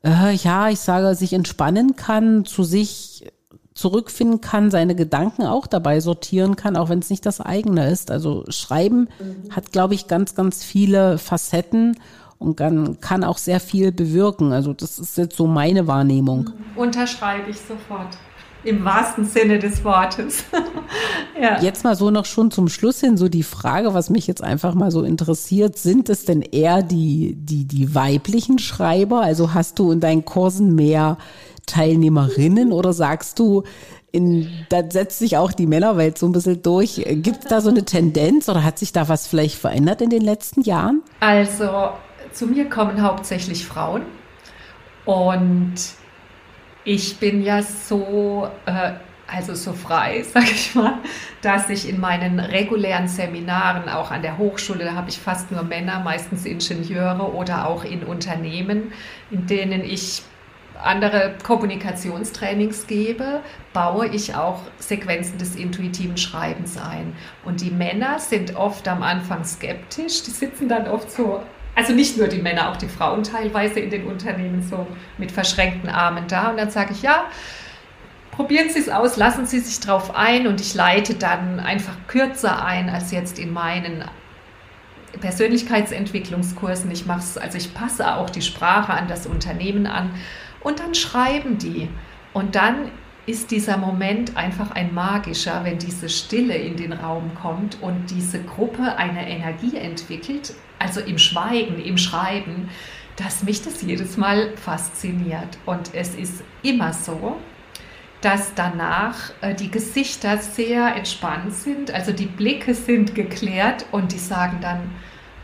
äh, 0.05 0.35
ja, 0.35 0.68
ich 0.68 0.81
sage, 0.81 1.14
sich 1.14 1.33
entspannen 1.33 1.96
kann, 1.96 2.44
zu 2.44 2.64
sich 2.64 3.33
zurückfinden 3.75 4.41
kann, 4.41 4.71
seine 4.71 4.95
Gedanken 4.95 5.45
auch 5.45 5.67
dabei 5.67 6.01
sortieren 6.01 6.57
kann, 6.57 6.77
auch 6.77 6.89
wenn 6.89 6.99
es 6.99 7.11
nicht 7.11 7.25
das 7.25 7.41
eigene 7.41 7.89
ist. 7.91 8.11
Also 8.11 8.45
Schreiben 8.49 9.09
mhm. 9.19 9.55
hat, 9.55 9.73
glaube 9.73 9.95
ich, 9.95 10.09
ganz, 10.09 10.35
ganz 10.35 10.63
viele 10.63 11.19
Facetten 11.19 11.97
und 12.39 12.57
kann, 12.57 13.01
kann 13.01 13.25
auch 13.25 13.39
sehr 13.39 13.61
viel 13.61 13.93
bewirken. 13.93 14.53
Also 14.53 14.73
das 14.73 14.99
ist 14.99 15.17
jetzt 15.17 15.37
so 15.37 15.47
meine 15.47 15.87
Wahrnehmung. 15.87 16.45
Mhm. 16.45 16.77
Unterschreibe 16.77 17.51
ich 17.51 17.59
sofort. 17.59 18.19
Im 18.65 18.85
wahrsten 18.85 19.25
Sinne 19.25 19.59
des 19.59 19.83
Wortes. 19.83 20.45
ja. 21.41 21.61
Jetzt 21.61 21.83
mal 21.83 21.97
so 21.97 22.13
noch 22.13 22.27
schon 22.27 22.53
zum 22.53 22.69
Schluss 22.69 23.01
hin 23.01 23.17
so 23.17 23.29
die 23.29 23.43
Frage, 23.43 23.93
was 23.93 24.09
mich 24.09 24.29
jetzt 24.29 24.43
einfach 24.43 24.75
mal 24.75 24.93
so 24.93 25.03
interessiert, 25.03 25.77
sind 25.79 26.09
es 26.09 26.27
denn 26.27 26.43
eher 26.43 26.83
die, 26.83 27.35
die, 27.35 27.65
die 27.65 27.93
weiblichen 27.93 28.61
Schreiber? 28.61 29.21
Also 29.21 29.53
hast 29.53 29.81
du 29.81 29.91
in 29.91 29.99
deinen 29.99 30.25
Kursen 30.25 30.77
mehr 30.77 31.19
Teilnehmerinnen 31.66 32.72
oder 32.72 32.92
sagst 32.92 33.38
du, 33.38 33.62
in, 34.12 34.66
da 34.68 34.83
setzt 34.88 35.18
sich 35.18 35.38
auch 35.38 35.53
die 35.53 35.66
Männerwelt 35.66 36.18
so 36.18 36.27
ein 36.27 36.33
bisschen 36.33 36.62
durch. 36.62 37.03
Gibt 37.07 37.44
es 37.44 37.48
da 37.48 37.61
so 37.61 37.70
eine 37.70 37.85
Tendenz 37.85 38.48
oder 38.48 38.62
hat 38.62 38.79
sich 38.79 38.92
da 38.92 39.09
was 39.09 39.27
vielleicht 39.27 39.57
verändert 39.57 40.03
in 40.03 40.11
den 40.11 40.22
letzten 40.22 40.61
Jahren? 40.62 41.03
Also 41.20 41.90
zu 42.33 42.46
mir 42.46 42.68
kommen 42.68 43.03
hauptsächlich 43.03 43.66
Frauen 43.66 44.03
und 45.07 45.75
ich 46.85 47.18
bin 47.18 47.42
ja 47.42 47.62
so, 47.62 48.48
äh, 48.66 48.92
also 49.27 49.55
so 49.55 49.72
frei, 49.72 50.22
sage 50.33 50.51
ich 50.51 50.75
mal, 50.75 50.98
dass 51.40 51.70
ich 51.70 51.88
in 51.88 52.01
meinen 52.01 52.38
regulären 52.38 53.09
Seminaren, 53.09 53.88
auch 53.88 54.11
an 54.11 54.22
der 54.22 54.37
Hochschule, 54.37 54.85
da 54.85 54.94
habe 54.94 55.09
ich 55.09 55.18
fast 55.18 55.51
nur 55.51 55.62
Männer, 55.62 56.01
meistens 56.01 56.44
Ingenieure 56.44 57.33
oder 57.33 57.66
auch 57.66 57.85
in 57.85 58.03
Unternehmen, 58.03 58.92
in 59.31 59.46
denen 59.46 59.83
ich 59.83 60.22
andere 60.85 61.35
Kommunikationstrainings 61.42 62.87
gebe, 62.87 63.40
baue 63.73 64.07
ich 64.09 64.35
auch 64.35 64.61
Sequenzen 64.79 65.38
des 65.38 65.57
intuitiven 65.57 66.16
Schreibens 66.16 66.77
ein. 66.79 67.14
Und 67.45 67.61
die 67.61 67.71
Männer 67.71 68.18
sind 68.18 68.57
oft 68.57 68.87
am 68.88 69.03
Anfang 69.03 69.45
skeptisch, 69.45 70.23
die 70.23 70.31
sitzen 70.31 70.68
dann 70.68 70.88
oft 70.88 71.11
so, 71.11 71.42
also 71.75 71.92
nicht 71.92 72.18
nur 72.18 72.29
die 72.29 72.42
Männer, 72.42 72.71
auch 72.71 72.77
die 72.77 72.88
Frauen 72.88 73.23
teilweise 73.23 73.81
in 73.81 73.90
den 73.90 74.07
Unternehmen 74.07 74.62
so 74.62 74.87
mit 75.18 75.33
verschränkten 75.33 75.88
Armen 75.88 76.27
da. 76.29 76.51
Und 76.51 76.59
dann 76.59 76.71
sage 76.71 76.92
ich, 76.92 77.03
ja, 77.03 77.25
probieren 78.31 78.68
Sie 78.71 78.81
es 78.81 78.88
aus, 78.88 79.16
lassen 79.16 79.47
Sie 79.47 79.61
sich 79.61 79.81
drauf 79.81 80.14
ein 80.14 80.47
und 80.47 80.61
ich 80.61 80.75
leite 80.75 81.14
dann 81.14 81.61
einfach 81.61 81.95
kürzer 82.09 82.64
ein 82.64 82.90
als 82.90 83.11
jetzt 83.11 83.38
in 83.38 83.53
meinen 83.53 84.05
Persönlichkeitsentwicklungskursen. 85.21 86.90
Ich 86.90 87.07
mache 87.07 87.21
es, 87.21 87.38
also 87.38 87.57
ich 87.59 87.75
passe 87.75 88.16
auch 88.16 88.31
die 88.31 88.42
Sprache 88.42 88.92
an 88.92 89.09
das 89.09 89.27
Unternehmen 89.27 89.87
an 89.87 90.14
und 90.64 90.81
dann 90.81 90.94
schreiben 90.94 91.59
die. 91.59 91.88
Und 92.33 92.55
dann 92.55 92.90
ist 93.27 93.51
dieser 93.51 93.77
Moment 93.77 94.37
einfach 94.37 94.72
ein 94.72 94.94
magischer, 94.94 95.64
wenn 95.64 95.79
diese 95.79 96.09
Stille 96.09 96.57
in 96.57 96.77
den 96.77 96.92
Raum 96.92 97.33
kommt 97.40 97.81
und 97.81 98.11
diese 98.11 98.42
Gruppe 98.42 98.96
eine 98.96 99.29
Energie 99.29 99.77
entwickelt, 99.77 100.55
also 100.79 101.01
im 101.01 101.18
Schweigen, 101.18 101.81
im 101.81 101.98
Schreiben, 101.98 102.68
dass 103.16 103.44
mich 103.44 103.62
das 103.62 103.83
jedes 103.83 104.16
Mal 104.16 104.57
fasziniert. 104.57 105.59
Und 105.66 105.94
es 105.94 106.14
ist 106.14 106.42
immer 106.62 106.92
so, 106.92 107.37
dass 108.22 108.55
danach 108.55 109.33
äh, 109.40 109.55
die 109.55 109.70
Gesichter 109.70 110.38
sehr 110.38 110.96
entspannt 110.96 111.53
sind, 111.53 111.92
also 111.92 112.12
die 112.12 112.27
Blicke 112.27 112.75
sind 112.75 113.14
geklärt 113.14 113.87
und 113.92 114.12
die 114.12 114.18
sagen 114.18 114.59
dann, 114.61 114.90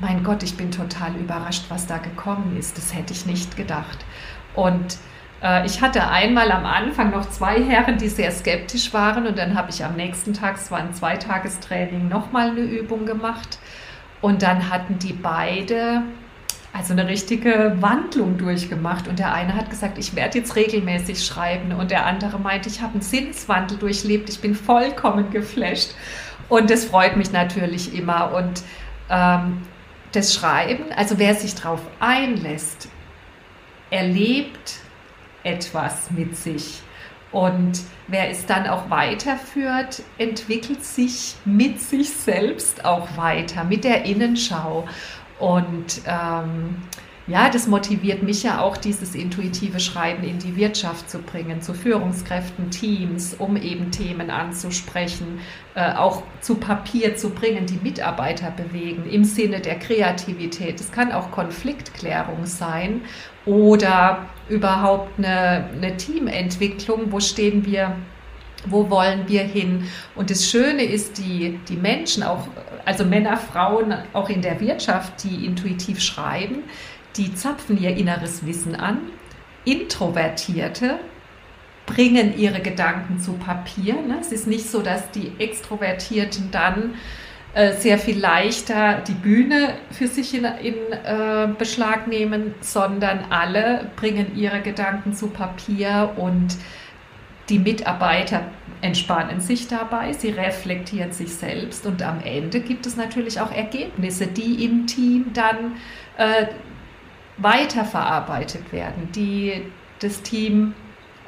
mein 0.00 0.22
Gott, 0.22 0.44
ich 0.44 0.56
bin 0.56 0.70
total 0.70 1.14
überrascht, 1.16 1.64
was 1.70 1.88
da 1.88 1.98
gekommen 1.98 2.56
ist. 2.56 2.78
Das 2.78 2.94
hätte 2.94 3.12
ich 3.12 3.26
nicht 3.26 3.56
gedacht. 3.56 4.04
Und 4.58 4.98
äh, 5.40 5.64
ich 5.64 5.80
hatte 5.80 6.08
einmal 6.08 6.50
am 6.50 6.66
Anfang 6.66 7.12
noch 7.12 7.30
zwei 7.30 7.62
Herren, 7.62 7.96
die 7.96 8.08
sehr 8.08 8.32
skeptisch 8.32 8.92
waren. 8.92 9.28
Und 9.28 9.38
dann 9.38 9.56
habe 9.56 9.70
ich 9.70 9.84
am 9.84 9.94
nächsten 9.94 10.34
Tag, 10.34 10.56
es 10.56 10.72
war 10.72 10.80
ein 10.80 10.92
Zweitagestraining, 10.92 12.08
nochmal 12.08 12.50
eine 12.50 12.62
Übung 12.62 13.06
gemacht. 13.06 13.60
Und 14.20 14.42
dann 14.42 14.68
hatten 14.68 14.98
die 14.98 15.12
beide 15.12 16.02
also 16.72 16.92
eine 16.92 17.06
richtige 17.06 17.76
Wandlung 17.78 18.36
durchgemacht. 18.36 19.06
Und 19.06 19.20
der 19.20 19.32
eine 19.32 19.54
hat 19.54 19.70
gesagt, 19.70 19.96
ich 19.96 20.16
werde 20.16 20.38
jetzt 20.38 20.56
regelmäßig 20.56 21.24
schreiben. 21.24 21.72
Und 21.72 21.92
der 21.92 22.04
andere 22.04 22.40
meinte, 22.40 22.68
ich 22.68 22.80
habe 22.80 22.94
einen 22.94 23.02
Sinneswandel 23.02 23.78
durchlebt, 23.78 24.28
ich 24.28 24.40
bin 24.40 24.56
vollkommen 24.56 25.30
geflasht. 25.30 25.94
Und 26.48 26.68
das 26.68 26.84
freut 26.84 27.16
mich 27.16 27.30
natürlich 27.30 27.96
immer. 27.96 28.34
Und 28.34 28.64
ähm, 29.08 29.62
das 30.10 30.34
Schreiben, 30.34 30.86
also 30.96 31.20
wer 31.20 31.36
sich 31.36 31.54
darauf 31.54 31.82
einlässt, 32.00 32.88
erlebt 33.90 34.80
etwas 35.44 36.10
mit 36.10 36.36
sich. 36.36 36.82
Und 37.30 37.80
wer 38.06 38.30
es 38.30 38.46
dann 38.46 38.66
auch 38.66 38.88
weiterführt, 38.88 40.02
entwickelt 40.16 40.84
sich 40.84 41.34
mit 41.44 41.80
sich 41.80 42.10
selbst 42.10 42.84
auch 42.84 43.16
weiter, 43.16 43.64
mit 43.64 43.84
der 43.84 44.04
Innenschau. 44.04 44.88
Und 45.38 46.00
ähm, 46.06 46.76
ja, 47.28 47.50
das 47.50 47.66
motiviert 47.66 48.22
mich 48.22 48.42
ja 48.42 48.62
auch, 48.62 48.78
dieses 48.78 49.14
intuitive 49.14 49.80
Schreiben 49.80 50.24
in 50.24 50.38
die 50.38 50.56
Wirtschaft 50.56 51.10
zu 51.10 51.18
bringen, 51.18 51.60
zu 51.60 51.74
Führungskräften, 51.74 52.70
Teams, 52.70 53.34
um 53.34 53.58
eben 53.58 53.90
Themen 53.90 54.30
anzusprechen, 54.30 55.40
äh, 55.74 55.92
auch 55.92 56.22
zu 56.40 56.54
Papier 56.54 57.16
zu 57.16 57.28
bringen, 57.28 57.66
die 57.66 57.78
Mitarbeiter 57.82 58.50
bewegen 58.50 59.04
im 59.10 59.24
Sinne 59.24 59.60
der 59.60 59.78
Kreativität. 59.78 60.80
Es 60.80 60.90
kann 60.90 61.12
auch 61.12 61.30
Konfliktklärung 61.30 62.46
sein 62.46 63.02
oder 63.48 64.26
überhaupt 64.48 65.18
eine, 65.18 65.68
eine 65.74 65.96
Teamentwicklung. 65.96 67.10
Wo 67.10 67.18
stehen 67.18 67.64
wir? 67.64 67.96
Wo 68.66 68.90
wollen 68.90 69.28
wir 69.28 69.42
hin? 69.42 69.88
Und 70.14 70.30
das 70.30 70.50
Schöne 70.50 70.82
ist, 70.82 71.18
die, 71.18 71.58
die 71.68 71.76
Menschen, 71.76 72.22
auch, 72.22 72.48
also 72.84 73.04
Männer, 73.04 73.36
Frauen, 73.36 73.94
auch 74.12 74.28
in 74.28 74.42
der 74.42 74.60
Wirtschaft, 74.60 75.24
die 75.24 75.46
intuitiv 75.46 76.00
schreiben, 76.00 76.64
die 77.16 77.34
zapfen 77.34 77.80
ihr 77.80 77.96
inneres 77.96 78.44
Wissen 78.46 78.74
an. 78.74 78.98
Introvertierte 79.64 80.98
bringen 81.86 82.36
ihre 82.36 82.60
Gedanken 82.60 83.18
zu 83.18 83.32
Papier. 83.34 83.94
Ne? 83.94 84.18
Es 84.20 84.32
ist 84.32 84.46
nicht 84.46 84.68
so, 84.68 84.82
dass 84.82 85.10
die 85.12 85.32
Extrovertierten 85.38 86.50
dann 86.50 86.94
äh, 87.54 87.72
sehr 87.72 87.98
viel 87.98 88.18
leichter 88.18 89.02
die 89.06 89.14
Bühne 89.14 89.74
für 89.90 90.06
sich 90.06 90.34
in, 90.34 90.44
in 90.44 90.74
äh, 90.92 91.48
Beschlag 91.58 92.06
nehmen, 92.06 92.54
sondern 92.60 93.26
alle 93.30 93.90
bringen 93.96 94.36
ihre 94.36 94.60
Gedanken 94.60 95.14
zu 95.14 95.28
Papier 95.28 96.12
und 96.16 96.56
die 97.48 97.58
Mitarbeiter 97.58 98.42
entspannen 98.82 99.40
sich 99.40 99.66
dabei, 99.66 100.12
sie 100.12 100.30
reflektieren 100.30 101.12
sich 101.12 101.34
selbst 101.34 101.86
und 101.86 102.02
am 102.02 102.20
Ende 102.22 102.60
gibt 102.60 102.86
es 102.86 102.96
natürlich 102.96 103.40
auch 103.40 103.50
Ergebnisse, 103.50 104.26
die 104.26 104.64
im 104.64 104.86
Team 104.86 105.32
dann 105.32 105.76
äh, 106.18 106.46
weiterverarbeitet 107.38 108.72
werden, 108.72 109.10
die 109.14 109.62
das 110.00 110.22
Team 110.22 110.74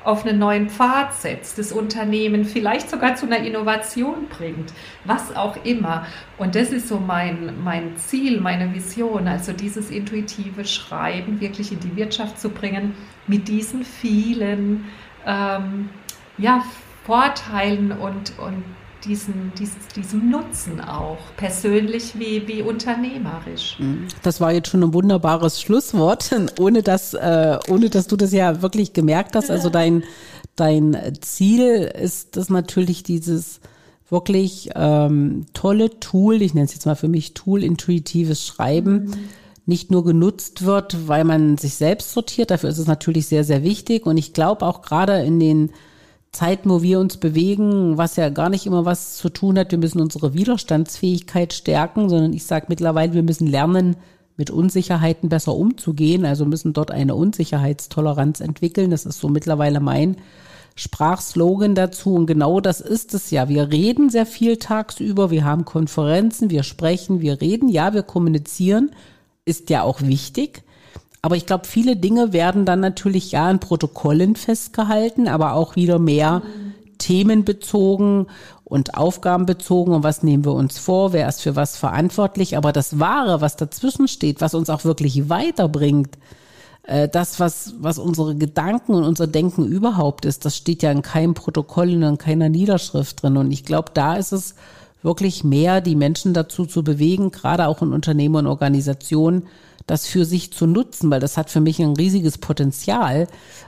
auf 0.05 0.25
einen 0.25 0.39
neuen 0.39 0.71
Pfad 0.71 1.15
setzt, 1.15 1.59
das 1.59 1.73
Unternehmen 1.73 2.45
vielleicht 2.45 2.89
sogar 2.91 3.17
zu 3.17 3.27
einer 3.27 3.39
Innovation 3.39 4.29
bringt, 4.29 4.73
was 5.05 5.35
auch 5.37 5.63
immer. 5.65 6.07
Und 6.39 6.55
das 6.55 6.71
ist 6.71 6.89
so 6.89 6.99
mein, 6.99 7.63
mein 7.63 7.97
Ziel, 7.97 8.41
meine 8.41 8.75
Vision, 8.75 9.29
also 9.29 9.53
dieses 9.53 9.91
intuitive 9.91 10.65
Schreiben 10.65 11.41
wirklich 11.41 11.73
in 11.73 11.81
die 11.81 11.97
Wirtschaft 11.97 12.41
zu 12.41 12.49
bringen, 12.49 12.95
mit 13.27 13.49
diesen 13.49 13.85
vielen 13.85 14.87
ähm, 15.27 15.91
ja, 16.39 16.65
Vorteilen 17.05 17.93
und, 17.93 18.39
und 18.39 18.65
diesen, 19.05 19.53
diesen, 19.59 19.77
diesem 19.97 20.31
Nutzen 20.31 20.81
auch, 20.81 21.19
persönlich 21.37 22.19
wie, 22.19 22.47
wie 22.47 22.63
unternehmerisch. 22.63 23.79
Mhm. 23.79 24.09
Das 24.23 24.41
war 24.41 24.53
jetzt 24.53 24.69
schon 24.69 24.83
ein 24.83 24.95
wunderbares 24.95 25.61
Schlusswort, 25.61 26.31
ohne 26.59 26.83
dass, 26.83 27.15
äh, 27.15 27.59
ohne 27.69 27.91
dass 27.91 28.07
du 28.07 28.17
das 28.17 28.33
ja 28.33 28.63
wirklich 28.63 28.93
gemerkt 28.93 29.37
hast. 29.37 29.51
Also 29.51 29.71
dein, 29.71 30.05
dein 30.57 30.97
Ziel 31.21 31.91
ist 32.01 32.37
das 32.37 32.51
natürlich 32.51 33.03
dieses 33.03 33.61
wirklich 34.11 34.71
ähm, 34.75 35.47
tolle 35.55 36.01
Tool, 36.01 36.43
ich 36.43 36.55
nenne 36.55 36.67
es 36.67 36.75
jetzt 36.75 36.87
mal 36.87 36.97
für 36.97 37.09
mich 37.09 37.35
Tool, 37.35 37.63
intuitives 37.63 38.45
Schreiben, 38.45 39.05
mhm. 39.05 39.15
nicht 39.67 39.91
nur 39.91 40.05
genutzt 40.05 40.65
wird, 40.65 41.09
weil 41.09 41.25
man 41.25 41.57
sich 41.57 41.75
selbst 41.75 42.13
sortiert, 42.13 42.51
dafür 42.51 42.71
ist 42.71 42.79
es 42.79 42.89
natürlich 42.89 43.29
sehr, 43.29 43.45
sehr 43.45 43.63
wichtig. 43.63 44.07
Und 44.07 44.17
ich 44.17 44.33
glaube 44.33 44.67
auch 44.67 44.83
gerade 44.83 45.23
in 45.23 45.39
den 45.39 45.71
Zeiten, 46.33 46.71
wo 46.71 46.83
wir 46.83 47.01
uns 47.01 47.17
bewegen, 47.17 47.99
was 47.99 48.17
ja 48.17 48.29
gar 48.29 48.51
nicht 48.51 48.67
immer 48.67 48.85
was 48.85 49.17
zu 49.17 49.31
tun 49.31 49.59
hat, 49.59 49.73
wir 49.73 49.79
müssen 49.79 50.01
unsere 50.01 50.33
Widerstandsfähigkeit 50.33 51.53
stärken, 51.53 52.09
sondern 52.09 52.33
ich 52.33 52.45
sage 52.45 52.67
mittlerweile, 52.69 53.15
wir 53.15 53.23
müssen 53.23 53.47
lernen, 53.47 53.97
mit 54.41 54.51
Unsicherheiten 54.51 55.29
besser 55.29 55.55
umzugehen, 55.55 56.25
also 56.25 56.47
müssen 56.47 56.73
dort 56.73 56.91
eine 56.91 57.15
Unsicherheitstoleranz 57.15 58.41
entwickeln. 58.41 58.91
Das 58.91 59.05
ist 59.05 59.21
so 59.21 59.29
mittlerweile 59.29 59.81
mein 59.81 60.17
Sprachslogan 60.77 61.75
dazu. 61.75 62.15
Und 62.15 62.27
genau 62.27 62.61
das 62.61 62.81
ist 62.81 63.13
es 63.13 63.31
ja. 63.31 63.51
Wir 63.51 63.71
reden 63.71 64.09
sehr 64.09 64.25
viel 64.25 64.57
tagsüber, 64.57 65.31
wir 65.31 65.45
haben 65.45 65.67
Konferenzen, 65.67 66.49
wir 66.49 66.63
sprechen, 66.63 67.21
wir 67.21 67.43
reden, 67.43 67.69
ja, 67.69 67.93
wir 67.93 68.03
kommunizieren, 68.03 68.93
ist 69.45 69.69
ja 69.69 69.83
auch 69.83 70.01
wichtig. 70.01 70.63
Aber 71.23 71.37
ich 71.37 71.47
glaube, 71.47 71.67
viele 71.67 71.97
Dinge 71.97 72.33
werden 72.33 72.65
dann 72.65 72.81
natürlich 72.81 73.33
ja 73.33 73.51
in 73.51 73.59
Protokollen 73.59 74.37
festgehalten, 74.37 75.29
aber 75.29 75.53
auch 75.55 75.77
wieder 75.77 75.99
mehr 75.99 76.43
themenbezogen 76.99 78.27
und 78.65 78.95
aufgabenbezogen 78.95 79.95
und 79.95 80.05
was 80.05 80.23
nehmen 80.23 80.45
wir 80.45 80.53
uns 80.53 80.79
vor, 80.79 81.13
wer 81.13 81.29
ist 81.29 81.43
für 81.43 81.57
was 81.57 81.77
verantwortlich. 81.77 82.57
Aber 82.57 82.73
das 82.73 82.99
Wahre, 83.01 83.41
was 83.41 83.57
dazwischen 83.57 84.07
steht, 84.07 84.41
was 84.41 84.55
uns 84.55 84.71
auch 84.71 84.85
wirklich 84.85 85.29
weiterbringt, 85.29 86.17
äh, 86.85 87.09
das, 87.09 87.41
was, 87.41 87.75
was 87.81 87.99
unsere 87.99 88.37
Gedanken 88.37 88.95
und 88.95 89.05
unser 89.05 89.27
Denken 89.27 89.67
überhaupt 89.67 90.25
ist, 90.25 90.45
das 90.45 90.57
steht 90.57 90.83
ja 90.83 90.93
in 90.93 91.03
keinem 91.03 91.35
Protokoll 91.35 91.91
und 91.91 92.03
in 92.03 92.19
keiner 92.19 92.49
Niederschrift 92.49 93.23
drin. 93.23 93.37
Und 93.37 93.51
ich 93.51 93.65
glaube, 93.65 93.91
da 93.93 94.15
ist 94.15 94.33
es 94.33 94.55
wirklich 95.03 95.45
mehr, 95.45 95.81
die 95.81 95.97
Menschen 95.97 96.35
dazu 96.35 96.67
zu 96.67 96.85
bewegen, 96.85 97.31
gerade 97.31 97.67
auch 97.67 97.83
in 97.83 97.93
Unternehmen 97.93 98.37
und 98.37 98.47
Organisationen, 98.47 99.45
das 99.87 100.07
für 100.07 100.25
sich 100.25 100.53
zu 100.53 100.67
nutzen, 100.67 101.11
weil 101.11 101.21
das 101.21 101.37
hat 101.37 101.51
für 101.51 101.61
mich 101.61 101.81
ein 101.81 101.97
riesiges 101.97 102.39
Potenzial. 102.39 103.27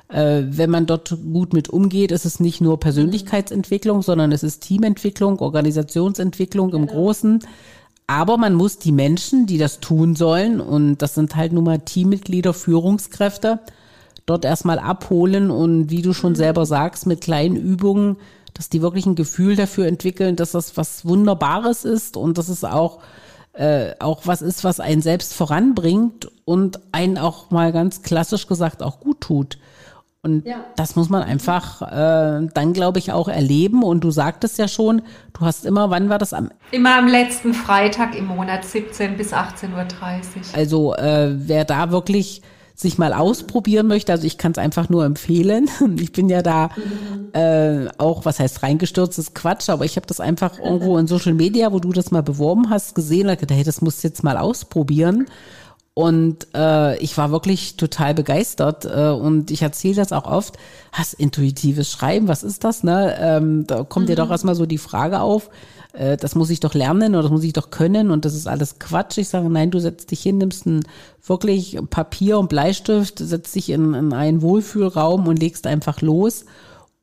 Äh, 0.08 0.42
wenn 0.46 0.70
man 0.70 0.86
dort 0.86 1.16
gut 1.32 1.52
mit 1.52 1.68
umgeht, 1.68 2.12
ist 2.12 2.24
es 2.24 2.40
nicht 2.40 2.60
nur 2.60 2.78
Persönlichkeitsentwicklung, 2.78 4.02
sondern 4.02 4.32
es 4.32 4.42
ist 4.42 4.62
Teamentwicklung, 4.62 5.38
Organisationsentwicklung 5.40 6.72
im 6.74 6.86
Großen. 6.86 7.40
Aber 8.06 8.36
man 8.36 8.54
muss 8.54 8.78
die 8.78 8.92
Menschen, 8.92 9.46
die 9.46 9.58
das 9.58 9.80
tun 9.80 10.16
sollen, 10.16 10.60
und 10.60 10.98
das 10.98 11.14
sind 11.14 11.36
halt 11.36 11.52
nun 11.52 11.64
mal 11.64 11.78
Teammitglieder, 11.78 12.52
Führungskräfte, 12.52 13.60
dort 14.26 14.44
erstmal 14.44 14.78
abholen 14.78 15.50
und 15.50 15.90
wie 15.90 16.02
du 16.02 16.12
schon 16.12 16.34
selber 16.34 16.66
sagst, 16.66 17.06
mit 17.06 17.20
kleinen 17.20 17.56
Übungen, 17.56 18.16
dass 18.54 18.68
die 18.68 18.82
wirklich 18.82 19.06
ein 19.06 19.14
Gefühl 19.14 19.56
dafür 19.56 19.86
entwickeln, 19.86 20.36
dass 20.36 20.52
das 20.52 20.76
was 20.76 21.04
Wunderbares 21.04 21.84
ist 21.84 22.16
und 22.16 22.38
dass 22.38 22.48
es 22.48 22.64
auch 22.64 23.00
äh, 23.54 23.92
auch 23.98 24.22
was 24.26 24.42
ist, 24.42 24.64
was 24.64 24.80
einen 24.80 25.02
selbst 25.02 25.34
voranbringt 25.34 26.30
und 26.44 26.80
einen 26.92 27.18
auch 27.18 27.50
mal 27.50 27.72
ganz 27.72 28.02
klassisch 28.02 28.46
gesagt 28.46 28.82
auch 28.82 29.00
gut 29.00 29.20
tut. 29.20 29.58
Und 30.24 30.46
ja. 30.46 30.64
das 30.76 30.94
muss 30.94 31.08
man 31.08 31.24
einfach 31.24 31.82
äh, 31.82 32.46
dann, 32.54 32.72
glaube 32.72 33.00
ich, 33.00 33.10
auch 33.10 33.26
erleben. 33.26 33.82
Und 33.82 34.04
du 34.04 34.12
sagtest 34.12 34.56
ja 34.56 34.68
schon, 34.68 35.02
du 35.32 35.40
hast 35.40 35.66
immer, 35.66 35.90
wann 35.90 36.08
war 36.08 36.18
das 36.18 36.32
am? 36.32 36.50
Immer 36.70 36.96
am 36.96 37.08
letzten 37.08 37.54
Freitag 37.54 38.14
im 38.16 38.26
Monat, 38.26 38.64
17 38.64 39.16
bis 39.16 39.32
18.30 39.32 39.72
Uhr. 39.74 39.86
Also 40.54 40.94
äh, 40.94 41.32
wer 41.34 41.64
da 41.64 41.90
wirklich 41.90 42.42
sich 42.74 42.98
mal 42.98 43.12
ausprobieren 43.12 43.86
möchte, 43.86 44.12
also 44.12 44.26
ich 44.26 44.38
kann 44.38 44.52
es 44.52 44.58
einfach 44.58 44.88
nur 44.88 45.04
empfehlen. 45.04 45.68
Ich 46.00 46.12
bin 46.12 46.28
ja 46.28 46.42
da 46.42 46.70
äh, 47.32 47.88
auch, 47.98 48.24
was 48.24 48.40
heißt 48.40 48.62
reingestürzt, 48.62 49.18
ist 49.18 49.34
Quatsch, 49.34 49.68
aber 49.68 49.84
ich 49.84 49.96
habe 49.96 50.06
das 50.06 50.20
einfach 50.20 50.58
irgendwo 50.58 50.98
in 50.98 51.06
Social 51.06 51.34
Media, 51.34 51.72
wo 51.72 51.78
du 51.78 51.92
das 51.92 52.10
mal 52.10 52.22
beworben 52.22 52.70
hast, 52.70 52.94
gesehen 52.94 53.28
und 53.28 53.38
gedacht, 53.38 53.56
hey, 53.56 53.64
das 53.64 53.82
musst 53.82 54.02
du 54.02 54.08
jetzt 54.08 54.24
mal 54.24 54.36
ausprobieren. 54.36 55.26
Und 55.94 56.46
äh, 56.54 56.96
ich 56.98 57.18
war 57.18 57.30
wirklich 57.30 57.76
total 57.76 58.14
begeistert 58.14 58.86
äh, 58.86 59.10
und 59.10 59.50
ich 59.50 59.60
erzähle 59.60 59.96
das 59.96 60.12
auch 60.12 60.24
oft. 60.24 60.56
Hast 60.90 61.12
intuitives 61.14 61.90
Schreiben, 61.90 62.28
was 62.28 62.42
ist 62.42 62.64
das? 62.64 62.82
Ne? 62.82 63.14
Ähm, 63.20 63.66
da 63.66 63.84
kommt 63.84 64.06
mhm. 64.06 64.10
dir 64.10 64.16
doch 64.16 64.30
erstmal 64.30 64.54
so 64.54 64.64
die 64.64 64.78
Frage 64.78 65.20
auf, 65.20 65.50
äh, 65.92 66.16
das 66.16 66.34
muss 66.34 66.50
ich 66.50 66.60
doch 66.60 66.74
lernen 66.74 67.14
oder 67.14 67.22
das 67.22 67.32
muss 67.32 67.44
ich 67.44 67.52
doch 67.52 67.70
können 67.70 68.10
und 68.10 68.24
das 68.24 68.34
ist 68.34 68.46
alles 68.46 68.78
Quatsch. 68.78 69.18
Ich 69.18 69.28
sage, 69.28 69.48
nein, 69.48 69.70
du 69.70 69.78
setzt 69.78 70.10
dich 70.10 70.22
hin, 70.22 70.38
nimmst 70.38 70.66
ein 70.66 70.84
wirklich 71.24 71.78
Papier 71.90 72.38
und 72.38 72.48
Bleistift, 72.48 73.18
setzt 73.18 73.54
dich 73.54 73.70
in, 73.70 73.94
in 73.94 74.12
einen 74.12 74.42
Wohlfühlraum 74.42 75.26
und 75.26 75.38
legst 75.38 75.66
einfach 75.66 76.00
los 76.00 76.44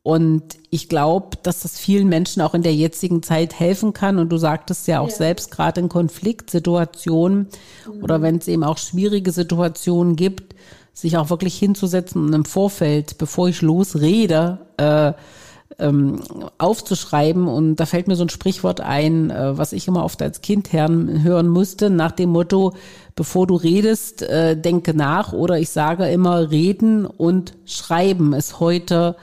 und 0.01 0.43
ich 0.69 0.87
glaube, 0.87 1.37
dass 1.43 1.59
das 1.61 1.77
vielen 1.77 2.07
Menschen 2.07 2.41
auch 2.41 2.53
in 2.53 2.63
der 2.63 2.73
jetzigen 2.73 3.21
Zeit 3.21 3.59
helfen 3.59 3.93
kann. 3.93 4.17
Und 4.17 4.29
du 4.29 4.37
sagtest 4.37 4.87
ja 4.87 5.01
auch 5.01 5.09
ja. 5.09 5.15
selbst 5.15 5.51
gerade 5.51 5.81
in 5.81 5.89
Konfliktsituationen 5.89 7.47
mhm. 7.85 8.03
oder 8.03 8.21
wenn 8.21 8.37
es 8.37 8.47
eben 8.47 8.63
auch 8.63 8.77
schwierige 8.77 9.31
Situationen 9.31 10.15
gibt, 10.15 10.55
sich 10.93 11.17
auch 11.17 11.29
wirklich 11.29 11.57
hinzusetzen 11.57 12.25
und 12.25 12.33
im 12.33 12.45
Vorfeld, 12.45 13.17
bevor 13.17 13.49
ich 13.49 13.61
losrede, 13.61 14.59
äh, 14.77 15.13
ähm, 15.79 16.19
aufzuschreiben. 16.57 17.47
Und 17.47 17.77
da 17.77 17.85
fällt 17.85 18.07
mir 18.07 18.15
so 18.15 18.23
ein 18.23 18.29
Sprichwort 18.29 18.81
ein, 18.81 19.29
äh, 19.29 19.57
was 19.57 19.73
ich 19.73 19.87
immer 19.87 20.03
oft 20.03 20.21
als 20.21 20.41
Kind 20.41 20.71
hören, 20.73 21.23
hören 21.23 21.47
musste, 21.47 21.89
nach 21.89 22.11
dem 22.11 22.29
Motto, 22.29 22.73
bevor 23.15 23.47
du 23.47 23.55
redest, 23.55 24.21
äh, 24.21 24.55
denke 24.59 24.93
nach. 24.93 25.33
Oder 25.33 25.59
ich 25.59 25.69
sage 25.69 26.09
immer, 26.09 26.51
reden 26.51 27.05
und 27.05 27.53
schreiben 27.65 28.33
ist 28.33 28.59
heute 28.59 29.15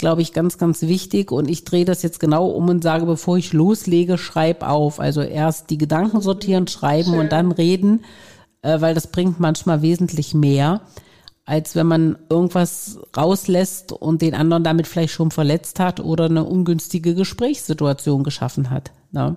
glaube 0.00 0.22
ich, 0.22 0.32
ganz, 0.32 0.58
ganz 0.58 0.82
wichtig. 0.82 1.30
Und 1.30 1.48
ich 1.48 1.64
drehe 1.64 1.84
das 1.84 2.02
jetzt 2.02 2.18
genau 2.18 2.48
um 2.48 2.68
und 2.68 2.82
sage, 2.82 3.06
bevor 3.06 3.36
ich 3.36 3.52
loslege, 3.52 4.18
schreib 4.18 4.66
auf. 4.66 4.98
Also 4.98 5.20
erst 5.20 5.70
die 5.70 5.78
Gedanken 5.78 6.22
sortieren, 6.22 6.66
schreiben 6.66 7.10
Schön. 7.10 7.20
und 7.20 7.32
dann 7.32 7.52
reden, 7.52 8.02
äh, 8.62 8.80
weil 8.80 8.94
das 8.94 9.08
bringt 9.08 9.38
manchmal 9.38 9.82
wesentlich 9.82 10.34
mehr, 10.34 10.80
als 11.50 11.74
wenn 11.74 11.88
man 11.88 12.16
irgendwas 12.28 13.00
rauslässt 13.16 13.90
und 13.90 14.22
den 14.22 14.36
anderen 14.36 14.62
damit 14.62 14.86
vielleicht 14.86 15.12
schon 15.12 15.32
verletzt 15.32 15.80
hat 15.80 15.98
oder 15.98 16.26
eine 16.26 16.44
ungünstige 16.44 17.16
Gesprächssituation 17.16 18.22
geschaffen 18.22 18.70
hat. 18.70 18.92
Ne? 19.10 19.36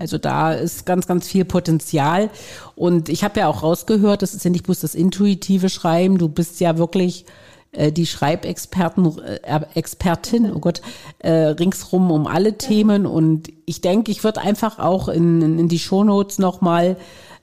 Also 0.00 0.18
da 0.18 0.52
ist 0.52 0.86
ganz, 0.86 1.06
ganz 1.06 1.28
viel 1.28 1.44
Potenzial. 1.44 2.28
Und 2.74 3.08
ich 3.08 3.22
habe 3.22 3.38
ja 3.38 3.46
auch 3.46 3.62
rausgehört, 3.62 4.22
das 4.22 4.34
ist 4.34 4.44
ja 4.44 4.50
nicht 4.50 4.64
bloß 4.64 4.80
das 4.80 4.96
intuitive 4.96 5.68
Schreiben, 5.68 6.18
du 6.18 6.28
bist 6.28 6.58
ja 6.58 6.76
wirklich 6.76 7.24
äh, 7.70 7.92
die 7.92 8.06
Schreibexperten, 8.06 9.16
äh, 9.44 9.60
Expertin, 9.74 10.52
oh 10.52 10.58
Gott, 10.58 10.82
äh, 11.20 11.30
ringsrum 11.30 12.10
um 12.10 12.26
alle 12.26 12.58
Themen. 12.58 13.06
Und 13.06 13.48
ich 13.64 13.80
denke, 13.80 14.10
ich 14.10 14.24
würde 14.24 14.40
einfach 14.40 14.80
auch 14.80 15.06
in, 15.06 15.56
in 15.56 15.68
die 15.68 15.78
Shownotes 15.78 16.40
nochmal 16.40 16.96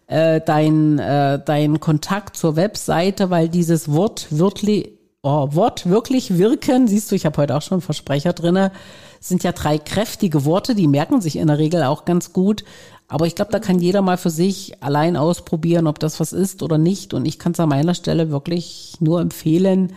äh, 0.07 0.41
dein, 0.41 0.99
äh, 0.99 1.39
dein 1.43 1.79
Kontakt 1.79 2.37
zur 2.37 2.55
Webseite, 2.55 3.29
weil 3.29 3.49
dieses 3.49 3.91
Wort 3.91 4.27
wirklich, 4.31 4.89
oh, 5.21 5.49
Wort 5.51 5.89
wirklich 5.89 6.37
wirken, 6.37 6.87
siehst 6.87 7.11
du, 7.11 7.15
ich 7.15 7.25
habe 7.25 7.37
heute 7.37 7.55
auch 7.55 7.61
schon 7.61 7.81
Versprecher 7.81 8.33
drinne, 8.33 8.71
sind 9.19 9.43
ja 9.43 9.51
drei 9.51 9.77
kräftige 9.77 10.45
Worte, 10.45 10.75
die 10.75 10.87
merken 10.87 11.21
sich 11.21 11.35
in 11.35 11.47
der 11.47 11.57
Regel 11.57 11.83
auch 11.83 12.05
ganz 12.05 12.33
gut. 12.33 12.63
Aber 13.09 13.25
ich 13.25 13.35
glaube, 13.35 13.51
da 13.51 13.59
kann 13.59 13.79
jeder 13.79 14.01
mal 14.01 14.17
für 14.17 14.29
sich 14.29 14.83
allein 14.83 15.15
ausprobieren, 15.15 15.87
ob 15.87 15.99
das 15.99 16.19
was 16.19 16.33
ist 16.33 16.61
oder 16.61 16.77
nicht. 16.77 17.13
Und 17.13 17.25
ich 17.25 17.39
kann 17.39 17.53
es 17.53 17.59
an 17.59 17.69
meiner 17.69 17.93
Stelle 17.93 18.31
wirklich 18.31 18.95
nur 18.99 19.21
empfehlen, 19.21 19.93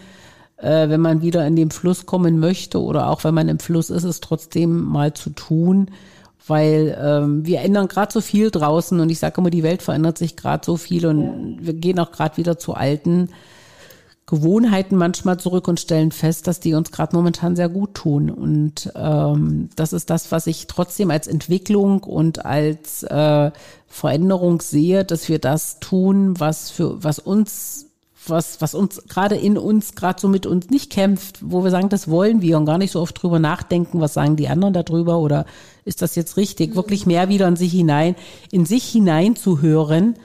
äh, 0.59 0.89
wenn 0.89 1.01
man 1.01 1.23
wieder 1.23 1.47
in 1.47 1.57
den 1.57 1.71
Fluss 1.71 2.07
kommen 2.07 2.39
möchte 2.39 2.81
oder 2.81 3.09
auch 3.09 3.25
wenn 3.25 3.35
man 3.35 3.49
im 3.49 3.59
Fluss 3.59 3.91
ist, 3.91 4.05
es 4.05 4.21
trotzdem 4.21 4.85
mal 4.85 5.13
zu 5.13 5.31
tun, 5.31 5.91
weil 6.47 6.99
ähm, 7.01 7.47
wir 7.47 7.61
ändern 7.61 7.89
gerade 7.89 8.13
so 8.13 8.21
viel 8.21 8.51
draußen 8.51 8.99
und 8.99 9.11
ich 9.11 9.19
sage 9.19 9.41
immer, 9.41 9.51
die 9.51 9.63
Welt 9.63 9.83
verändert 9.83 10.19
sich 10.19 10.37
gerade 10.37 10.65
so 10.65 10.77
viel 10.77 11.07
und 11.07 11.59
wir 11.61 11.75
gehen 11.75 11.99
auch 11.99 12.13
gerade 12.13 12.37
wieder 12.37 12.59
zu 12.59 12.75
alten 12.75 13.29
Gewohnheiten 14.31 14.97
manchmal 14.97 15.39
zurück 15.39 15.67
und 15.67 15.81
stellen 15.81 16.13
fest, 16.13 16.47
dass 16.47 16.61
die 16.61 16.75
uns 16.75 16.93
gerade 16.93 17.17
momentan 17.17 17.57
sehr 17.57 17.69
gut 17.69 17.95
tun. 17.95 18.31
Und 18.31 18.93
ähm, 18.95 19.71
das 19.75 19.93
ist 19.93 20.09
das, 20.09 20.31
was 20.31 20.47
ich 20.47 20.69
trotzdem 20.69 21.11
als 21.11 21.27
Entwicklung 21.27 22.05
und 22.05 22.45
als 22.45 23.03
äh, 23.03 23.51
Veränderung 23.89 24.61
sehe, 24.61 25.05
dass 25.05 25.29
wir 25.29 25.41
das 25.41 25.81
tun, 25.81 26.39
was 26.39 26.71
für 26.71 27.03
was 27.03 27.19
uns 27.19 27.90
was, 28.27 28.61
was 28.61 28.75
uns 28.75 29.03
gerade 29.09 29.37
in 29.37 29.57
uns, 29.57 29.95
gerade 29.95 30.21
so 30.21 30.29
mit 30.29 30.47
uns 30.47 30.69
nicht 30.69 30.91
kämpft, 30.91 31.39
wo 31.43 31.65
wir 31.65 31.71
sagen, 31.71 31.89
das 31.89 32.09
wollen 32.09 32.43
wir 32.43 32.59
und 32.59 32.67
gar 32.67 32.79
nicht 32.79 32.93
so 32.93 33.01
oft 33.01 33.21
drüber 33.21 33.39
nachdenken, 33.39 34.01
was 34.01 34.15
sagen 34.15 34.37
die 34.37 34.49
anderen 34.49 34.75
darüber 34.75 35.19
oder 35.19 35.47
ist 35.85 36.03
das 36.03 36.15
jetzt 36.17 36.37
richtig, 36.37 36.71
mhm. 36.71 36.75
wirklich 36.77 37.07
mehr 37.07 37.29
wieder 37.29 37.49
in 37.49 37.57
sich 37.57 37.73
hinein, 37.73 38.15
in 38.51 38.67
sich 38.67 38.85
hinein 38.85 39.37
zu 39.37 39.63
hören 39.63 40.17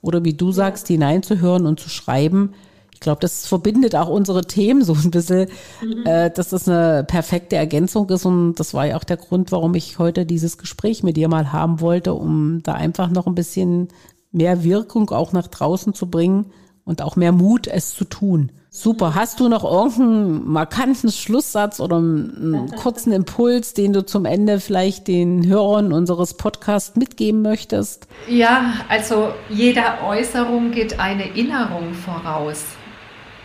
oder 0.00 0.24
wie 0.24 0.34
du 0.34 0.50
sagst, 0.50 0.88
hineinzuhören 0.88 1.66
und 1.66 1.78
zu 1.78 1.90
schreiben. 1.90 2.54
Ich 2.92 3.00
glaube, 3.00 3.20
das 3.20 3.46
verbindet 3.46 3.96
auch 3.96 4.08
unsere 4.08 4.42
Themen 4.42 4.84
so 4.84 4.94
ein 4.94 5.10
bisschen, 5.10 5.48
mhm. 5.82 6.06
äh, 6.06 6.30
dass 6.30 6.50
das 6.50 6.68
eine 6.68 7.04
perfekte 7.04 7.56
Ergänzung 7.56 8.08
ist. 8.10 8.24
Und 8.24 8.54
das 8.54 8.74
war 8.74 8.86
ja 8.86 8.96
auch 8.96 9.04
der 9.04 9.16
Grund, 9.16 9.52
warum 9.52 9.74
ich 9.74 9.98
heute 9.98 10.24
dieses 10.24 10.56
Gespräch 10.56 11.02
mit 11.02 11.16
dir 11.16 11.28
mal 11.28 11.52
haben 11.52 11.80
wollte, 11.80 12.14
um 12.14 12.62
da 12.62 12.72
einfach 12.74 13.10
noch 13.10 13.26
ein 13.26 13.34
bisschen 13.34 13.88
mehr 14.30 14.64
Wirkung 14.64 15.10
auch 15.10 15.32
nach 15.32 15.48
draußen 15.48 15.94
zu 15.94 16.06
bringen 16.06 16.46
und 16.84 17.02
auch 17.02 17.16
mehr 17.16 17.32
Mut, 17.32 17.66
es 17.66 17.94
zu 17.94 18.04
tun. 18.04 18.50
Super. 18.74 19.14
Hast 19.14 19.38
du 19.38 19.48
noch 19.48 19.64
irgendeinen 19.64 20.48
markanten 20.50 21.12
Schlusssatz 21.12 21.78
oder 21.78 21.98
einen 21.98 22.70
kurzen 22.76 23.12
Impuls, 23.12 23.74
den 23.74 23.92
du 23.92 24.04
zum 24.04 24.24
Ende 24.24 24.60
vielleicht 24.60 25.08
den 25.08 25.46
Hörern 25.46 25.92
unseres 25.92 26.34
Podcasts 26.34 26.96
mitgeben 26.96 27.42
möchtest? 27.42 28.06
Ja, 28.28 28.72
also 28.88 29.34
jeder 29.50 30.02
Äußerung 30.06 30.70
geht 30.70 30.98
eine 30.98 31.36
Innerung 31.36 31.92
voraus. 31.92 32.64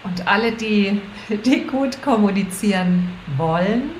Und 0.06 0.28
alle, 0.28 0.54
die, 0.54 1.02
die 1.46 1.68
gut 1.68 2.02
kommunizieren 2.02 3.10
wollen, 3.36 3.92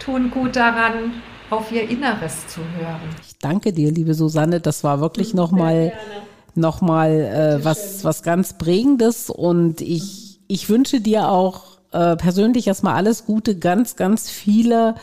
tun 0.00 0.30
gut 0.32 0.56
daran, 0.56 1.22
auf 1.50 1.70
ihr 1.70 1.88
Inneres 1.88 2.48
zu 2.48 2.60
hören. 2.78 3.00
Ich 3.22 3.38
danke 3.38 3.72
dir, 3.72 3.92
liebe 3.92 4.14
Susanne. 4.14 4.58
Das 4.58 4.82
war 4.82 5.00
wirklich 5.00 5.34
nochmal 5.34 5.86
noch 5.86 6.31
mal, 6.80 7.10
äh, 7.10 7.64
was, 7.64 8.04
was 8.04 8.22
ganz 8.22 8.54
Prägendes 8.58 9.30
und 9.30 9.80
ich 9.80 10.32
ich 10.52 10.68
wünsche 10.68 11.00
dir 11.00 11.30
auch 11.30 11.78
äh, 11.92 12.14
persönlich 12.16 12.66
erstmal 12.66 12.94
alles 12.94 13.24
Gute, 13.24 13.56
ganz, 13.56 13.96
ganz 13.96 14.28
viele, 14.28 14.96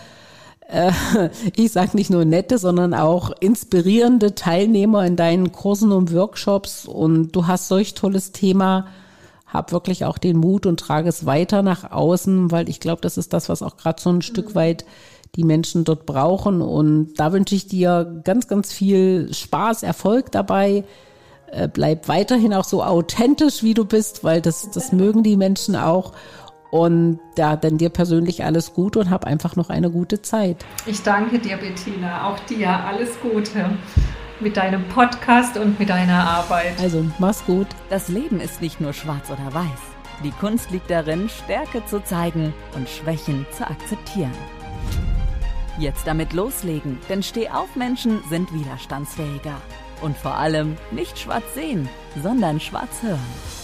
äh, 0.68 0.92
ich 1.56 1.72
sage 1.72 1.98
nicht 1.98 2.12
nur 2.12 2.24
nette, 2.24 2.60
sondern 2.60 2.94
auch 2.94 3.32
inspirierende 3.40 4.36
Teilnehmer 4.36 5.06
in 5.08 5.16
deinen 5.16 5.52
Kursen 5.52 5.92
und 5.92 6.14
Workshops. 6.14 6.86
Und 6.86 7.32
du 7.32 7.48
hast 7.48 7.68
solch 7.68 7.96
tolles 7.96 8.32
Thema. 8.32 8.86
Hab 9.48 9.72
wirklich 9.72 10.06
auch 10.06 10.20
den 10.20 10.38
Mut 10.38 10.68
und 10.68 10.80
trage 10.80 11.10
es 11.10 11.26
weiter 11.26 11.64
nach 11.64 11.92
außen, 11.92 12.52
weil 12.52 12.70
ich 12.70 12.80
glaube, 12.80 13.02
das 13.02 13.18
ist 13.18 13.34
das, 13.34 13.50
was 13.50 13.64
auch 13.64 13.76
gerade 13.76 14.00
so 14.00 14.12
ein 14.12 14.22
Stück 14.22 14.54
weit 14.54 14.86
die 15.36 15.44
Menschen 15.44 15.84
dort 15.84 16.06
brauchen. 16.06 16.62
Und 16.62 17.16
da 17.16 17.34
wünsche 17.34 17.56
ich 17.56 17.68
dir 17.68 18.22
ganz, 18.24 18.48
ganz 18.48 18.72
viel 18.72 19.34
Spaß, 19.34 19.82
Erfolg 19.82 20.32
dabei. 20.32 20.84
Äh, 21.52 21.68
bleib 21.68 22.08
weiterhin 22.08 22.54
auch 22.54 22.64
so 22.64 22.84
authentisch, 22.84 23.64
wie 23.64 23.74
du 23.74 23.86
bist, 23.86 24.24
weil 24.24 24.42
das, 24.42 24.70
das 24.72 24.92
mögen 24.92 25.24
die 25.24 25.38
Menschen 25.38 25.76
auch. 25.76 26.14
Und 26.72 27.20
ja, 27.38 27.56
dann 27.56 27.78
dir 27.78 27.90
persönlich 27.90 28.44
alles 28.44 28.74
Gute 28.74 29.00
und 29.00 29.10
hab 29.10 29.26
einfach 29.26 29.56
noch 29.56 29.70
eine 29.70 29.90
gute 29.90 30.22
Zeit. 30.22 30.58
Ich 30.86 31.02
danke 31.02 31.40
dir, 31.40 31.58
Bettina. 31.58 32.30
Auch 32.30 32.40
dir 32.42 32.70
alles 32.70 33.10
Gute 33.22 33.72
mit 34.40 34.56
deinem 34.56 34.88
Podcast 34.90 35.58
und 35.58 35.80
mit 35.80 35.90
deiner 35.90 36.24
Arbeit. 36.24 36.80
Also, 36.80 37.04
mach's 37.18 37.44
gut. 37.46 37.68
Das 37.90 38.08
Leben 38.08 38.40
ist 38.40 38.62
nicht 38.62 38.80
nur 38.80 38.94
schwarz 38.94 39.30
oder 39.32 39.54
weiß. 39.54 39.66
Die 40.24 40.32
Kunst 40.32 40.70
liegt 40.70 40.92
darin, 40.92 41.30
Stärke 41.30 41.84
zu 41.86 42.04
zeigen 42.04 42.54
und 42.76 42.88
Schwächen 42.88 43.48
zu 43.52 43.66
akzeptieren. 43.68 44.34
Jetzt 45.80 46.06
damit 46.06 46.34
loslegen, 46.34 47.00
denn 47.10 47.24
Stehaufmenschen 47.24 48.20
sind 48.30 48.54
widerstandsfähiger 48.54 49.56
und 50.02 50.18
vor 50.18 50.36
allem 50.36 50.78
nicht 50.92 51.18
schwarz 51.20 51.54
sehen, 51.54 51.90
sondern 52.22 52.60
schwarz 52.60 53.02
hören. 53.02 53.59